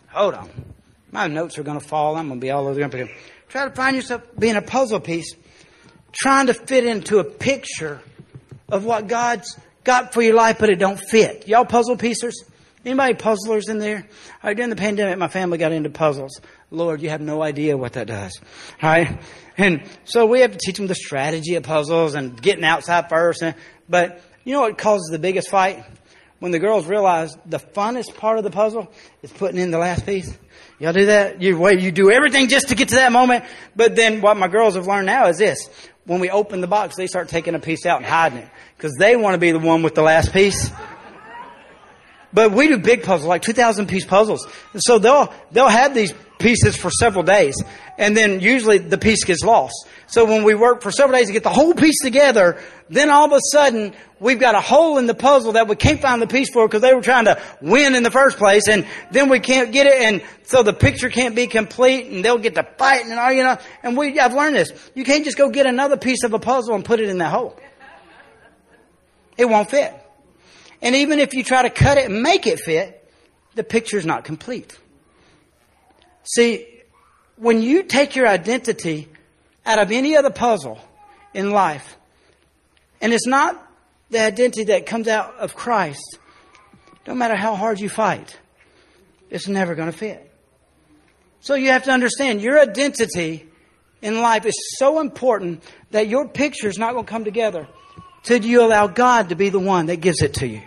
hold 0.10 0.36
on. 0.36 0.50
My 1.12 1.28
notes 1.28 1.58
are 1.58 1.64
gonna 1.64 1.80
fall. 1.80 2.16
I'm 2.16 2.28
gonna 2.28 2.40
be 2.40 2.52
all 2.52 2.68
over 2.68 2.80
the 2.80 2.90
place. 2.90 3.10
Try 3.48 3.68
to 3.68 3.74
find 3.74 3.96
yourself 3.96 4.22
being 4.38 4.56
a 4.56 4.62
puzzle 4.62 5.00
piece 5.00 5.34
trying 6.12 6.48
to 6.48 6.54
fit 6.54 6.86
into 6.86 7.20
a 7.20 7.24
picture 7.24 8.02
of 8.70 8.86
what 8.86 9.08
God's 9.08 9.58
got 9.84 10.14
for 10.14 10.22
your 10.22 10.36
life, 10.36 10.58
but 10.60 10.70
it 10.70 10.80
don't 10.80 11.00
fit. 11.00 11.48
Y'all 11.48 11.66
puzzle 11.66 11.96
piecers? 11.96 12.36
Anybody 12.86 13.16
puzzlers 13.16 13.68
in 13.70 13.80
there? 13.80 13.98
All 13.98 14.04
right, 14.50 14.56
during 14.56 14.70
the 14.70 14.76
pandemic, 14.76 15.18
my 15.18 15.28
family 15.28 15.58
got 15.58 15.72
into 15.72 15.90
puzzles. 15.90 16.40
Lord, 16.72 17.02
you 17.02 17.10
have 17.10 17.22
no 17.22 17.42
idea 17.42 17.78
what 17.78 17.94
that 17.94 18.08
does. 18.08 18.40
All 18.82 18.90
right? 18.90 19.22
And 19.58 19.84
so 20.06 20.26
we 20.26 20.42
have 20.42 20.52
to 20.52 20.58
teach 20.58 20.78
them 20.78 20.88
the 20.88 20.96
strategy 20.96 21.56
of 21.56 21.64
puzzles 21.64 22.16
and 22.16 22.40
getting 22.42 22.64
outside 22.64 23.10
first. 23.10 23.42
And 23.42 23.56
But 23.90 24.22
you 24.44 24.54
know 24.54 24.62
what 24.62 24.78
causes 24.78 25.10
the 25.12 25.20
biggest 25.20 25.50
fight? 25.50 25.84
When 26.40 26.52
the 26.52 26.60
girls 26.60 26.86
realize 26.86 27.36
the 27.46 27.58
funnest 27.58 28.16
part 28.16 28.38
of 28.38 28.44
the 28.44 28.52
puzzle 28.52 28.92
is 29.24 29.32
putting 29.32 29.60
in 29.60 29.72
the 29.72 29.80
last 29.80 30.06
piece. 30.06 30.38
Y'all 30.80 30.94
do 30.94 31.08
that? 31.08 31.42
You 31.42 31.58
wait, 31.58 31.80
you 31.80 31.92
do 31.92 32.12
everything 32.12 32.48
just 32.48 32.70
to 32.70 32.76
get 32.76 32.90
to 32.90 32.96
that 32.96 33.12
moment. 33.12 33.44
But 33.76 33.96
then 33.96 34.22
what 34.22 34.38
my 34.38 34.48
girls 34.48 34.76
have 34.76 34.86
learned 34.86 35.08
now 35.08 35.28
is 35.28 35.40
this. 35.40 35.70
When 36.08 36.20
we 36.22 36.30
open 36.30 36.62
the 36.62 36.68
box, 36.68 36.96
they 36.96 37.06
start 37.06 37.28
taking 37.28 37.54
a 37.54 37.60
piece 37.60 37.86
out 37.86 37.98
and 37.98 38.06
hiding 38.06 38.40
it. 38.40 38.50
Cause 38.80 38.94
they 38.98 39.16
want 39.16 39.34
to 39.36 39.38
be 39.38 39.52
the 39.52 39.60
one 39.60 39.84
with 39.84 39.94
the 39.94 40.02
last 40.02 40.34
piece. 40.34 40.72
But 42.34 42.52
we 42.54 42.68
do 42.68 42.78
big 42.78 43.04
puzzles, 43.04 43.28
like 43.28 43.42
2,000 43.42 43.88
piece 43.88 44.06
puzzles. 44.06 44.48
So 44.78 45.00
they'll, 45.00 45.34
they'll 45.52 45.68
have 45.68 45.94
these 45.94 46.14
pieces 46.40 46.76
for 46.76 46.90
several 46.90 47.24
days. 47.24 47.56
And 47.98 48.16
then 48.16 48.40
usually 48.40 48.78
the 48.78 48.98
piece 48.98 49.24
gets 49.24 49.44
lost. 49.44 49.76
So 50.08 50.26
when 50.26 50.44
we 50.44 50.56
work 50.56 50.82
for 50.82 50.92
several 50.92 51.18
days 51.18 51.28
to 51.28 51.34
get 51.34 51.44
the 51.44 51.50
whole 51.50 51.74
piece 51.74 52.00
together, 52.02 52.62
then 52.90 53.10
all 53.10 53.26
of 53.26 53.32
a 53.34 53.42
sudden 53.52 53.94
we've 54.20 54.40
got 54.40 54.56
a 54.56 54.62
hole 54.62 54.98
in 54.98 55.08
the 55.08 55.16
puzzle 55.16 55.54
that 55.54 55.68
we 55.68 55.76
can't 55.76 56.02
find 56.02 56.22
the 56.22 56.28
piece 56.28 56.50
for 56.50 56.68
because 56.68 56.82
they 56.82 56.94
were 56.94 57.02
trying 57.02 57.26
to 57.26 57.42
win 57.62 57.96
in 57.96 58.04
the 58.04 58.12
first 58.12 58.38
place 58.38 58.68
and 58.68 58.86
then 59.12 59.30
we 59.30 59.40
can't 59.40 59.72
get 59.72 59.88
it 59.88 60.02
and 60.02 60.24
so 60.44 60.64
the 60.64 60.74
picture 60.74 61.10
can't 61.10 61.36
be 61.36 61.48
complete 61.48 62.08
and 62.08 62.24
they'll 62.24 62.38
get 62.38 62.56
to 62.56 62.64
fighting 62.78 63.12
and 63.12 63.20
all, 63.20 63.32
you 63.32 63.44
know. 63.44 63.58
And 63.84 63.98
we, 63.98 64.20
I've 64.20 64.34
learned 64.34 64.56
this. 64.56 64.72
You 64.96 65.04
can't 65.04 65.26
just 65.26 65.38
go 65.38 65.50
get 65.50 65.66
another 65.66 65.98
piece 65.98 66.24
of 66.24 66.34
a 66.34 66.40
puzzle 66.40 66.76
and 66.76 66.86
put 66.86 67.00
it 67.00 67.10
in 67.10 67.18
that 67.18 67.32
hole. 67.32 67.58
It 69.38 69.46
won't 69.46 69.70
fit. 69.70 69.94
And 70.82 70.96
even 70.96 71.20
if 71.20 71.34
you 71.34 71.44
try 71.44 71.64
to 71.64 71.70
cut 71.70 71.98
it 71.98 72.10
and 72.10 72.22
make 72.22 72.48
it 72.48 72.60
fit, 72.60 72.94
the 73.56 73.64
picture's 73.64 74.06
not 74.06 74.24
complete. 74.24 74.78
See, 76.28 76.68
when 77.38 77.62
you 77.62 77.84
take 77.84 78.16
your 78.16 78.28
identity 78.28 79.08
out 79.66 79.80
of 79.80 79.92
any 79.92 80.18
other 80.18 80.30
puzzle 80.30 80.80
in 81.34 81.52
life, 81.52 81.98
and 83.00 83.14
it's 83.14 83.28
not 83.28 83.64
the 84.10 84.20
identity 84.20 84.66
that 84.66 84.86
comes 84.86 85.08
out 85.08 85.36
of 85.36 85.56
Christ, 85.56 86.20
no 87.06 87.16
matter 87.16 87.36
how 87.36 87.56
hard 87.56 87.80
you 87.80 87.90
fight, 87.90 88.38
it's 89.30 89.48
never 89.48 89.76
going 89.76 89.92
to 89.92 89.98
fit. 89.98 90.24
So 91.40 91.56
you 91.56 91.70
have 91.70 91.84
to 91.84 91.92
understand 91.92 92.42
your 92.42 92.60
identity 92.60 93.48
in 94.02 94.20
life 94.22 94.46
is 94.46 94.56
so 94.78 95.00
important 95.00 95.64
that 95.92 96.08
your 96.08 96.28
picture 96.28 96.68
is 96.68 96.78
not 96.78 96.94
going 96.94 97.06
to 97.06 97.10
come 97.10 97.24
together 97.24 97.68
till 98.24 98.44
you 98.44 98.62
allow 98.64 98.88
God 98.88 99.30
to 99.30 99.36
be 99.36 99.50
the 99.50 99.60
one 99.60 99.86
that 99.88 99.98
gives 99.98 100.22
it 100.22 100.36
to 100.36 100.48
you. 100.48 100.62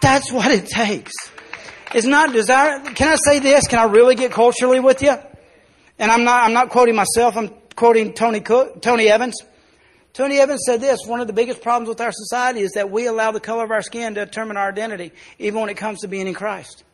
That's 0.00 0.32
what 0.32 0.50
it 0.50 0.66
takes. 0.66 1.12
It's 1.96 2.06
not 2.06 2.30
desire. 2.30 2.78
Can 2.80 3.08
I 3.08 3.16
say 3.16 3.38
this? 3.38 3.66
Can 3.66 3.78
I 3.78 3.84
really 3.84 4.16
get 4.16 4.30
culturally 4.30 4.80
with 4.80 5.00
you? 5.00 5.14
And 5.98 6.10
I'm 6.10 6.24
not, 6.24 6.44
I'm 6.44 6.52
not 6.52 6.68
quoting 6.68 6.94
myself. 6.94 7.38
I'm 7.38 7.48
quoting 7.74 8.12
Tony 8.12 8.40
Cook, 8.40 8.82
Tony 8.82 9.08
Evans. 9.08 9.34
Tony 10.12 10.38
Evans 10.38 10.60
said 10.66 10.82
this, 10.82 11.06
one 11.06 11.22
of 11.22 11.26
the 11.26 11.32
biggest 11.32 11.62
problems 11.62 11.88
with 11.88 12.02
our 12.02 12.12
society 12.12 12.60
is 12.60 12.72
that 12.72 12.90
we 12.90 13.06
allow 13.06 13.32
the 13.32 13.40
color 13.40 13.64
of 13.64 13.70
our 13.70 13.80
skin 13.80 14.14
to 14.16 14.26
determine 14.26 14.58
our 14.58 14.68
identity, 14.68 15.10
even 15.38 15.62
when 15.62 15.70
it 15.70 15.78
comes 15.78 16.00
to 16.00 16.08
being 16.08 16.26
in 16.26 16.34
Christ. 16.34 16.84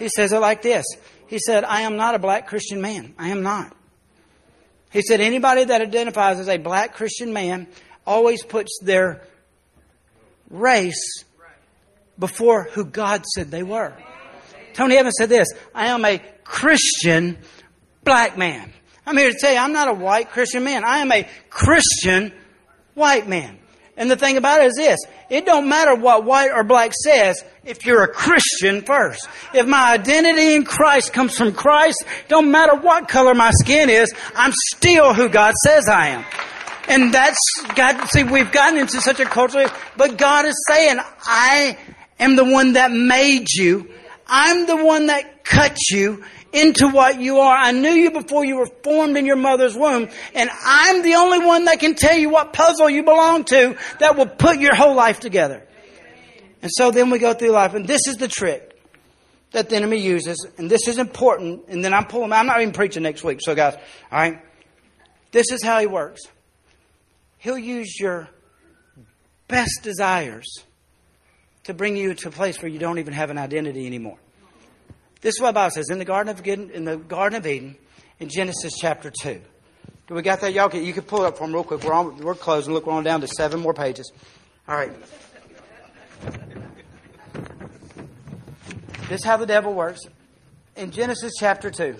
He 0.00 0.08
says 0.08 0.32
it 0.32 0.40
like 0.40 0.62
this. 0.62 0.84
He 1.28 1.38
said, 1.38 1.62
I 1.62 1.82
am 1.82 1.96
not 1.96 2.16
a 2.16 2.18
black 2.18 2.48
Christian 2.48 2.80
man. 2.80 3.14
I 3.20 3.28
am 3.28 3.44
not. 3.44 3.72
He 4.90 5.02
said, 5.02 5.20
anybody 5.20 5.62
that 5.62 5.80
identifies 5.80 6.40
as 6.40 6.48
a 6.48 6.58
black 6.58 6.94
Christian 6.94 7.32
man 7.32 7.68
always 8.04 8.42
puts 8.42 8.80
their 8.82 9.22
race 10.48 11.22
before 12.18 12.64
who 12.72 12.84
God 12.84 13.24
said 13.26 13.52
they 13.52 13.62
were. 13.62 13.94
Tony 14.74 14.96
Evans 14.96 15.14
said 15.18 15.28
this, 15.28 15.48
I 15.74 15.88
am 15.88 16.04
a 16.04 16.22
Christian 16.44 17.38
black 18.04 18.36
man. 18.36 18.72
I'm 19.06 19.16
here 19.16 19.30
to 19.30 19.38
tell 19.38 19.52
you, 19.52 19.58
I'm 19.58 19.72
not 19.72 19.88
a 19.88 19.94
white 19.94 20.30
Christian 20.30 20.64
man. 20.64 20.84
I 20.84 20.98
am 20.98 21.10
a 21.10 21.28
Christian 21.48 22.32
white 22.94 23.28
man. 23.28 23.58
And 23.96 24.10
the 24.10 24.16
thing 24.16 24.36
about 24.36 24.62
it 24.62 24.66
is 24.66 24.76
this, 24.76 24.98
it 25.28 25.44
don't 25.44 25.68
matter 25.68 25.94
what 25.94 26.24
white 26.24 26.50
or 26.50 26.64
black 26.64 26.92
says 26.94 27.44
if 27.64 27.84
you're 27.84 28.02
a 28.02 28.08
Christian 28.08 28.82
first. 28.82 29.28
If 29.52 29.66
my 29.66 29.92
identity 29.92 30.54
in 30.54 30.64
Christ 30.64 31.12
comes 31.12 31.36
from 31.36 31.52
Christ, 31.52 32.04
don't 32.28 32.50
matter 32.50 32.76
what 32.76 33.08
color 33.08 33.34
my 33.34 33.50
skin 33.50 33.90
is, 33.90 34.12
I'm 34.34 34.52
still 34.54 35.12
who 35.12 35.28
God 35.28 35.54
says 35.64 35.86
I 35.86 36.08
am. 36.08 36.24
And 36.88 37.12
that's 37.12 37.38
God, 37.74 38.04
see, 38.06 38.24
we've 38.24 38.50
gotten 38.50 38.78
into 38.78 39.00
such 39.00 39.20
a 39.20 39.24
culture, 39.24 39.70
but 39.96 40.16
God 40.16 40.46
is 40.46 40.54
saying, 40.68 40.96
I 41.24 41.76
am 42.18 42.36
the 42.36 42.44
one 42.44 42.72
that 42.72 42.90
made 42.90 43.48
you. 43.52 43.90
I'm 44.30 44.66
the 44.66 44.82
one 44.84 45.06
that 45.06 45.44
cut 45.44 45.76
you 45.90 46.24
into 46.52 46.88
what 46.88 47.20
you 47.20 47.40
are. 47.40 47.56
I 47.56 47.72
knew 47.72 47.90
you 47.90 48.12
before 48.12 48.44
you 48.44 48.56
were 48.56 48.66
formed 48.66 49.16
in 49.16 49.26
your 49.26 49.36
mother's 49.36 49.76
womb, 49.76 50.08
and 50.34 50.48
I'm 50.64 51.02
the 51.02 51.14
only 51.14 51.44
one 51.44 51.64
that 51.64 51.80
can 51.80 51.94
tell 51.94 52.16
you 52.16 52.30
what 52.30 52.52
puzzle 52.52 52.88
you 52.88 53.02
belong 53.02 53.44
to 53.44 53.76
that 53.98 54.16
will 54.16 54.26
put 54.26 54.58
your 54.58 54.74
whole 54.74 54.94
life 54.94 55.20
together. 55.20 55.66
And 56.62 56.70
so 56.72 56.90
then 56.90 57.10
we 57.10 57.18
go 57.18 57.34
through 57.34 57.50
life, 57.50 57.74
and 57.74 57.86
this 57.86 58.06
is 58.06 58.16
the 58.16 58.28
trick 58.28 58.78
that 59.50 59.68
the 59.68 59.76
enemy 59.76 59.98
uses, 59.98 60.46
and 60.58 60.70
this 60.70 60.86
is 60.86 60.98
important, 60.98 61.64
and 61.68 61.84
then 61.84 61.92
I'm 61.92 62.06
pulling, 62.06 62.32
I'm 62.32 62.46
not 62.46 62.60
even 62.60 62.72
preaching 62.72 63.02
next 63.02 63.24
week, 63.24 63.40
so 63.42 63.54
guys, 63.54 63.76
alright? 64.12 64.40
This 65.32 65.50
is 65.50 65.62
how 65.62 65.80
he 65.80 65.86
works. 65.86 66.20
He'll 67.38 67.58
use 67.58 67.98
your 67.98 68.28
best 69.48 69.80
desires 69.82 70.46
to 71.70 71.74
bring 71.74 71.96
you 71.96 72.14
to 72.14 72.28
a 72.28 72.32
place 72.32 72.60
where 72.60 72.68
you 72.68 72.80
don't 72.80 72.98
even 72.98 73.14
have 73.14 73.30
an 73.30 73.38
identity 73.38 73.86
anymore. 73.86 74.18
This 75.20 75.36
is 75.36 75.40
what 75.40 75.50
the 75.50 75.54
Bible 75.54 75.70
says 75.70 75.88
in 75.88 75.98
the 75.98 76.04
Garden 76.04 76.30
of 76.30 76.44
Eden, 76.46 76.70
in 76.70 76.84
the 76.84 76.96
Garden 76.96 77.38
of 77.38 77.46
Eden, 77.46 77.76
in 78.18 78.28
Genesis 78.28 78.72
chapter 78.80 79.10
two. 79.10 79.40
Do 80.08 80.14
we 80.14 80.22
got 80.22 80.40
that? 80.40 80.52
Y'all 80.52 80.68
can, 80.68 80.82
you 80.82 80.92
can 80.92 81.04
pull 81.04 81.22
it 81.22 81.28
up 81.28 81.38
for 81.38 81.44
them 81.44 81.54
real 81.54 81.62
quick. 81.62 81.84
We're 81.84 81.92
on, 81.92 82.16
we're 82.16 82.34
closing. 82.34 82.74
Look, 82.74 82.86
we're 82.86 82.94
on 82.94 83.04
down 83.04 83.20
to 83.20 83.28
seven 83.28 83.60
more 83.60 83.72
pages. 83.72 84.10
All 84.66 84.74
right. 84.74 84.92
This 89.08 89.20
is 89.20 89.24
how 89.24 89.36
the 89.36 89.46
devil 89.46 89.72
works. 89.72 90.00
In 90.74 90.90
Genesis 90.90 91.32
chapter 91.38 91.70
two, 91.70 91.96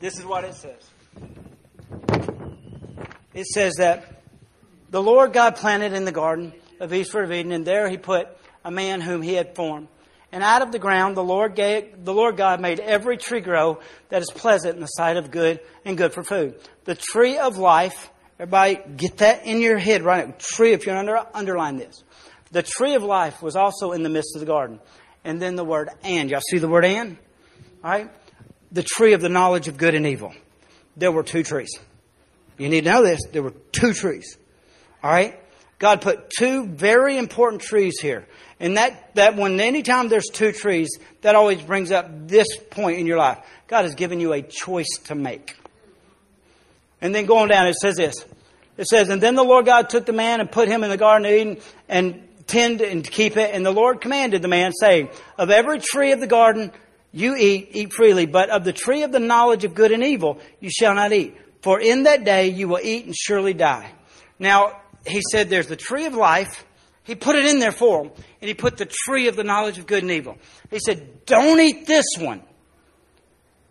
this 0.00 0.18
is 0.18 0.24
what 0.24 0.42
it 0.42 0.54
says. 0.54 0.90
It 3.32 3.46
says 3.46 3.74
that 3.78 4.22
the 4.90 5.00
Lord 5.00 5.32
God 5.32 5.54
planted 5.54 5.92
in 5.92 6.04
the 6.04 6.12
garden 6.12 6.52
of 6.80 6.92
Eastward 6.92 7.24
of 7.24 7.32
Eden, 7.32 7.52
and 7.52 7.64
there 7.64 7.88
he 7.88 7.96
put 7.96 8.26
a 8.64 8.70
man 8.70 9.00
whom 9.00 9.22
he 9.22 9.34
had 9.34 9.54
formed. 9.54 9.88
And 10.32 10.44
out 10.44 10.62
of 10.62 10.70
the 10.70 10.78
ground 10.78 11.16
the 11.16 11.24
Lord, 11.24 11.56
gave, 11.56 12.04
the 12.04 12.14
Lord 12.14 12.36
God 12.36 12.60
made 12.60 12.78
every 12.78 13.16
tree 13.16 13.40
grow 13.40 13.80
that 14.10 14.22
is 14.22 14.30
pleasant 14.30 14.76
in 14.76 14.80
the 14.80 14.86
sight 14.86 15.16
of 15.16 15.30
good 15.30 15.60
and 15.84 15.96
good 15.96 16.12
for 16.12 16.22
food. 16.22 16.54
The 16.84 16.94
tree 16.94 17.38
of 17.38 17.58
life, 17.58 18.10
everybody 18.38 18.78
get 18.96 19.18
that 19.18 19.44
in 19.44 19.60
your 19.60 19.78
head 19.78 20.02
right. 20.02 20.38
Tree, 20.38 20.72
if 20.72 20.86
you're 20.86 20.96
under, 20.96 21.24
underline 21.34 21.78
this. 21.78 22.04
The 22.52 22.62
tree 22.62 22.94
of 22.94 23.02
life 23.02 23.42
was 23.42 23.56
also 23.56 23.92
in 23.92 24.02
the 24.02 24.08
midst 24.08 24.36
of 24.36 24.40
the 24.40 24.46
garden. 24.46 24.80
And 25.24 25.40
then 25.42 25.56
the 25.56 25.64
word 25.64 25.90
and. 26.02 26.30
Y'all 26.30 26.40
see 26.40 26.58
the 26.58 26.68
word 26.68 26.84
and? 26.84 27.16
Alright? 27.84 28.10
The 28.72 28.84
tree 28.84 29.14
of 29.14 29.20
the 29.20 29.28
knowledge 29.28 29.66
of 29.68 29.76
good 29.76 29.94
and 29.94 30.06
evil. 30.06 30.32
There 30.96 31.10
were 31.10 31.22
two 31.22 31.42
trees. 31.42 31.70
You 32.56 32.68
need 32.68 32.84
to 32.84 32.90
know 32.90 33.02
this. 33.02 33.20
There 33.32 33.42
were 33.42 33.54
two 33.72 33.92
trees. 33.92 34.38
Alright? 35.02 35.39
God 35.80 36.02
put 36.02 36.28
two 36.28 36.66
very 36.66 37.16
important 37.16 37.62
trees 37.62 37.98
here. 38.00 38.26
And 38.60 38.76
that, 38.76 39.14
that 39.14 39.36
when 39.36 39.58
anytime 39.58 40.08
there's 40.08 40.28
two 40.30 40.52
trees, 40.52 40.90
that 41.22 41.34
always 41.34 41.62
brings 41.62 41.90
up 41.90 42.28
this 42.28 42.46
point 42.70 43.00
in 43.00 43.06
your 43.06 43.16
life. 43.16 43.38
God 43.66 43.82
has 43.84 43.94
given 43.94 44.20
you 44.20 44.34
a 44.34 44.42
choice 44.42 44.98
to 45.04 45.14
make. 45.14 45.56
And 47.00 47.14
then 47.14 47.24
going 47.24 47.48
down, 47.48 47.66
it 47.66 47.76
says 47.76 47.96
this. 47.96 48.26
It 48.76 48.88
says, 48.88 49.08
And 49.08 49.22
then 49.22 49.34
the 49.34 49.42
Lord 49.42 49.64
God 49.64 49.88
took 49.88 50.04
the 50.04 50.12
man 50.12 50.40
and 50.40 50.52
put 50.52 50.68
him 50.68 50.84
in 50.84 50.90
the 50.90 50.98
Garden 50.98 51.24
of 51.24 51.32
Eden 51.32 51.58
and 51.88 52.28
tend 52.46 52.82
and 52.82 53.02
keep 53.02 53.38
it. 53.38 53.54
And 53.54 53.64
the 53.64 53.70
Lord 53.70 54.02
commanded 54.02 54.42
the 54.42 54.48
man, 54.48 54.72
saying, 54.74 55.08
Of 55.38 55.48
every 55.48 55.80
tree 55.80 56.12
of 56.12 56.20
the 56.20 56.26
garden 56.26 56.72
you 57.10 57.34
eat, 57.36 57.70
eat 57.72 57.94
freely, 57.94 58.26
but 58.26 58.50
of 58.50 58.64
the 58.64 58.74
tree 58.74 59.02
of 59.02 59.12
the 59.12 59.18
knowledge 59.18 59.64
of 59.64 59.74
good 59.74 59.92
and 59.92 60.04
evil 60.04 60.40
you 60.60 60.68
shall 60.70 60.94
not 60.94 61.14
eat. 61.14 61.38
For 61.62 61.80
in 61.80 62.02
that 62.02 62.24
day 62.24 62.48
you 62.48 62.68
will 62.68 62.80
eat 62.82 63.06
and 63.06 63.16
surely 63.16 63.54
die. 63.54 63.92
Now, 64.38 64.80
he 65.06 65.22
said 65.30 65.48
there's 65.48 65.66
the 65.66 65.76
tree 65.76 66.06
of 66.06 66.14
life. 66.14 66.64
He 67.04 67.14
put 67.14 67.36
it 67.36 67.46
in 67.46 67.58
there 67.58 67.72
for 67.72 68.04
them. 68.04 68.12
And 68.40 68.48
he 68.48 68.54
put 68.54 68.76
the 68.76 68.86
tree 68.86 69.28
of 69.28 69.36
the 69.36 69.44
knowledge 69.44 69.78
of 69.78 69.86
good 69.86 70.02
and 70.02 70.12
evil. 70.12 70.38
He 70.70 70.78
said, 70.78 71.24
don't 71.26 71.60
eat 71.60 71.86
this 71.86 72.06
one. 72.18 72.42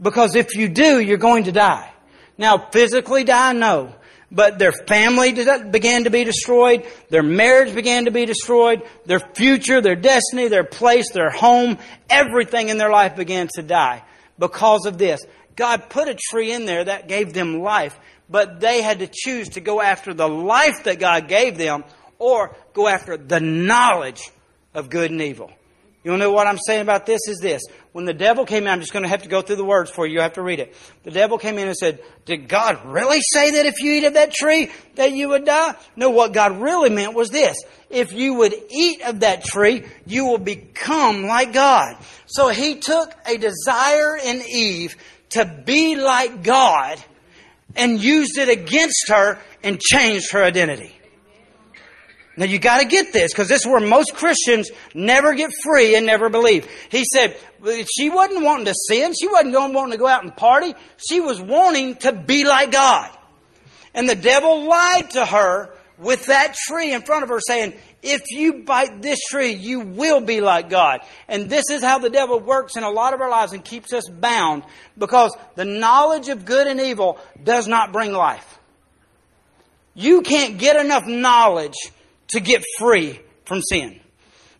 Because 0.01 0.35
if 0.35 0.55
you 0.55 0.69
do, 0.69 0.99
you're 0.99 1.17
going 1.17 1.45
to 1.45 1.51
die. 1.51 1.91
Now, 2.37 2.69
physically 2.71 3.23
die, 3.23 3.53
no. 3.53 3.93
But 4.31 4.59
their 4.59 4.71
family 4.71 5.33
began 5.33 6.03
to 6.03 6.09
be 6.09 6.23
destroyed. 6.23 6.85
Their 7.09 7.23
marriage 7.23 7.73
began 7.73 8.05
to 8.05 8.11
be 8.11 8.25
destroyed. 8.25 8.83
Their 9.05 9.19
future, 9.19 9.81
their 9.81 9.95
destiny, 9.95 10.47
their 10.47 10.63
place, 10.63 11.11
their 11.11 11.31
home, 11.31 11.79
everything 12.09 12.69
in 12.69 12.77
their 12.77 12.91
life 12.91 13.15
began 13.15 13.49
to 13.55 13.63
die 13.63 14.03
because 14.37 14.85
of 14.85 14.97
this. 14.97 15.21
God 15.55 15.89
put 15.89 16.07
a 16.07 16.15
tree 16.29 16.53
in 16.53 16.65
there 16.65 16.85
that 16.85 17.07
gave 17.07 17.33
them 17.33 17.61
life 17.61 17.99
but 18.29 18.59
they 18.59 18.81
had 18.81 18.99
to 18.99 19.09
choose 19.11 19.49
to 19.49 19.61
go 19.61 19.81
after 19.81 20.13
the 20.13 20.27
life 20.27 20.83
that 20.83 20.99
God 20.99 21.27
gave 21.27 21.57
them 21.57 21.83
or 22.19 22.55
go 22.73 22.87
after 22.87 23.17
the 23.17 23.39
knowledge 23.39 24.29
of 24.73 24.89
good 24.89 25.11
and 25.11 25.21
evil. 25.21 25.51
You 26.03 26.15
know 26.15 26.31
what 26.31 26.47
I'm 26.47 26.57
saying 26.65 26.81
about 26.81 27.05
this 27.05 27.19
is 27.27 27.39
this. 27.39 27.61
When 27.91 28.05
the 28.05 28.13
devil 28.13 28.45
came 28.45 28.63
in, 28.63 28.69
I'm 28.69 28.79
just 28.79 28.93
going 28.93 29.03
to 29.03 29.09
have 29.09 29.23
to 29.23 29.29
go 29.29 29.41
through 29.41 29.57
the 29.57 29.65
words 29.65 29.91
for 29.91 30.07
you. 30.07 30.13
You 30.13 30.21
have 30.21 30.33
to 30.33 30.41
read 30.41 30.61
it. 30.61 30.73
The 31.03 31.11
devil 31.11 31.37
came 31.37 31.57
in 31.57 31.67
and 31.67 31.75
said, 31.75 31.99
Did 32.25 32.47
God 32.47 32.85
really 32.85 33.19
say 33.33 33.51
that 33.51 33.65
if 33.65 33.81
you 33.81 33.91
eat 33.93 34.05
of 34.05 34.13
that 34.13 34.31
tree 34.31 34.71
that 34.95 35.11
you 35.11 35.29
would 35.29 35.43
die? 35.43 35.75
No, 35.97 36.09
what 36.11 36.31
God 36.31 36.61
really 36.61 36.89
meant 36.89 37.15
was 37.15 37.31
this. 37.31 37.57
If 37.89 38.13
you 38.13 38.35
would 38.35 38.55
eat 38.69 39.01
of 39.01 39.19
that 39.21 39.43
tree, 39.43 39.85
you 40.05 40.25
will 40.25 40.37
become 40.37 41.23
like 41.25 41.51
God. 41.51 41.97
So 42.27 42.47
he 42.47 42.75
took 42.75 43.13
a 43.25 43.37
desire 43.37 44.15
in 44.15 44.41
Eve 44.47 44.95
to 45.31 45.45
be 45.65 45.97
like 45.97 46.43
God 46.43 47.03
and 47.75 48.01
used 48.01 48.37
it 48.37 48.49
against 48.49 49.09
her 49.09 49.39
and 49.63 49.79
changed 49.79 50.31
her 50.31 50.43
identity. 50.43 50.95
Now 52.37 52.45
you 52.45 52.57
got 52.57 52.79
to 52.79 52.85
get 52.85 53.11
this 53.11 53.33
because 53.33 53.49
this 53.49 53.65
is 53.65 53.67
where 53.67 53.81
most 53.81 54.15
Christians 54.15 54.71
never 54.93 55.33
get 55.33 55.51
free 55.61 55.95
and 55.95 56.05
never 56.05 56.29
believe. 56.29 56.65
He 56.89 57.03
said 57.13 57.35
she 57.93 58.09
wasn't 58.09 58.45
wanting 58.45 58.65
to 58.65 58.73
sin. 58.87 59.13
She 59.19 59.27
wasn't 59.27 59.53
going 59.53 59.73
wanting 59.73 59.91
to 59.91 59.97
go 59.97 60.07
out 60.07 60.23
and 60.23 60.33
party. 60.33 60.73
She 60.95 61.19
was 61.19 61.41
wanting 61.41 61.97
to 61.97 62.13
be 62.13 62.45
like 62.45 62.71
God. 62.71 63.11
And 63.93 64.07
the 64.07 64.15
devil 64.15 64.63
lied 64.69 65.09
to 65.11 65.25
her 65.25 65.73
with 65.97 66.27
that 66.27 66.55
tree 66.55 66.93
in 66.93 67.01
front 67.01 67.23
of 67.23 67.29
her 67.29 67.41
saying, 67.45 67.73
if 68.01 68.21
you 68.29 68.63
bite 68.63 69.01
this 69.01 69.19
tree, 69.29 69.51
you 69.51 69.81
will 69.81 70.21
be 70.21 70.39
like 70.39 70.69
God. 70.69 71.01
And 71.27 71.49
this 71.49 71.65
is 71.69 71.83
how 71.83 71.99
the 71.99 72.09
devil 72.09 72.39
works 72.39 72.77
in 72.77 72.83
a 72.83 72.89
lot 72.89 73.13
of 73.13 73.21
our 73.21 73.29
lives 73.29 73.51
and 73.51 73.63
keeps 73.63 73.91
us 73.91 74.07
bound 74.09 74.63
because 74.97 75.35
the 75.55 75.65
knowledge 75.65 76.29
of 76.29 76.45
good 76.45 76.67
and 76.67 76.79
evil 76.79 77.19
does 77.43 77.67
not 77.67 77.91
bring 77.91 78.13
life. 78.13 78.59
You 79.95 80.21
can't 80.21 80.57
get 80.57 80.77
enough 80.77 81.05
knowledge 81.05 81.75
to 82.29 82.39
get 82.39 82.63
free 82.77 83.19
from 83.45 83.61
sin. 83.61 83.99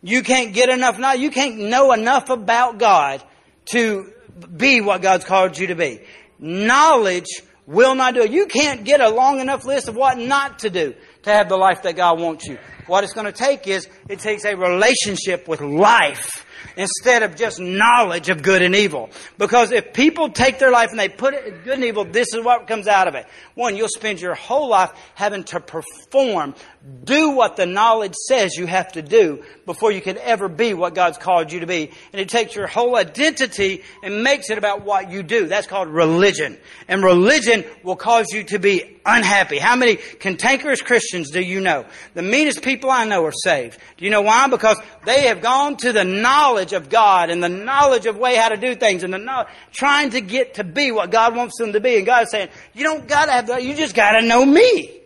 You 0.02 0.22
can't 0.22 0.54
get 0.54 0.70
enough, 0.70 0.98
knowledge. 0.98 1.22
you 1.22 1.32
can't 1.32 1.58
know 1.58 1.94
enough 1.94 2.30
about 2.30 2.78
God 2.78 3.24
to 3.72 4.12
be 4.56 4.82
what 4.82 5.02
God's 5.02 5.24
called 5.24 5.58
you 5.58 5.68
to 5.68 5.76
be. 5.76 6.02
Knowledge 6.40 7.28
will 7.66 7.96
not 7.96 8.16
do 8.16 8.22
it. 8.22 8.32
You 8.32 8.48
can't 8.48 8.84
get 8.84 9.00
a 9.00 9.10
long 9.10 9.40
enough 9.40 9.64
list 9.64 9.88
of 9.88 9.96
what 9.96 10.18
not 10.18 10.60
to 10.60 10.70
do 10.70 10.96
to 11.24 11.32
have 11.32 11.50
the 11.50 11.58
life 11.58 11.84
that 11.84 11.96
God 11.96 12.20
wants 12.20 12.48
you. 12.48 12.58
What 12.88 13.04
it's 13.04 13.14
going 13.14 13.26
to 13.26 13.32
take 13.32 13.68
is, 13.68 13.88
it 14.08 14.20
takes 14.20 14.46
a 14.46 14.56
relationship 14.56 15.48
with 15.48 15.62
life 15.62 16.46
instead 16.76 17.24
of 17.24 17.36
just 17.36 17.60
knowledge 17.60 18.30
of 18.30 18.42
good 18.42 18.62
and 18.62 18.76
evil. 18.76 19.10
Because 19.38 19.72
if 19.72 19.94
people 19.94 20.30
take 20.30 20.60
their 20.60 20.72
life 20.72 20.90
and 20.92 21.00
they 21.00 21.10
put 21.10 21.34
it 21.34 21.46
in 21.46 21.54
good 21.64 21.76
and 21.76 21.84
evil, 21.84 22.06
this 22.06 22.34
is 22.34 22.44
what 22.44 22.68
comes 22.68 22.88
out 22.88 23.08
of 23.08 23.16
it. 23.16 23.26
One, 23.54 23.76
you'll 23.76 23.90
spend 23.90 24.22
your 24.22 24.36
whole 24.36 24.70
life 24.70 24.92
having 25.16 25.44
to 25.46 25.60
perform, 25.60 26.56
do 27.04 27.32
what 27.32 27.58
the 27.58 27.66
knowledge 27.66 28.14
says 28.28 28.56
you 28.56 28.66
have 28.66 28.94
to 28.94 29.02
do 29.02 29.44
before 29.66 29.92
you 29.92 30.00
can 30.00 30.18
ever 30.18 30.48
be 30.48 30.74
what 30.74 30.96
God's 30.96 31.18
called 31.18 31.52
you 31.52 31.60
to 31.60 31.68
be. 31.68 31.92
And 32.14 32.22
it 32.22 32.30
takes 32.30 32.56
your 32.56 32.68
whole 32.68 32.96
identity 32.96 33.84
and 34.02 34.24
makes 34.24 34.50
it 34.50 34.58
about 34.58 34.86
what 34.86 35.12
you 35.12 35.22
do. 35.22 35.48
That's 35.48 35.68
called 35.68 35.90
religion. 35.90 36.58
And 36.88 37.04
religion 37.04 37.66
will 37.84 37.98
cause 37.98 38.28
you 38.32 38.46
to 38.46 38.60
be 38.60 38.98
unhappy. 39.06 39.58
How 39.58 39.76
many 39.76 39.98
cantankerous 39.98 40.82
Christians 40.82 41.32
do 41.32 41.42
you 41.42 41.60
know? 41.60 41.86
The 42.14 42.22
meanest 42.22 42.64
people 42.64 42.90
I 42.90 43.04
know 43.04 43.26
are 43.26 43.34
saved. 43.34 43.78
Do 43.98 44.06
you 44.06 44.12
know 44.12 44.22
why? 44.22 44.48
Because 44.48 44.78
they 45.06 45.24
have 45.24 45.42
gone 45.42 45.76
to 45.78 45.92
the 45.92 46.06
knowledge 46.06 46.72
of 46.72 46.90
God 46.90 47.30
and 47.30 47.44
the 47.44 47.50
knowledge 47.50 48.06
of 48.06 48.16
way 48.16 48.36
how 48.36 48.50
to 48.50 48.58
do 48.58 48.74
things 48.76 49.04
and 49.04 49.14
the 49.14 49.18
knowledge, 49.18 49.50
trying 49.74 50.12
to 50.12 50.22
get 50.22 50.54
to 50.56 50.64
be 50.64 50.92
what 50.92 51.12
God 51.12 51.36
wants 51.36 51.58
them 51.58 51.74
to 51.74 51.82
be. 51.82 51.98
And 51.98 52.06
God's 52.06 52.32
saying, 52.32 52.50
you 52.74 52.84
don't 52.84 53.06
gotta 53.06 53.34
have 53.34 53.48
that, 53.48 53.64
you 53.64 53.76
just 53.76 53.96
gotta 53.96 54.26
know 54.26 54.46
me. 54.46 54.99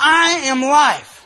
I 0.00 0.42
am 0.46 0.62
life. 0.62 1.20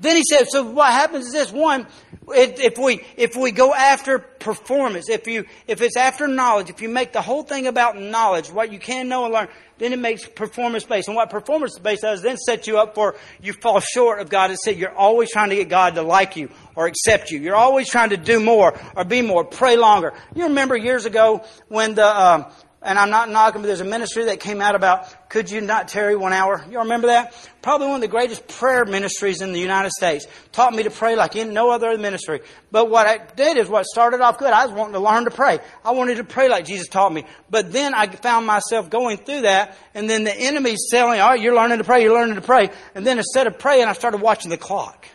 Then 0.00 0.16
he 0.16 0.22
said, 0.24 0.46
so 0.48 0.64
what 0.64 0.90
happens 0.92 1.26
is 1.26 1.32
this, 1.32 1.52
one, 1.52 1.86
if 2.28 2.78
we, 2.78 3.04
if 3.18 3.36
we 3.36 3.50
go 3.50 3.74
after 3.74 4.18
performance, 4.18 5.10
if 5.10 5.26
you, 5.26 5.44
if 5.66 5.82
it's 5.82 5.96
after 5.96 6.26
knowledge, 6.26 6.70
if 6.70 6.80
you 6.80 6.88
make 6.88 7.12
the 7.12 7.20
whole 7.20 7.42
thing 7.42 7.66
about 7.66 8.00
knowledge, 8.00 8.50
what 8.50 8.72
you 8.72 8.78
can 8.78 9.08
know 9.08 9.26
and 9.26 9.34
learn, 9.34 9.48
then 9.76 9.92
it 9.92 9.98
makes 9.98 10.26
performance 10.26 10.84
based. 10.84 11.08
And 11.08 11.16
what 11.16 11.28
performance 11.28 11.78
based 11.78 12.00
does 12.00 12.22
then 12.22 12.38
set 12.38 12.66
you 12.66 12.78
up 12.78 12.94
for 12.94 13.14
you 13.42 13.52
fall 13.52 13.80
short 13.80 14.20
of 14.20 14.30
God. 14.30 14.50
It 14.50 14.58
said 14.58 14.78
you're 14.78 14.94
always 14.94 15.30
trying 15.30 15.50
to 15.50 15.56
get 15.56 15.68
God 15.68 15.94
to 15.96 16.02
like 16.02 16.34
you 16.36 16.48
or 16.76 16.86
accept 16.86 17.30
you. 17.30 17.38
You're 17.38 17.56
always 17.56 17.90
trying 17.90 18.10
to 18.10 18.16
do 18.16 18.40
more 18.40 18.78
or 18.96 19.04
be 19.04 19.20
more, 19.20 19.44
pray 19.44 19.76
longer. 19.76 20.14
You 20.34 20.44
remember 20.44 20.76
years 20.78 21.04
ago 21.04 21.44
when 21.68 21.94
the, 21.94 22.06
um, 22.06 22.46
and 22.82 22.98
I'm 22.98 23.10
not 23.10 23.28
knocking, 23.28 23.60
but 23.60 23.66
there's 23.66 23.82
a 23.82 23.84
ministry 23.84 24.24
that 24.26 24.40
came 24.40 24.62
out 24.62 24.74
about, 24.74 25.28
could 25.28 25.50
you 25.50 25.60
not 25.60 25.88
tarry 25.88 26.16
one 26.16 26.32
hour? 26.32 26.64
You 26.70 26.78
remember 26.78 27.08
that? 27.08 27.34
Probably 27.60 27.88
one 27.88 27.96
of 27.96 28.00
the 28.00 28.08
greatest 28.08 28.48
prayer 28.48 28.86
ministries 28.86 29.42
in 29.42 29.52
the 29.52 29.60
United 29.60 29.90
States. 29.90 30.26
Taught 30.52 30.72
me 30.72 30.84
to 30.84 30.90
pray 30.90 31.14
like 31.14 31.36
in 31.36 31.52
no 31.52 31.70
other 31.70 31.96
ministry. 31.98 32.40
But 32.70 32.88
what 32.88 33.06
I 33.06 33.18
did 33.36 33.58
is 33.58 33.68
what 33.68 33.84
started 33.84 34.22
off 34.22 34.38
good. 34.38 34.50
I 34.50 34.64
was 34.64 34.74
wanting 34.74 34.94
to 34.94 35.00
learn 35.00 35.24
to 35.24 35.30
pray. 35.30 35.58
I 35.84 35.90
wanted 35.90 36.16
to 36.16 36.24
pray 36.24 36.48
like 36.48 36.64
Jesus 36.64 36.88
taught 36.88 37.12
me. 37.12 37.26
But 37.50 37.70
then 37.70 37.92
I 37.92 38.06
found 38.06 38.46
myself 38.46 38.88
going 38.88 39.18
through 39.18 39.42
that, 39.42 39.76
and 39.92 40.08
then 40.08 40.24
the 40.24 40.34
enemy's 40.34 40.88
telling, 40.90 41.20
all 41.20 41.30
right, 41.30 41.40
you're 41.40 41.54
learning 41.54 41.78
to 41.78 41.84
pray, 41.84 42.02
you're 42.02 42.14
learning 42.14 42.36
to 42.36 42.40
pray. 42.40 42.70
And 42.94 43.06
then 43.06 43.18
instead 43.18 43.46
of 43.46 43.58
praying, 43.58 43.84
I 43.88 43.92
started 43.92 44.22
watching 44.22 44.50
the 44.50 44.56
clock. 44.56 45.06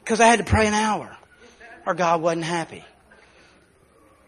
Because 0.00 0.20
I 0.20 0.26
had 0.26 0.40
to 0.40 0.44
pray 0.44 0.66
an 0.66 0.74
hour, 0.74 1.16
or 1.86 1.94
God 1.94 2.22
wasn't 2.22 2.44
happy. 2.44 2.84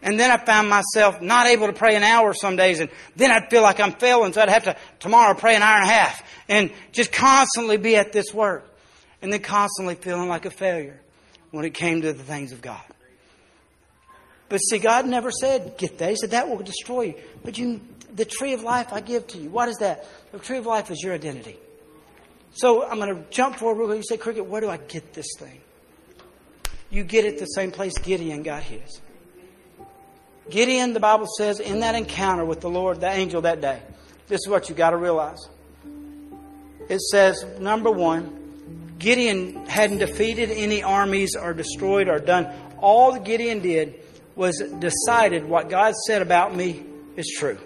And 0.03 0.19
then 0.19 0.31
I 0.31 0.37
found 0.37 0.69
myself 0.71 1.21
not 1.21 1.47
able 1.47 1.67
to 1.67 1.73
pray 1.73 1.97
an 1.97 2.05
hour 2.05 2.33
some 2.33 2.57
days, 2.57 2.81
and 2.81 2.89
then 3.17 3.31
I'd 3.31 3.51
feel 3.51 3.63
like 3.63 3.81
I'm 3.81 3.93
failing, 3.93 4.33
so 4.33 4.41
I'd 4.41 4.49
have 4.49 4.65
to 4.65 4.77
tomorrow 5.01 5.35
pray 5.35 5.57
an 5.57 5.63
hour 5.63 5.79
and 5.79 5.89
a 5.89 5.93
half, 5.93 6.23
and 6.49 6.71
just 6.93 7.13
constantly 7.13 7.77
be 7.79 7.97
at 7.97 8.13
this 8.13 8.33
work, 8.33 8.65
and 9.23 9.33
then 9.33 9.41
constantly 9.41 9.97
feeling 9.97 10.29
like 10.29 10.45
a 10.45 10.51
failure 10.51 11.01
when 11.51 11.65
it 11.65 11.75
came 11.75 12.03
to 12.03 12.13
the 12.13 12.23
things 12.23 12.53
of 12.53 12.63
God. 12.63 12.81
But 14.49 14.59
see, 14.59 14.79
God 14.79 15.07
never 15.07 15.31
said, 15.31 15.77
get 15.77 15.99
that. 15.99 16.11
He 16.11 16.17
said, 16.17 16.31
that 16.31 16.49
will 16.49 16.59
destroy 16.59 17.03
you. 17.03 17.15
But 17.45 17.59
you, 17.59 17.81
the 18.15 18.25
tree 18.25 18.55
of 18.55 18.63
life 18.63 18.93
I 18.93 19.01
give 19.01 19.27
to 19.29 19.39
you. 19.39 19.51
What 19.51 19.69
is 19.69 19.77
that? 19.79 20.07
The 20.33 20.39
tree 20.39 20.59
of 20.59 20.67
life 20.67 20.91
is 20.91 21.03
your 21.03 21.13
identity. 21.13 21.59
So 22.53 22.83
I'm 22.83 22.99
going 22.99 23.15
to 23.15 23.31
jump 23.31 23.57
forward 23.57 23.79
real 23.79 23.89
quick. 23.89 23.99
You 23.99 24.05
say, 24.05 24.17
Cricket, 24.17 24.47
where 24.47 24.61
do 24.61 24.71
I 24.71 24.79
get 24.79 25.13
this 25.13 25.27
thing? 25.39 25.61
You 26.89 27.05
get 27.05 27.27
it 27.27 27.39
the 27.39 27.45
same 27.45 27.71
place 27.71 27.99
Gideon 27.99 28.43
got 28.43 28.63
his. 28.63 29.01
Gideon, 30.51 30.95
the 30.95 31.01
Bible 31.01 31.27
says, 31.37 31.61
in 31.61 31.81
that 31.81 31.95
encounter 31.95 32.45
with 32.45 32.61
the 32.61 32.71
Lord, 32.71 33.01
the 33.01 33.11
angel 33.11 33.43
that 33.43 33.61
day, 33.61 33.83
this 34.29 34.41
is 34.41 34.49
what 34.49 34.69
you 34.69 34.75
got 34.75 34.91
to 34.91 34.97
realize. 34.97 35.39
It 36.89 37.01
says, 37.01 37.45
number 37.59 37.91
one, 37.91 38.95
Gideon 38.99 39.67
hadn't 39.67 39.99
defeated 39.99 40.51
any 40.51 40.83
armies 40.83 41.37
or 41.37 41.53
destroyed 41.53 42.09
or 42.09 42.19
done. 42.19 42.53
All 42.79 43.19
Gideon 43.19 43.61
did 43.61 44.01
was 44.35 44.59
decided 44.79 45.45
what 45.45 45.69
God 45.69 45.95
said 46.07 46.23
about 46.23 46.55
me 46.55 46.85
is 47.17 47.35
true. 47.39 47.59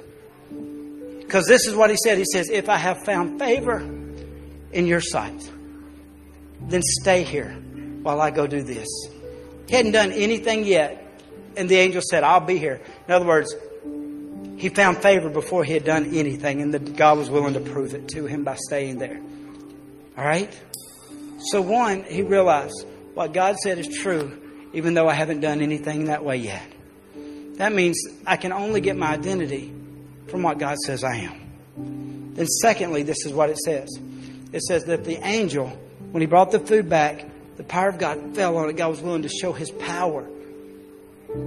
Because 1.20 1.47
this 1.47 1.66
is 1.66 1.74
what 1.74 1.91
he 1.91 1.97
said. 2.03 2.18
He 2.18 2.24
says, 2.24 2.51
If 2.51 2.68
I 2.68 2.76
have 2.76 3.05
found 3.05 3.39
favor 3.39 3.78
in 4.72 4.87
your 4.87 5.01
sight, 5.01 5.51
then 6.61 6.83
stay 6.83 7.22
here 7.22 7.51
while 8.03 8.20
I 8.20 8.30
go 8.30 8.47
do 8.47 8.62
this. 8.62 8.89
He 9.68 9.74
hadn't 9.74 9.93
done 9.93 10.12
anything 10.12 10.64
yet 10.64 11.02
and 11.57 11.69
the 11.69 11.77
angel 11.77 12.03
said, 12.03 12.25
I'll 12.25 12.41
be 12.41 12.59
here. 12.59 12.81
In 13.07 13.15
other 13.15 13.27
words, 13.27 13.55
he 14.57 14.69
found 14.69 14.99
favor 14.99 15.29
before 15.29 15.65
he 15.65 15.73
had 15.73 15.85
done 15.85 16.15
anything, 16.15 16.63
and 16.63 16.73
that 16.75 16.97
God 16.97 17.19
was 17.19 17.29
willing 17.29 17.55
to 17.55 17.61
prove 17.61 17.95
it 17.95 18.09
to 18.09 18.27
him 18.27 18.45
by 18.45 18.57
staying 18.57 18.99
there. 18.99 19.21
All 20.17 20.25
right? 20.25 20.53
So, 21.51 21.61
one, 21.61 22.05
he 22.05 22.23
realized 22.23 22.87
what 23.15 23.33
God 23.33 23.57
said 23.57 23.79
is 23.79 23.89
true, 23.89 24.41
even 24.73 24.95
though 24.95 25.09
I 25.09 25.15
haven't 25.15 25.41
done 25.41 25.61
anything 25.61 26.05
that 26.05 26.25
way 26.25 26.37
yet. 26.37 26.63
That 27.55 27.73
means 27.73 28.01
I 28.27 28.37
can 28.37 28.53
only 28.53 28.81
get 28.81 28.97
my 28.97 29.09
identity 29.13 29.75
from 30.29 30.43
what 30.43 30.59
God 30.59 30.77
says 30.79 31.03
I 31.03 31.17
am. 31.17 32.33
Then, 32.35 32.47
secondly, 32.47 33.03
this 33.03 33.27
is 33.27 33.33
what 33.33 33.51
it 33.51 33.59
says 33.59 33.89
it 34.53 34.63
says 34.63 34.85
that 34.85 35.05
the 35.05 35.17
angel, 35.27 35.69
when 36.11 36.21
he 36.21 36.27
brought 36.27 36.51
the 36.51 36.61
food 36.61 36.89
back, 36.89 37.27
the 37.57 37.65
power 37.65 37.89
of 37.89 37.99
God 37.99 38.35
fell 38.35 38.57
on 38.59 38.69
it. 38.69 38.77
God 38.77 38.91
was 38.91 39.01
willing 39.01 39.23
to 39.23 39.29
show 39.29 39.53
his 39.53 39.71
power 39.71 40.29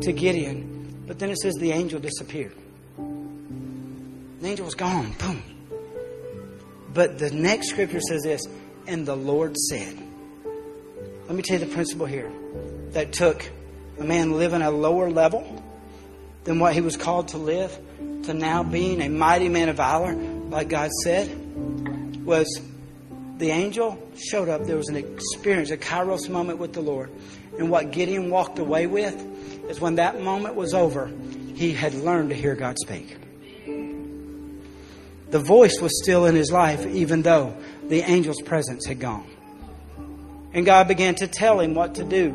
to 0.02 0.14
Gideon. 0.14 1.04
But 1.08 1.20
then 1.20 1.30
it 1.30 1.38
says 1.38 1.56
the 1.56 1.72
angel 1.72 2.00
disappeared. 2.00 2.56
The 2.98 4.48
angel 4.48 4.66
was 4.66 4.76
gone. 4.76 5.14
Boom. 5.20 5.42
But 6.94 7.20
the 7.20 7.32
next 7.32 7.70
scripture 7.70 8.00
says 8.00 8.24
this, 8.24 8.42
and 8.88 9.06
the 9.06 9.16
Lord 9.16 9.56
said. 9.58 9.98
Let 11.28 11.36
me 11.36 11.42
tell 11.42 11.60
you 11.60 11.66
the 11.66 11.74
principle 11.74 12.06
here. 12.06 12.32
That 12.92 13.14
took 13.14 13.50
a 14.00 14.04
man 14.04 14.34
living 14.34 14.62
a 14.62 14.72
lower 14.72 15.10
level 15.10 15.64
than 16.44 16.60
what 16.60 16.74
he 16.74 16.82
was 16.82 16.96
called 16.96 17.30
to 17.30 17.38
live 17.38 17.78
to 18.24 18.34
now 18.34 18.64
being 18.64 19.02
a 19.02 19.10
mighty 19.10 19.50
man 19.50 19.70
of 19.70 19.78
valor, 19.78 20.14
like 20.14 20.70
God 20.70 20.92
said, 21.04 22.26
was 22.26 22.62
the 23.38 23.50
angel 23.50 24.00
showed 24.18 24.50
up. 24.50 24.64
There 24.66 24.78
was 24.78 24.90
an 24.90 24.96
experience, 24.96 25.72
a 25.72 25.78
kairos 25.78 26.30
moment 26.30 26.60
with 26.60 26.74
the 26.74 26.82
Lord. 26.82 27.12
And 27.58 27.70
what 27.70 27.92
Gideon 27.92 28.30
walked 28.30 28.60
away 28.60 28.88
with 28.88 29.16
is 29.70 29.80
when 29.80 29.96
that 29.96 30.22
moment 30.22 30.56
was 30.56 30.74
over, 30.74 31.12
he 31.56 31.72
had 31.72 31.94
learned 31.94 32.30
to 32.30 32.36
hear 32.36 32.56
God 32.56 32.78
speak. 32.78 33.18
The 35.30 35.40
voice 35.40 35.80
was 35.82 36.02
still 36.02 36.26
in 36.26 36.36
his 36.36 36.52
life, 36.52 36.86
even 36.86 37.22
though 37.22 37.56
the 37.88 38.04
angel's 38.04 38.42
presence 38.42 38.86
had 38.86 39.00
gone. 39.00 39.28
And 40.54 40.66
God 40.66 40.88
began 40.88 41.16
to 41.16 41.28
tell 41.28 41.60
him 41.60 41.74
what 41.74 41.96
to 41.96 42.04
do 42.04 42.34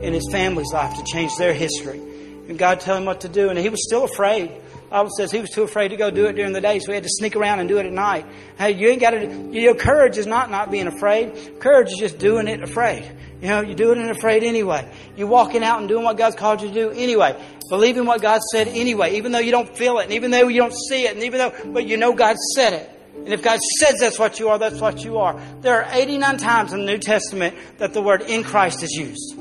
in 0.00 0.12
his 0.12 0.28
family's 0.30 0.72
life 0.72 0.96
to 0.98 1.04
change 1.04 1.36
their 1.36 1.54
history. 1.54 1.98
And 2.48 2.58
God 2.58 2.80
told 2.80 2.98
him 2.98 3.04
what 3.06 3.22
to 3.22 3.28
do, 3.28 3.48
and 3.48 3.58
he 3.58 3.68
was 3.68 3.82
still 3.84 4.04
afraid. 4.04 4.50
Bible 4.90 5.10
says 5.16 5.32
he 5.32 5.40
was 5.40 5.50
too 5.50 5.62
afraid 5.62 5.88
to 5.88 5.96
go 5.96 6.10
do 6.10 6.26
it 6.26 6.34
during 6.34 6.52
the 6.52 6.60
day, 6.60 6.78
so 6.78 6.92
he 6.92 6.94
had 6.94 7.02
to 7.02 7.10
sneak 7.10 7.34
around 7.34 7.58
and 7.58 7.68
do 7.68 7.78
it 7.78 7.86
at 7.86 7.92
night. 7.92 8.24
Hey, 8.56 8.72
you 8.72 8.88
ain't 8.88 9.00
got 9.00 9.10
to. 9.10 9.26
You 9.26 9.66
know, 9.66 9.74
courage 9.74 10.16
is 10.16 10.26
not 10.26 10.50
not 10.50 10.70
being 10.70 10.86
afraid. 10.86 11.58
Courage 11.60 11.88
is 11.88 11.98
just 11.98 12.18
doing 12.18 12.46
it 12.46 12.62
afraid. 12.62 13.10
You 13.40 13.48
know, 13.48 13.60
you're 13.60 13.74
doing 13.74 14.00
it 14.00 14.10
afraid 14.10 14.44
anyway. 14.44 14.90
You're 15.16 15.26
walking 15.26 15.64
out 15.64 15.80
and 15.80 15.88
doing 15.88 16.04
what 16.04 16.16
God's 16.16 16.36
called 16.36 16.62
you 16.62 16.68
to 16.68 16.74
do 16.74 16.90
anyway. 16.90 17.40
Believing 17.68 18.06
what 18.06 18.22
God 18.22 18.40
said 18.42 18.68
anyway, 18.68 19.16
even 19.16 19.32
though 19.32 19.40
you 19.40 19.50
don't 19.50 19.76
feel 19.76 19.98
it, 19.98 20.04
and 20.04 20.12
even 20.12 20.30
though 20.30 20.48
you 20.48 20.60
don't 20.60 20.74
see 20.88 21.04
it, 21.04 21.14
and 21.14 21.24
even 21.24 21.38
though, 21.38 21.72
but 21.72 21.86
you 21.86 21.96
know 21.96 22.12
God 22.12 22.36
said 22.54 22.72
it. 22.72 22.90
And 23.16 23.28
if 23.28 23.42
God 23.42 23.58
says 23.80 23.96
that's 23.98 24.18
what 24.18 24.38
you 24.38 24.50
are, 24.50 24.58
that's 24.58 24.80
what 24.80 25.02
you 25.04 25.18
are. 25.18 25.40
There 25.60 25.82
are 25.82 25.88
89 25.92 26.36
times 26.38 26.72
in 26.72 26.80
the 26.80 26.86
New 26.86 26.98
Testament 26.98 27.56
that 27.78 27.92
the 27.92 28.00
word 28.00 28.22
in 28.22 28.44
Christ 28.44 28.84
is 28.84 28.92
used. 28.92 29.36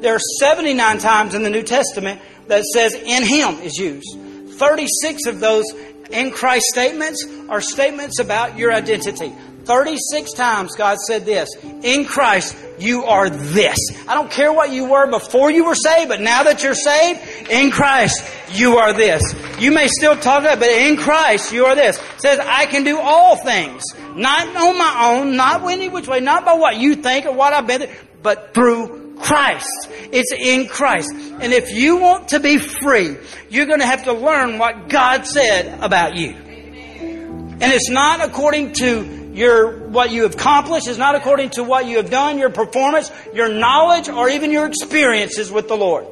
There 0.00 0.14
are 0.14 0.20
79 0.38 0.98
times 0.98 1.34
in 1.34 1.42
the 1.42 1.50
New 1.50 1.62
Testament 1.62 2.20
that 2.46 2.64
says 2.64 2.94
in 2.94 3.22
Him 3.22 3.56
is 3.60 3.76
used. 3.76 4.16
36 4.60 5.24
of 5.24 5.40
those 5.40 5.64
in 6.10 6.30
Christ 6.30 6.66
statements 6.66 7.26
are 7.48 7.62
statements 7.62 8.18
about 8.20 8.58
your 8.58 8.72
identity. 8.74 9.32
36 9.64 10.32
times 10.32 10.74
God 10.76 10.98
said 10.98 11.24
this 11.24 11.48
In 11.82 12.04
Christ, 12.04 12.56
you 12.78 13.04
are 13.04 13.30
this. 13.30 13.78
I 14.06 14.14
don't 14.14 14.30
care 14.30 14.52
what 14.52 14.70
you 14.70 14.84
were 14.84 15.10
before 15.10 15.50
you 15.50 15.64
were 15.64 15.74
saved, 15.74 16.10
but 16.10 16.20
now 16.20 16.42
that 16.42 16.62
you're 16.62 16.74
saved, 16.74 17.50
in 17.50 17.70
Christ, 17.70 18.22
you 18.52 18.76
are 18.76 18.92
this. 18.92 19.22
You 19.58 19.72
may 19.72 19.88
still 19.88 20.14
talk 20.14 20.40
about 20.40 20.58
it, 20.58 20.60
but 20.60 20.68
in 20.68 20.98
Christ, 20.98 21.52
you 21.52 21.64
are 21.64 21.74
this. 21.74 21.96
It 21.96 22.20
says, 22.20 22.38
I 22.38 22.66
can 22.66 22.84
do 22.84 22.98
all 23.00 23.36
things. 23.36 23.82
Not 24.14 24.46
on 24.46 24.76
my 24.76 25.06
own, 25.08 25.36
not 25.36 25.62
any 25.70 25.88
which 25.88 26.06
way, 26.06 26.20
not 26.20 26.44
by 26.44 26.52
what 26.52 26.76
you 26.76 26.96
think 26.96 27.24
or 27.24 27.32
what 27.32 27.54
I've 27.54 27.66
been 27.66 27.88
but 28.22 28.52
through 28.54 28.99
Christ. 29.20 29.88
It's 30.12 30.32
in 30.32 30.66
Christ. 30.66 31.12
And 31.12 31.52
if 31.52 31.70
you 31.70 31.98
want 31.98 32.28
to 32.28 32.40
be 32.40 32.58
free, 32.58 33.16
you're 33.48 33.66
going 33.66 33.80
to 33.80 33.86
have 33.86 34.04
to 34.04 34.12
learn 34.12 34.58
what 34.58 34.88
God 34.88 35.26
said 35.26 35.80
about 35.80 36.16
you. 36.16 36.30
And 36.30 37.62
it's 37.62 37.90
not 37.90 38.22
according 38.22 38.72
to 38.74 39.32
your 39.34 39.88
what 39.88 40.10
you 40.10 40.24
have 40.24 40.34
accomplished 40.34 40.88
it's 40.88 40.98
not 40.98 41.14
according 41.14 41.50
to 41.50 41.62
what 41.62 41.86
you 41.86 41.98
have 41.98 42.10
done, 42.10 42.38
your 42.38 42.50
performance, 42.50 43.12
your 43.32 43.48
knowledge, 43.48 44.08
or 44.08 44.28
even 44.28 44.50
your 44.50 44.66
experiences 44.66 45.52
with 45.52 45.68
the 45.68 45.76
Lord. 45.76 46.06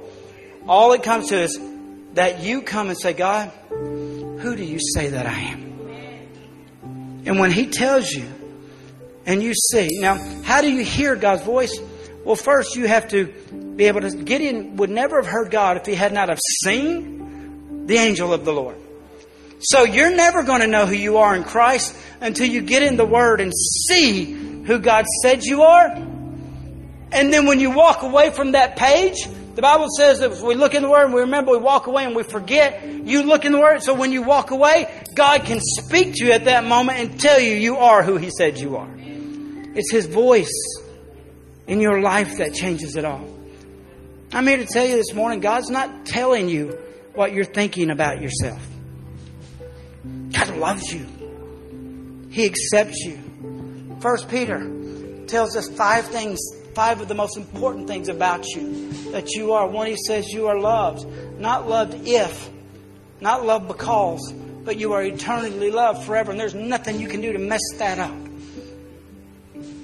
All 0.66 0.92
it 0.92 1.02
comes 1.02 1.28
to 1.28 1.40
is 1.40 1.58
that 2.14 2.42
you 2.42 2.62
come 2.62 2.88
and 2.90 2.98
say, 2.98 3.14
God, 3.14 3.50
who 3.68 4.54
do 4.54 4.64
you 4.64 4.78
say 4.94 5.08
that 5.08 5.26
I 5.26 5.38
am? 5.38 7.22
And 7.26 7.38
when 7.38 7.50
He 7.50 7.66
tells 7.66 8.10
you, 8.10 8.26
and 9.26 9.42
you 9.42 9.52
see, 9.54 9.88
now, 10.00 10.14
how 10.42 10.62
do 10.62 10.70
you 10.70 10.84
hear 10.84 11.16
God's 11.16 11.42
voice? 11.42 11.78
Well, 12.28 12.36
first 12.36 12.76
you 12.76 12.86
have 12.86 13.08
to 13.08 13.24
be 13.74 13.84
able 13.84 14.02
to. 14.02 14.10
Gideon 14.10 14.76
would 14.76 14.90
never 14.90 15.16
have 15.16 15.26
heard 15.26 15.50
God 15.50 15.78
if 15.78 15.86
he 15.86 15.94
had 15.94 16.12
not 16.12 16.28
have 16.28 16.38
seen 16.60 17.86
the 17.86 17.96
angel 17.96 18.34
of 18.34 18.44
the 18.44 18.52
Lord. 18.52 18.76
So 19.60 19.84
you're 19.84 20.14
never 20.14 20.42
going 20.42 20.60
to 20.60 20.66
know 20.66 20.84
who 20.84 20.94
you 20.94 21.16
are 21.16 21.34
in 21.34 21.42
Christ 21.42 21.96
until 22.20 22.46
you 22.46 22.60
get 22.60 22.82
in 22.82 22.98
the 22.98 23.06
Word 23.06 23.40
and 23.40 23.50
see 23.54 24.26
who 24.26 24.78
God 24.78 25.06
said 25.22 25.42
you 25.42 25.62
are. 25.62 25.86
And 25.86 27.32
then 27.32 27.46
when 27.46 27.60
you 27.60 27.70
walk 27.70 28.02
away 28.02 28.28
from 28.28 28.52
that 28.52 28.76
page, 28.76 29.26
the 29.54 29.62
Bible 29.62 29.88
says 29.96 30.18
that 30.18 30.38
we 30.42 30.54
look 30.54 30.74
in 30.74 30.82
the 30.82 30.90
Word 30.90 31.06
and 31.06 31.14
we 31.14 31.22
remember 31.22 31.52
we 31.52 31.56
walk 31.56 31.86
away 31.86 32.04
and 32.04 32.14
we 32.14 32.24
forget. 32.24 32.86
You 32.86 33.22
look 33.22 33.46
in 33.46 33.52
the 33.52 33.58
Word, 33.58 33.82
so 33.82 33.94
when 33.94 34.12
you 34.12 34.20
walk 34.20 34.50
away, 34.50 35.02
God 35.14 35.46
can 35.46 35.60
speak 35.62 36.16
to 36.16 36.26
you 36.26 36.32
at 36.32 36.44
that 36.44 36.64
moment 36.64 36.98
and 36.98 37.18
tell 37.18 37.40
you 37.40 37.54
you 37.54 37.78
are 37.78 38.02
who 38.02 38.18
He 38.18 38.28
said 38.28 38.58
you 38.58 38.76
are. 38.76 38.94
It's 38.98 39.90
His 39.90 40.04
voice 40.04 40.52
in 41.68 41.80
your 41.80 42.00
life 42.00 42.38
that 42.38 42.54
changes 42.54 42.96
it 42.96 43.04
all. 43.04 43.28
I'm 44.32 44.46
here 44.46 44.56
to 44.56 44.66
tell 44.66 44.84
you 44.84 44.96
this 44.96 45.14
morning 45.14 45.40
God's 45.40 45.70
not 45.70 46.06
telling 46.06 46.48
you 46.48 46.78
what 47.14 47.32
you're 47.32 47.44
thinking 47.44 47.90
about 47.90 48.20
yourself. 48.20 48.66
God 50.32 50.56
loves 50.56 50.92
you. 50.92 51.06
He 52.30 52.46
accepts 52.46 53.04
you. 53.04 53.96
First 54.00 54.28
Peter 54.28 54.58
tells 55.26 55.56
us 55.56 55.68
five 55.68 56.06
things, 56.06 56.38
five 56.74 57.00
of 57.00 57.08
the 57.08 57.14
most 57.14 57.36
important 57.36 57.86
things 57.86 58.08
about 58.08 58.46
you 58.46 58.90
that 59.12 59.30
you 59.32 59.52
are. 59.52 59.66
One, 59.66 59.86
he 59.86 59.96
says 59.96 60.28
you 60.28 60.46
are 60.46 60.58
loved. 60.58 61.06
Not 61.38 61.68
loved 61.68 62.06
if, 62.06 62.50
not 63.20 63.44
loved 63.44 63.68
because, 63.68 64.32
but 64.64 64.78
you 64.78 64.92
are 64.92 65.02
eternally 65.02 65.70
loved 65.70 66.04
forever, 66.04 66.30
and 66.30 66.40
there's 66.40 66.54
nothing 66.54 67.00
you 67.00 67.08
can 67.08 67.20
do 67.20 67.32
to 67.32 67.38
mess 67.38 67.62
that 67.76 67.98
up. 67.98 68.27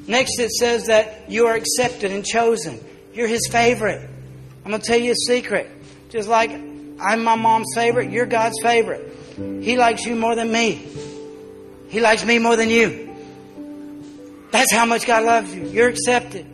Next, 0.07 0.39
it 0.39 0.51
says 0.51 0.87
that 0.87 1.31
you 1.31 1.47
are 1.47 1.55
accepted 1.55 2.13
and 2.13 2.25
chosen. 2.25 2.79
You're 3.15 3.29
his 3.29 3.49
favorite. 3.51 4.09
I'm 4.65 4.71
going 4.71 4.81
to 4.81 4.87
tell 4.87 4.99
you 4.99 5.13
a 5.13 5.17
secret. 5.27 5.71
Just 6.11 6.29
like 6.29 6.51
I'm 6.51 7.25
my 7.25 7.37
mom's 7.37 7.73
favorite, 7.75 8.11
you're 8.11 8.27
God's 8.27 8.61
favorite. 8.63 9.17
He 9.37 9.77
likes 9.77 10.05
you 10.05 10.15
more 10.15 10.35
than 10.37 10.53
me. 10.53 10.87
He 11.89 12.01
likes 12.01 12.25
me 12.25 12.39
more 12.39 12.57
than 12.57 12.71
you. 12.71 13.15
That's 14.51 14.73
how 14.73 14.87
much 14.87 15.07
God 15.07 15.25
loves 15.25 15.55
you. 15.55 15.67
You're 15.67 15.89
accepted. 15.89 16.47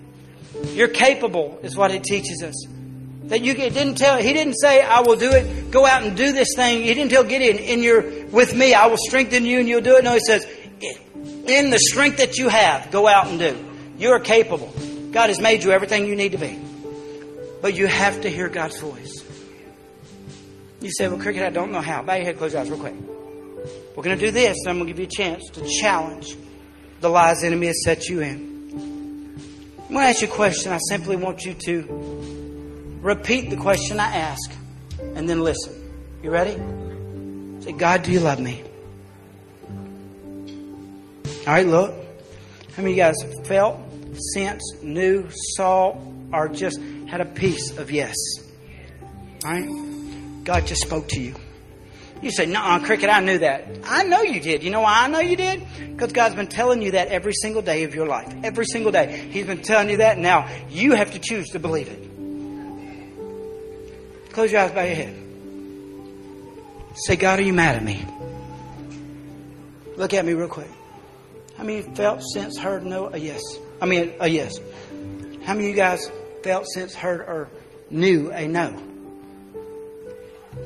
You're 0.73 0.89
capable, 0.89 1.59
is 1.63 1.77
what 1.77 1.91
it 1.91 2.05
teaches 2.05 2.43
us. 2.43 2.55
That 3.25 3.43
you 3.43 3.55
didn't 3.55 3.97
tell. 3.97 4.17
He 4.19 4.33
didn't 4.33 4.55
say, 4.55 4.81
"I 4.81 5.01
will 5.01 5.17
do 5.17 5.31
it. 5.31 5.71
Go 5.71 5.87
out 5.87 6.03
and 6.03 6.17
do 6.17 6.33
this 6.33 6.49
thing." 6.57 6.83
He 6.83 6.95
didn't 6.95 7.11
tell 7.11 7.25
Gideon, 7.25 7.59
"In 7.59 7.83
your 7.83 8.03
with 8.31 8.55
me, 8.55 8.75
I 8.75 8.87
will 8.87 8.97
strengthen 8.99 9.45
you, 9.45 9.61
and 9.61 9.69
you'll 9.69 9.83
do 9.83 9.97
it." 9.97 10.05
No, 10.05 10.15
he 10.15 10.21
says, 10.21 10.47
"In 11.51 11.71
the 11.71 11.79
strength 11.79 12.19
that 12.19 12.37
you 12.39 12.49
have, 12.49 12.91
go 12.91 13.09
out 13.09 13.27
and 13.27 13.39
do. 13.39 13.57
You 13.99 14.11
are 14.11 14.21
capable. 14.21 14.73
God 15.11 15.29
has 15.31 15.41
made 15.41 15.65
you 15.65 15.73
everything 15.73 16.07
you 16.07 16.15
need 16.15 16.33
to 16.33 16.39
be, 16.39 16.59
but 17.61 17.75
you 17.75 17.87
have 17.87 18.21
to 18.21 18.31
hear 18.31 18.49
God's 18.49 18.79
voice." 18.79 19.25
You 20.81 20.91
say, 20.91 21.09
well, 21.09 21.19
Cricket, 21.19 21.43
I 21.43 21.51
don't 21.51 21.73
know 21.73 21.81
how. 21.81 22.03
Bow 22.03 22.15
your 22.15 22.25
head, 22.25 22.39
close 22.39 22.53
your 22.53 22.63
eyes 22.63 22.71
real 22.71 22.81
quick. 22.81 22.95
We're 23.95 24.03
going 24.03 24.19
to 24.19 24.25
do 24.25 24.31
this, 24.31 24.57
and 24.61 24.71
I'm 24.71 24.77
going 24.79 24.87
to 24.87 24.93
give 24.95 25.01
you 25.01 25.07
a 25.07 25.11
chance 25.11 25.43
to 25.51 25.67
challenge 25.67 26.37
the 27.01 27.11
lies 27.11 27.41
the 27.41 27.49
enemy 27.49 27.67
has 27.67 27.83
set 27.85 28.09
you 28.09 28.21
in. 28.21 28.51
I'm 29.79 29.95
going 29.95 30.07
to 30.07 30.09
ask 30.09 30.23
you 30.23 30.29
a 30.29 30.31
question. 30.31 30.73
I 30.73 30.79
simply 30.89 31.17
want 31.17 31.45
you 31.45 31.55
to 31.67 32.99
repeat 33.03 33.51
the 33.51 33.57
question 33.57 34.01
I 34.01 34.17
ask 34.17 34.51
and 35.01 35.29
then 35.29 35.41
listen. 35.41 35.75
You 36.23 36.31
ready? 36.31 36.57
Say, 37.63 37.73
God, 37.73 38.03
do 38.05 38.13
you 38.13 38.21
love 38.21 38.41
me? 38.41 38.63
All 41.41 41.55
right, 41.55 41.66
look. 41.66 41.95
How 42.76 42.82
many 42.82 42.93
of 42.93 42.97
you 42.97 43.03
guys 43.03 43.47
felt, 43.47 43.80
sensed, 44.34 44.82
knew, 44.82 45.28
saw, 45.57 45.97
or 46.32 46.49
just 46.49 46.78
had 47.09 47.20
a 47.20 47.24
piece 47.24 47.76
of 47.78 47.91
yes? 47.91 48.14
All 49.45 49.51
right? 49.51 50.45
God 50.45 50.66
just 50.66 50.82
spoke 50.82 51.09
to 51.09 51.20
you. 51.20 51.34
You 52.20 52.30
say, 52.30 52.45
no, 52.45 52.78
Cricket, 52.84 53.09
I 53.09 53.20
knew 53.20 53.38
that. 53.38 53.66
I 53.84 54.03
know 54.03 54.20
you 54.20 54.41
did. 54.41 54.62
You 54.62 54.70
know 54.70 54.82
why 54.82 55.05
I 55.05 55.09
know 55.09 55.20
you 55.20 55.36
did? 55.36 55.66
Because 55.78 56.12
God's 56.12 56.34
been 56.34 56.49
telling 56.49 56.82
you 56.82 56.91
that 56.91 57.09
every 57.09 57.32
single 57.32 57.62
day 57.62 57.84
of 57.84 57.95
your 57.95 58.07
life. 58.07 58.30
Every 58.45 58.66
single 58.66 58.93
day. 58.93 59.28
He's 59.30 59.47
been 59.47 59.62
telling 59.62 59.88
you 59.88 59.97
that. 59.99 60.18
Now, 60.18 60.47
you 60.68 60.93
have 60.93 61.12
to 61.12 61.18
choose 61.18 61.49
to 61.51 61.59
believe 61.59 61.88
it. 61.88 62.11
Close 64.34 64.53
your 64.53 64.61
eyes, 64.61 64.72
bow 64.72 64.82
your 64.82 64.95
head. 64.95 65.16
Say, 66.97 67.16
God, 67.16 67.38
are 67.38 67.43
you 67.43 67.55
mad 67.55 67.76
at 67.76 67.82
me? 67.82 68.05
Look 69.97 70.12
at 70.12 70.24
me 70.24 70.34
real 70.34 70.49
quick. 70.49 70.68
How 71.61 71.67
many 71.67 71.83
felt, 71.83 72.23
since, 72.23 72.57
heard, 72.57 72.87
no, 72.87 73.11
a 73.13 73.19
yes? 73.19 73.43
I 73.83 73.85
mean, 73.85 74.15
a 74.19 74.27
yes. 74.27 74.59
How 75.45 75.53
many 75.53 75.67
of 75.67 75.71
you 75.71 75.77
guys 75.77 76.11
felt, 76.43 76.65
since, 76.67 76.95
heard, 76.95 77.21
or 77.21 77.51
knew 77.91 78.33
a 78.33 78.49
no? 78.49 78.83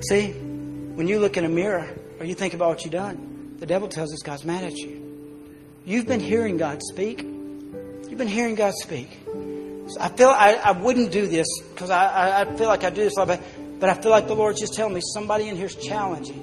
See, 0.09 0.31
when 0.31 1.09
you 1.09 1.19
look 1.19 1.37
in 1.37 1.45
a 1.45 1.49
mirror 1.49 1.93
or 2.21 2.27
you 2.27 2.37
think 2.37 2.55
about 2.55 2.69
what 2.69 2.85
you've 2.85 2.93
done, 2.93 3.57
the 3.59 3.67
devil 3.67 3.89
tells 3.89 4.13
us 4.13 4.23
God's 4.23 4.45
mad 4.45 4.63
at 4.63 4.77
you. 4.77 5.43
You've 5.85 6.07
been 6.07 6.21
hearing 6.21 6.59
God 6.59 6.81
speak. 6.81 7.23
You've 7.23 8.17
been 8.17 8.29
hearing 8.29 8.55
God 8.55 8.75
speak. 8.81 9.11
So 9.27 10.01
I 10.01 10.11
feel 10.11 10.29
I, 10.29 10.53
I 10.53 10.71
wouldn't 10.71 11.11
do 11.11 11.27
this 11.27 11.49
because 11.73 11.91
I, 11.91 12.07
I, 12.07 12.41
I, 12.43 12.57
feel 12.57 12.69
like 12.69 12.85
I 12.85 12.91
do 12.91 13.03
this 13.03 13.17
a 13.17 13.19
lot, 13.19 13.27
but, 13.27 13.43
but 13.81 13.89
I 13.89 13.95
feel 13.95 14.13
like 14.13 14.29
the 14.29 14.37
Lord's 14.37 14.61
just 14.61 14.75
telling 14.75 14.95
me 14.95 15.01
somebody 15.13 15.49
in 15.49 15.57
here 15.57 15.67
is 15.67 15.75
challenging 15.75 16.39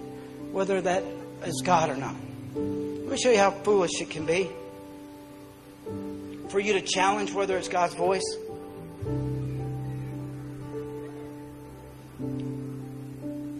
whether 0.52 0.82
that 0.82 1.06
is 1.46 1.62
God 1.64 1.90
or 1.90 1.96
not. 1.96 2.16
Let 3.12 3.18
me 3.18 3.24
show 3.24 3.32
you 3.32 3.40
how 3.40 3.52
foolish 3.52 4.00
it 4.00 4.10
can 4.10 4.26
be 4.26 4.50
for 6.48 6.62
you 6.62 6.72
to 6.72 6.82
challenge 6.82 7.34
whether 7.34 7.58
it's 7.58 7.68
God's 7.68 7.94
voice. 7.94 8.24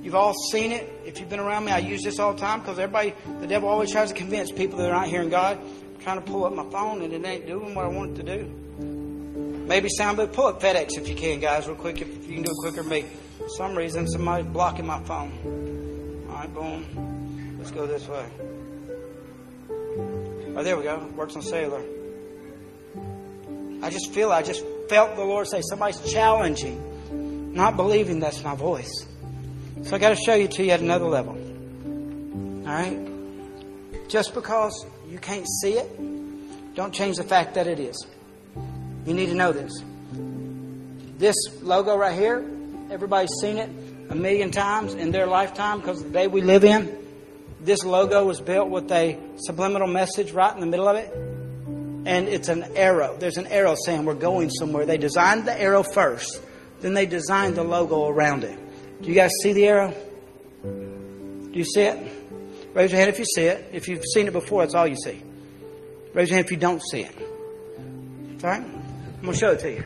You've 0.02 0.16
all 0.16 0.34
seen 0.54 0.72
it. 0.72 0.90
If 1.06 1.20
you've 1.20 1.30
been 1.30 1.42
around 1.42 1.66
me, 1.66 1.74
I 1.74 1.80
use 1.80 2.02
this 2.02 2.18
all 2.18 2.32
the 2.32 2.40
time 2.40 2.62
because 2.62 2.80
everybody, 2.80 3.14
the 3.42 3.48
devil 3.48 3.68
always 3.68 3.92
tries 3.92 4.08
to 4.08 4.16
convince 4.16 4.54
people 4.54 4.78
that 4.80 4.90
are 4.90 4.94
not 4.94 5.08
hearing 5.08 5.30
God. 5.30 5.58
I'm 5.60 6.02
trying 6.02 6.24
to 6.24 6.26
pull 6.32 6.46
up 6.46 6.54
my 6.54 6.70
phone 6.72 7.02
and 7.02 7.12
it 7.12 7.26
ain't 7.26 7.46
doing 7.46 7.76
what 7.76 7.84
I 7.84 7.90
want 7.90 8.18
it 8.18 8.24
to 8.26 8.38
do. 8.38 9.66
Maybe 9.68 9.90
sound, 9.90 10.16
but 10.16 10.32
pull 10.32 10.46
up 10.46 10.62
FedEx 10.62 10.98
if 10.98 11.10
you 11.10 11.16
can, 11.16 11.42
guys, 11.42 11.68
real 11.68 11.76
quick. 11.76 12.02
If 12.02 12.08
you 12.26 12.36
can 12.36 12.44
do 12.44 12.52
it 12.52 12.58
quicker 12.62 12.84
than 12.84 12.90
me. 12.90 13.06
For 13.38 13.50
some 13.50 13.78
reason, 13.78 14.08
somebody's 14.08 14.50
blocking 14.50 14.88
my 14.88 15.04
phone. 15.04 16.26
All 16.30 16.36
right, 16.36 16.54
boom. 16.54 17.58
Let's 17.60 17.72
go 17.72 17.86
this 17.86 18.08
way. 18.08 18.26
Oh, 20.56 20.64
there 20.64 20.76
we 20.76 20.84
go. 20.84 20.98
Works 21.16 21.36
on 21.36 21.42
cellular. 21.42 21.82
I 23.82 23.90
just 23.90 24.14
feel, 24.14 24.32
I 24.32 24.44
just 24.44 24.64
felt 24.90 25.16
the 25.16 25.24
Lord 25.24 25.48
say, 25.48 25.62
somebody's 25.68 26.00
challenging, 26.12 27.54
not 27.54 27.78
believing 27.78 28.20
that's 28.20 28.44
my 28.44 28.56
voice. 28.56 28.92
So 29.84 29.96
I 29.96 30.00
got 30.00 30.10
to 30.10 30.16
show 30.16 30.36
you 30.36 30.48
to 30.50 30.64
you 30.64 30.72
at 30.72 30.82
another 30.82 31.06
level. 31.06 31.34
All 31.34 32.74
right? 32.74 34.10
Just 34.10 34.34
because 34.34 34.86
you 35.10 35.18
can't 35.18 35.48
see 35.62 35.74
it, 35.74 36.76
don't 36.76 36.94
change 36.94 37.18
the 37.18 37.24
fact 37.24 37.56
that 37.56 37.68
it 37.68 37.80
is. 37.80 38.06
You 39.06 39.14
need 39.14 39.28
to 39.28 39.36
know 39.36 39.52
this. 39.52 39.72
This 41.18 41.36
logo 41.62 41.96
right 41.96 42.18
here, 42.18 42.46
everybody's 42.92 43.34
seen 43.42 43.58
it 43.58 43.70
a 44.10 44.16
million 44.16 44.52
times 44.52 44.94
in 44.94 45.12
their 45.12 45.28
lifetime 45.28 45.80
because 45.80 46.04
the 46.04 46.10
day 46.10 46.28
we 46.28 46.42
live 46.42 46.66
in, 46.66 47.01
this 47.64 47.84
logo 47.84 48.26
was 48.26 48.42
built 48.42 48.70
with 48.70 48.92
a 48.92 49.20
subliminal 49.38 49.88
message 49.88 50.32
right 50.32 50.54
in 50.54 50.60
the 50.60 50.66
middle 50.66 50.88
of 50.88 50.96
it. 50.96 51.14
And 52.06 52.28
it's 52.28 52.50
an 52.50 52.64
arrow. 52.76 53.16
There's 53.18 53.38
an 53.38 53.48
arrow 53.48 53.76
saying 53.86 54.06
we're 54.06 54.16
going 54.16 54.50
somewhere. 54.50 54.86
They 54.86 54.98
designed 54.98 55.46
the 55.46 55.60
arrow 55.60 55.84
first, 55.84 56.42
then 56.80 56.94
they 56.94 57.06
designed 57.06 57.56
the 57.56 57.64
logo 57.64 58.08
around 58.08 58.44
it. 58.44 58.58
Do 59.02 59.10
you 59.10 59.16
guys 59.16 59.32
see 59.44 59.54
the 59.54 59.68
arrow? 59.68 59.94
Do 60.64 61.52
you 61.54 61.66
see 61.66 61.82
it? 61.82 61.98
Raise 62.74 62.92
your 62.92 63.00
hand 63.00 63.10
if 63.10 63.20
you 63.20 63.26
see 63.26 63.44
it. 63.44 63.70
If 63.74 63.88
you've 63.88 64.04
seen 64.14 64.28
it 64.28 64.34
before, 64.34 64.64
that's 64.64 64.74
all 64.74 64.88
you 64.88 64.96
see. 64.96 65.22
Raise 66.14 66.30
your 66.30 66.38
hand 66.38 66.46
if 66.46 66.52
you 66.52 66.58
don't 66.58 66.82
see 66.82 67.02
it. 67.02 67.16
All 68.44 68.50
right? 68.50 68.62
I'm 68.62 69.22
going 69.22 69.34
to 69.34 69.40
show 69.40 69.52
it 69.52 69.60
to 69.60 69.72
you. 69.72 69.84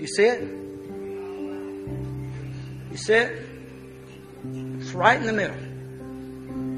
You 0.00 0.06
see 0.06 0.22
it? 0.24 0.57
You 2.98 3.04
see 3.04 3.14
it? 3.14 3.46
It's 4.80 4.92
right 4.92 5.20
in 5.20 5.26
the 5.26 5.32
middle. 5.32 5.54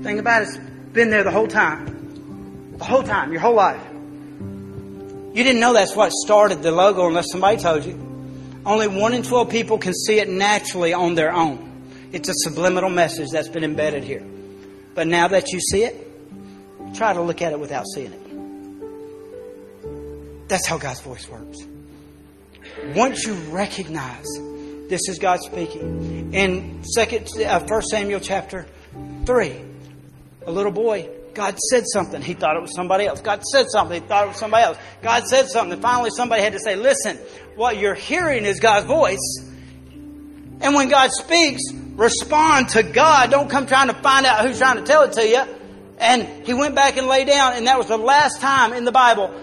Thing 0.03 0.19
about 0.19 0.43
it, 0.43 0.49
it's 0.49 0.59
been 0.93 1.09
there 1.09 1.25
the 1.25 1.31
whole 1.31 1.49
time. 1.49 2.77
The 2.77 2.85
whole 2.85 3.03
time, 3.03 3.33
your 3.33 3.41
whole 3.41 3.55
life. 3.55 3.81
You 3.91 5.43
didn't 5.45 5.61
know 5.61 5.73
that's 5.73 5.97
what 5.97 6.13
started 6.13 6.63
the 6.63 6.73
logo 6.73 7.07
unless 7.07 7.31
somebody 7.33 7.57
told 7.57 7.87
you. 7.87 7.95
Only 8.67 8.87
one 8.87 9.15
in 9.15 9.23
12 9.23 9.49
people 9.49 9.79
can 9.79 9.95
see 9.95 10.19
it 10.19 10.29
naturally 10.29 10.93
on 10.93 11.15
their 11.15 11.33
own. 11.33 11.67
It's 12.13 12.29
a 12.29 12.35
subliminal 12.35 12.91
message 12.91 13.31
that's 13.31 13.49
been 13.49 13.65
embedded 13.65 14.05
here. 14.05 14.23
But 14.95 15.07
now 15.07 15.29
that 15.29 15.53
you 15.53 15.61
see 15.61 15.85
it, 15.85 16.07
try 16.95 17.15
to 17.15 17.23
look 17.23 17.41
at 17.41 17.53
it 17.53 17.61
without 17.61 17.87
seeing 17.95 18.13
it. 18.13 18.21
That's 20.49 20.67
how 20.67 20.77
God's 20.77 21.01
voice 21.01 21.27
works. 21.31 21.57
Once 22.95 23.25
you 23.25 23.33
recognize 23.51 24.27
this 24.91 25.09
is 25.09 25.19
God 25.19 25.41
speaking, 25.41 26.35
in 26.35 26.85
second, 26.85 27.29
uh, 27.43 27.65
1 27.67 27.83
Samuel 27.83 28.21
chapter 28.21 28.67
3, 29.25 29.61
a 30.47 30.53
little 30.53 30.73
boy 30.73 31.09
God 31.35 31.59
said 31.71 31.85
something. 31.87 32.21
He 32.23 32.35
thought 32.35 32.57
it 32.57 32.63
was 32.63 32.75
somebody 32.75 33.07
else. 33.07 33.21
God 33.21 33.43
said 33.45 33.71
something. 33.71 34.03
He 34.03 34.07
thought 34.07 34.25
it 34.25 34.29
was 34.29 34.39
somebody 34.39 34.65
else. 34.65 34.79
God 35.03 35.25
said 35.27 35.49
something. 35.49 35.75
And 35.75 35.83
finally, 35.83 36.11
somebody 36.11 36.43
had 36.43 36.53
to 36.55 36.59
say, 36.59 36.77
Listen, 36.77 37.17
what 37.57 37.79
you're 37.79 37.95
hearing 37.95 38.45
is 38.45 38.61
God's 38.61 38.87
voice. 38.87 39.45
And 40.61 40.75
when 40.75 40.89
God 40.89 41.11
speaks, 41.13 41.63
respond 41.95 42.71
to 42.71 42.83
God. 42.83 43.31
Don't 43.31 43.49
come 43.49 43.67
trying 43.67 43.89
to 43.89 43.95
find 43.95 44.27
out 44.27 44.47
who's 44.47 44.59
trying 44.59 44.77
to 44.77 44.83
tell 44.83 45.03
it 45.03 45.13
to 45.13 45.27
you. 45.27 45.43
And 45.99 46.47
he 46.47 46.55
went 46.55 46.75
back 46.75 46.97
and 46.97 47.07
lay 47.07 47.25
down, 47.25 47.55
and 47.55 47.67
that 47.67 47.79
was 47.79 47.87
the 47.87 47.99
last 47.99 48.41
time 48.41 48.73
in 48.73 48.85
the 48.85 48.93
Bible 48.93 49.35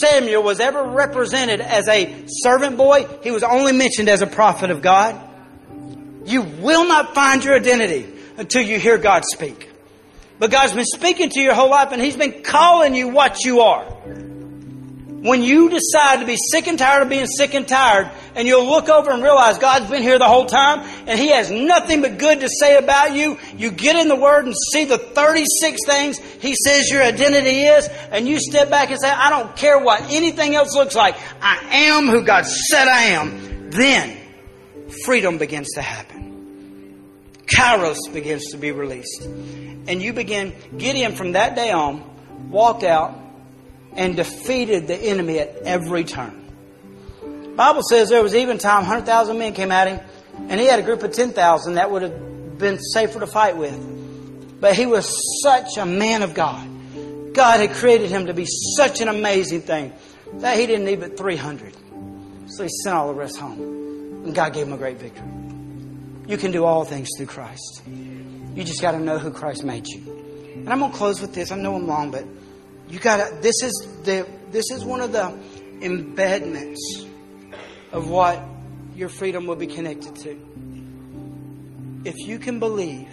Samuel 0.00 0.42
was 0.42 0.60
ever 0.60 0.82
represented 0.82 1.60
as 1.60 1.88
a 1.88 2.24
servant 2.26 2.76
boy. 2.76 3.06
He 3.22 3.30
was 3.30 3.42
only 3.42 3.72
mentioned 3.72 4.08
as 4.08 4.22
a 4.22 4.26
prophet 4.26 4.70
of 4.70 4.82
God. 4.82 5.20
You 6.24 6.42
will 6.42 6.86
not 6.86 7.14
find 7.14 7.44
your 7.44 7.54
identity 7.54 8.06
until 8.36 8.62
you 8.62 8.78
hear 8.78 8.98
God 8.98 9.24
speak. 9.24 9.70
But 10.38 10.50
God's 10.50 10.72
been 10.72 10.84
speaking 10.84 11.30
to 11.30 11.40
your 11.40 11.54
whole 11.54 11.70
life 11.70 11.92
and 11.92 12.02
He's 12.02 12.16
been 12.16 12.42
calling 12.42 12.94
you 12.94 13.08
what 13.08 13.44
you 13.44 13.60
are. 13.60 13.86
When 15.24 15.42
you 15.42 15.70
decide 15.70 16.20
to 16.20 16.26
be 16.26 16.36
sick 16.36 16.66
and 16.66 16.78
tired 16.78 17.02
of 17.02 17.08
being 17.08 17.26
sick 17.26 17.54
and 17.54 17.66
tired, 17.66 18.10
and 18.34 18.46
you'll 18.46 18.66
look 18.66 18.90
over 18.90 19.10
and 19.10 19.22
realize 19.22 19.56
God's 19.56 19.88
been 19.88 20.02
here 20.02 20.18
the 20.18 20.28
whole 20.28 20.44
time, 20.44 20.80
and 21.06 21.18
He 21.18 21.30
has 21.30 21.50
nothing 21.50 22.02
but 22.02 22.18
good 22.18 22.40
to 22.40 22.48
say 22.60 22.76
about 22.76 23.14
you, 23.14 23.38
you 23.56 23.70
get 23.70 23.96
in 23.96 24.08
the 24.08 24.16
Word 24.16 24.44
and 24.44 24.54
see 24.72 24.84
the 24.84 24.98
36 24.98 25.80
things 25.86 26.18
He 26.18 26.54
says 26.54 26.90
your 26.90 27.02
identity 27.02 27.62
is, 27.62 27.88
and 28.10 28.28
you 28.28 28.38
step 28.38 28.68
back 28.68 28.90
and 28.90 29.00
say, 29.00 29.08
I 29.08 29.30
don't 29.30 29.56
care 29.56 29.78
what 29.78 30.02
anything 30.10 30.54
else 30.54 30.74
looks 30.74 30.94
like. 30.94 31.16
I 31.40 31.86
am 31.88 32.08
who 32.08 32.22
God 32.22 32.44
said 32.44 32.86
I 32.86 33.04
am. 33.04 33.70
Then, 33.70 34.18
freedom 35.04 35.38
begins 35.38 35.72
to 35.76 35.80
happen. 35.80 36.22
Kairos 37.46 38.12
begins 38.12 38.50
to 38.50 38.58
be 38.58 38.72
released 38.72 39.26
and 39.86 40.02
you 40.02 40.12
begin, 40.12 40.54
Gideon 40.76 41.14
from 41.14 41.32
that 41.32 41.54
day 41.56 41.70
on 41.70 42.02
walked 42.50 42.84
out 42.84 43.16
and 43.96 44.16
defeated 44.16 44.86
the 44.86 44.96
enemy 44.96 45.38
at 45.38 45.56
every 45.64 46.04
turn. 46.04 46.40
Bible 47.56 47.82
says 47.88 48.08
there 48.08 48.22
was 48.22 48.34
even 48.34 48.58
time 48.58 48.82
100,000 48.82 49.38
men 49.38 49.52
came 49.52 49.70
at 49.70 49.88
him, 49.88 50.00
and 50.48 50.60
he 50.60 50.66
had 50.66 50.80
a 50.80 50.82
group 50.82 51.02
of 51.02 51.12
10,000 51.12 51.74
that 51.74 51.90
would 51.90 52.02
have 52.02 52.58
been 52.58 52.78
safer 52.78 53.20
to 53.20 53.26
fight 53.26 53.56
with. 53.56 54.60
But 54.60 54.74
he 54.74 54.86
was 54.86 55.14
such 55.42 55.76
a 55.76 55.86
man 55.86 56.22
of 56.22 56.34
God. 56.34 56.68
God 57.34 57.60
had 57.60 57.72
created 57.74 58.10
him 58.10 58.26
to 58.26 58.34
be 58.34 58.46
such 58.76 59.00
an 59.00 59.08
amazing 59.08 59.62
thing 59.62 59.92
that 60.34 60.58
he 60.58 60.66
didn't 60.66 60.84
need 60.84 61.00
but 61.00 61.16
300. 61.16 61.74
So 62.46 62.62
he 62.62 62.68
sent 62.82 62.96
all 62.96 63.08
the 63.08 63.14
rest 63.14 63.36
home. 63.36 63.60
And 64.24 64.34
God 64.34 64.54
gave 64.54 64.66
him 64.66 64.72
a 64.72 64.76
great 64.76 64.98
victory. 64.98 65.28
You 66.26 66.38
can 66.38 66.52
do 66.52 66.64
all 66.64 66.84
things 66.84 67.08
through 67.16 67.26
Christ. 67.26 67.82
You 67.86 68.64
just 68.64 68.80
got 68.80 68.92
to 68.92 69.00
know 69.00 69.18
who 69.18 69.30
Christ 69.30 69.64
made 69.64 69.86
you. 69.86 70.00
And 70.54 70.70
I'm 70.70 70.78
going 70.78 70.92
to 70.92 70.96
close 70.96 71.20
with 71.20 71.34
this. 71.34 71.50
I 71.50 71.56
know 71.56 71.74
I'm 71.74 71.86
long, 71.86 72.10
but 72.10 72.24
you 72.94 73.00
got. 73.00 73.42
This 73.42 73.60
is 73.62 73.72
the. 74.04 74.24
This 74.50 74.70
is 74.70 74.84
one 74.84 75.00
of 75.00 75.10
the 75.10 75.36
embedments 75.82 77.04
of 77.90 78.08
what 78.08 78.40
your 78.94 79.08
freedom 79.08 79.46
will 79.46 79.56
be 79.56 79.66
connected 79.66 80.14
to. 80.14 80.30
If 82.04 82.14
you 82.18 82.38
can 82.38 82.60
believe, 82.60 83.08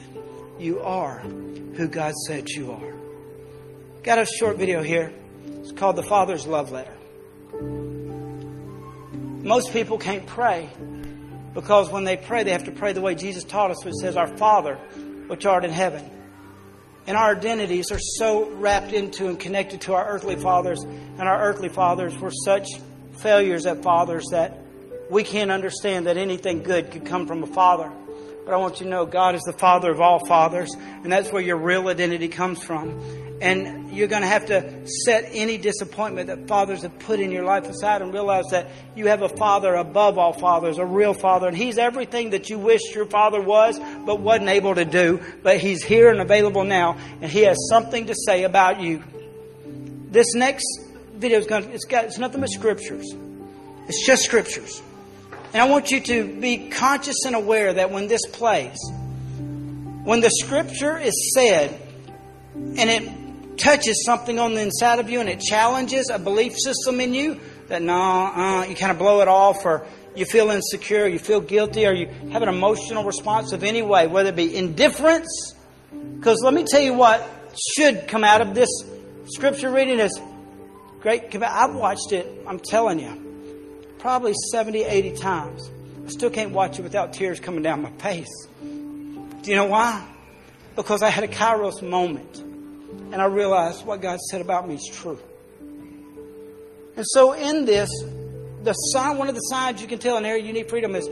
you 0.59 0.81
are 0.81 1.17
who 1.17 1.87
God 1.87 2.13
said 2.27 2.47
you 2.49 2.71
are. 2.71 2.93
Got 4.03 4.19
a 4.19 4.25
short 4.25 4.57
video 4.57 4.83
here. 4.83 5.11
It's 5.61 5.71
called 5.71 5.95
The 5.95 6.03
Father's 6.03 6.45
Love 6.45 6.71
Letter. 6.71 6.95
Most 9.43 9.73
people 9.73 9.97
can't 9.97 10.27
pray 10.27 10.69
because 11.55 11.89
when 11.89 12.03
they 12.03 12.17
pray, 12.17 12.43
they 12.43 12.51
have 12.51 12.65
to 12.65 12.71
pray 12.71 12.93
the 12.93 13.01
way 13.01 13.15
Jesus 13.15 13.43
taught 13.43 13.71
us, 13.71 13.83
which 13.83 13.95
says, 13.95 14.15
Our 14.15 14.27
Father 14.37 14.75
which 15.25 15.45
art 15.45 15.65
in 15.65 15.71
heaven. 15.71 16.20
And 17.07 17.17
our 17.17 17.35
identities 17.35 17.91
are 17.91 17.99
so 17.99 18.49
wrapped 18.49 18.93
into 18.93 19.27
and 19.27 19.39
connected 19.39 19.81
to 19.81 19.93
our 19.93 20.07
earthly 20.07 20.35
fathers, 20.35 20.83
and 20.83 21.21
our 21.21 21.41
earthly 21.41 21.69
fathers 21.69 22.17
were 22.17 22.31
such 22.31 22.67
failures 23.17 23.65
at 23.65 23.83
fathers 23.83 24.25
that 24.31 24.57
we 25.09 25.23
can't 25.23 25.51
understand 25.51 26.07
that 26.07 26.17
anything 26.17 26.63
good 26.63 26.91
could 26.91 27.05
come 27.05 27.27
from 27.27 27.43
a 27.43 27.47
father. 27.47 27.91
But 28.45 28.53
I 28.53 28.57
want 28.57 28.79
you 28.79 28.85
to 28.85 28.89
know 28.89 29.05
God 29.05 29.35
is 29.35 29.41
the 29.43 29.53
Father 29.53 29.91
of 29.91 30.01
all 30.01 30.25
fathers, 30.25 30.73
and 30.75 31.11
that's 31.11 31.31
where 31.31 31.41
your 31.41 31.57
real 31.57 31.87
identity 31.87 32.27
comes 32.27 32.63
from. 32.63 32.99
And 33.39 33.91
you're 33.91 34.07
going 34.07 34.21
to 34.21 34.27
have 34.27 34.47
to 34.47 34.87
set 34.87 35.29
any 35.31 35.57
disappointment 35.57 36.27
that 36.27 36.47
fathers 36.47 36.83
have 36.83 36.97
put 36.99 37.19
in 37.19 37.31
your 37.31 37.43
life 37.43 37.67
aside 37.67 38.03
and 38.03 38.13
realize 38.13 38.45
that 38.51 38.67
you 38.95 39.07
have 39.07 39.23
a 39.23 39.29
father 39.29 39.73
above 39.73 40.19
all 40.19 40.31
fathers, 40.31 40.77
a 40.77 40.85
real 40.85 41.15
father. 41.15 41.47
And 41.47 41.57
he's 41.57 41.79
everything 41.79 42.31
that 42.31 42.51
you 42.51 42.59
wished 42.59 42.93
your 42.93 43.07
father 43.07 43.41
was, 43.41 43.79
but 44.05 44.19
wasn't 44.19 44.49
able 44.49 44.75
to 44.75 44.85
do. 44.85 45.19
But 45.41 45.57
he's 45.57 45.83
here 45.83 46.11
and 46.11 46.21
available 46.21 46.63
now, 46.63 46.97
and 47.19 47.31
he 47.31 47.41
has 47.41 47.57
something 47.69 48.07
to 48.07 48.15
say 48.15 48.43
about 48.43 48.79
you. 48.79 49.03
This 50.11 50.35
next 50.35 50.65
video 51.15 51.39
is 51.39 51.47
going 51.47 51.63
to, 51.63 51.71
it's 51.71 51.85
got, 51.85 52.05
it's 52.05 52.19
nothing 52.19 52.41
but 52.41 52.49
scriptures. 52.49 53.07
It's 53.87 54.05
just 54.05 54.23
scriptures. 54.23 54.81
And 55.53 55.61
I 55.61 55.69
want 55.69 55.91
you 55.91 55.99
to 55.99 56.27
be 56.39 56.69
conscious 56.69 57.25
and 57.25 57.35
aware 57.35 57.73
that 57.73 57.91
when 57.91 58.07
this 58.07 58.21
plays, 58.31 58.77
when 60.03 60.21
the 60.21 60.29
scripture 60.29 60.97
is 60.97 61.33
said 61.35 61.79
and 62.55 62.89
it 62.89 63.57
touches 63.57 64.03
something 64.05 64.39
on 64.39 64.53
the 64.53 64.61
inside 64.61 64.99
of 64.99 65.09
you 65.09 65.19
and 65.19 65.29
it 65.29 65.39
challenges 65.39 66.09
a 66.09 66.17
belief 66.17 66.53
system 66.57 66.99
in 66.99 67.13
you 67.13 67.39
that 67.67 67.81
no, 67.81 67.93
uh, 67.93 68.65
you 68.67 68.75
kind 68.75 68.91
of 68.91 68.97
blow 68.97 69.21
it 69.21 69.27
off 69.27 69.65
or 69.65 69.85
you 70.15 70.25
feel 70.25 70.49
insecure, 70.49 71.07
you 71.07 71.19
feel 71.19 71.39
guilty, 71.39 71.85
or 71.85 71.93
you 71.93 72.07
have 72.31 72.41
an 72.41 72.49
emotional 72.49 73.03
response 73.03 73.53
of 73.53 73.63
any 73.63 73.81
way, 73.81 74.07
whether 74.07 74.29
it 74.29 74.35
be 74.35 74.55
indifference. 74.55 75.53
Because 76.15 76.41
let 76.43 76.53
me 76.53 76.65
tell 76.65 76.81
you 76.81 76.93
what 76.93 77.25
should 77.75 78.07
come 78.07 78.23
out 78.23 78.41
of 78.41 78.53
this 78.53 78.69
scripture 79.33 79.71
reading 79.71 79.99
is 79.99 80.19
great. 80.99 81.33
I've 81.35 81.75
watched 81.75 82.11
it, 82.11 82.27
I'm 82.47 82.59
telling 82.59 82.99
you, 82.99 83.30
probably 84.01 84.33
70, 84.51 84.83
80 84.83 85.15
times. 85.17 85.71
I 86.05 86.09
still 86.09 86.31
can't 86.31 86.51
watch 86.51 86.79
it 86.79 86.81
without 86.81 87.13
tears 87.13 87.39
coming 87.39 87.61
down 87.61 87.83
my 87.83 87.91
face. 87.91 88.47
Do 88.61 89.49
you 89.49 89.55
know 89.55 89.67
why? 89.67 90.05
Because 90.75 91.03
I 91.03 91.09
had 91.09 91.23
a 91.23 91.27
kairos 91.27 91.87
moment 91.87 92.39
and 92.39 93.15
I 93.15 93.25
realized 93.25 93.85
what 93.85 94.01
God 94.01 94.19
said 94.19 94.41
about 94.41 94.67
me 94.67 94.75
is 94.75 94.89
true. 94.91 95.19
And 96.95 97.05
so 97.07 97.33
in 97.33 97.65
this, 97.65 97.89
the 98.63 98.73
sign, 98.73 99.17
one 99.17 99.29
of 99.29 99.35
the 99.35 99.41
signs 99.41 99.81
you 99.81 99.87
can 99.87 99.99
tell 99.99 100.17
an 100.17 100.25
area 100.25 100.43
you 100.43 100.53
need 100.53 100.69
freedom 100.69 100.95
is, 100.95 101.07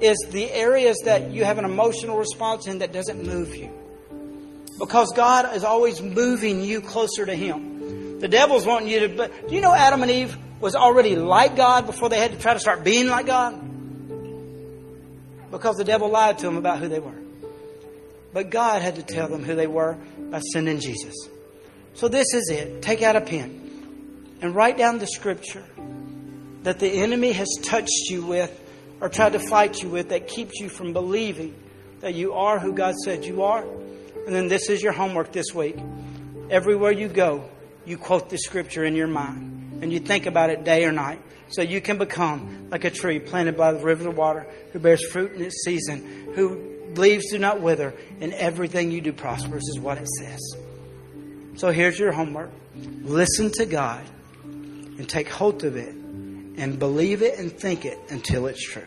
is 0.00 0.18
the 0.30 0.50
areas 0.50 0.96
that 1.04 1.30
you 1.30 1.44
have 1.44 1.58
an 1.58 1.64
emotional 1.66 2.16
response 2.16 2.66
in 2.66 2.78
that 2.78 2.92
doesn't 2.92 3.22
move 3.22 3.54
you. 3.54 3.70
Because 4.78 5.12
God 5.14 5.54
is 5.54 5.62
always 5.62 6.00
moving 6.00 6.62
you 6.62 6.80
closer 6.80 7.26
to 7.26 7.34
Him. 7.34 8.18
The 8.20 8.28
devil's 8.28 8.64
wanting 8.64 8.88
you 8.88 9.00
to. 9.00 9.08
But 9.08 9.48
do 9.48 9.54
you 9.54 9.60
know 9.60 9.74
Adam 9.74 10.02
and 10.02 10.10
Eve 10.10 10.36
was 10.60 10.74
already 10.74 11.16
like 11.16 11.56
God 11.56 11.86
before 11.86 12.08
they 12.08 12.18
had 12.18 12.32
to 12.32 12.38
try 12.38 12.54
to 12.54 12.60
start 12.60 12.84
being 12.84 13.08
like 13.08 13.26
God? 13.26 13.58
Because 15.50 15.76
the 15.76 15.84
devil 15.84 16.08
lied 16.08 16.38
to 16.38 16.46
them 16.46 16.56
about 16.56 16.78
who 16.78 16.88
they 16.88 17.00
were. 17.00 17.18
But 18.32 18.50
God 18.50 18.82
had 18.82 18.96
to 18.96 19.02
tell 19.02 19.28
them 19.28 19.42
who 19.42 19.56
they 19.56 19.66
were 19.66 19.96
by 20.18 20.40
sending 20.40 20.78
Jesus. 20.78 21.14
So 21.94 22.08
this 22.08 22.32
is 22.34 22.50
it. 22.50 22.82
Take 22.82 23.02
out 23.02 23.16
a 23.16 23.20
pen 23.20 24.38
and 24.40 24.54
write 24.54 24.78
down 24.78 24.98
the 24.98 25.06
scripture 25.06 25.64
that 26.62 26.78
the 26.78 26.88
enemy 26.88 27.32
has 27.32 27.48
touched 27.62 28.10
you 28.10 28.24
with 28.24 28.56
or 29.00 29.08
tried 29.08 29.32
to 29.32 29.38
fight 29.38 29.82
you 29.82 29.88
with 29.88 30.10
that 30.10 30.28
keeps 30.28 30.60
you 30.60 30.68
from 30.68 30.92
believing 30.92 31.54
that 32.00 32.14
you 32.14 32.34
are 32.34 32.58
who 32.58 32.72
God 32.72 32.94
said 33.04 33.24
you 33.24 33.42
are. 33.42 33.64
And 34.26 34.34
then 34.34 34.48
this 34.48 34.68
is 34.68 34.82
your 34.82 34.92
homework 34.92 35.32
this 35.32 35.52
week. 35.54 35.76
Everywhere 36.50 36.92
you 36.92 37.08
go, 37.08 37.44
you 37.84 37.96
quote 37.96 38.30
the 38.30 38.38
scripture 38.38 38.84
in 38.84 38.94
your 38.94 39.08
mind 39.08 39.59
and 39.80 39.92
you 39.92 40.00
think 40.00 40.26
about 40.26 40.50
it 40.50 40.64
day 40.64 40.84
or 40.84 40.92
night 40.92 41.20
so 41.48 41.62
you 41.62 41.80
can 41.80 41.98
become 41.98 42.68
like 42.70 42.84
a 42.84 42.90
tree 42.90 43.18
planted 43.18 43.56
by 43.56 43.72
the 43.72 43.80
river 43.80 44.08
of 44.08 44.16
water 44.16 44.46
who 44.72 44.78
bears 44.78 45.04
fruit 45.10 45.32
in 45.32 45.42
its 45.42 45.64
season, 45.64 46.32
who 46.34 46.70
leaves 46.94 47.30
do 47.30 47.38
not 47.38 47.60
wither, 47.60 47.94
and 48.20 48.32
everything 48.34 48.90
you 48.90 49.00
do 49.00 49.12
prospers, 49.12 49.62
is 49.68 49.78
what 49.78 49.98
it 49.98 50.08
says. 50.18 50.56
So 51.56 51.70
here's 51.72 51.98
your 51.98 52.12
homework 52.12 52.50
listen 53.02 53.50
to 53.50 53.66
God 53.66 54.04
and 54.36 55.08
take 55.08 55.28
hold 55.28 55.64
of 55.64 55.76
it 55.76 55.94
and 55.94 56.78
believe 56.78 57.22
it 57.22 57.38
and 57.38 57.52
think 57.52 57.84
it 57.84 57.98
until 58.10 58.46
it's 58.46 58.62
true. 58.62 58.86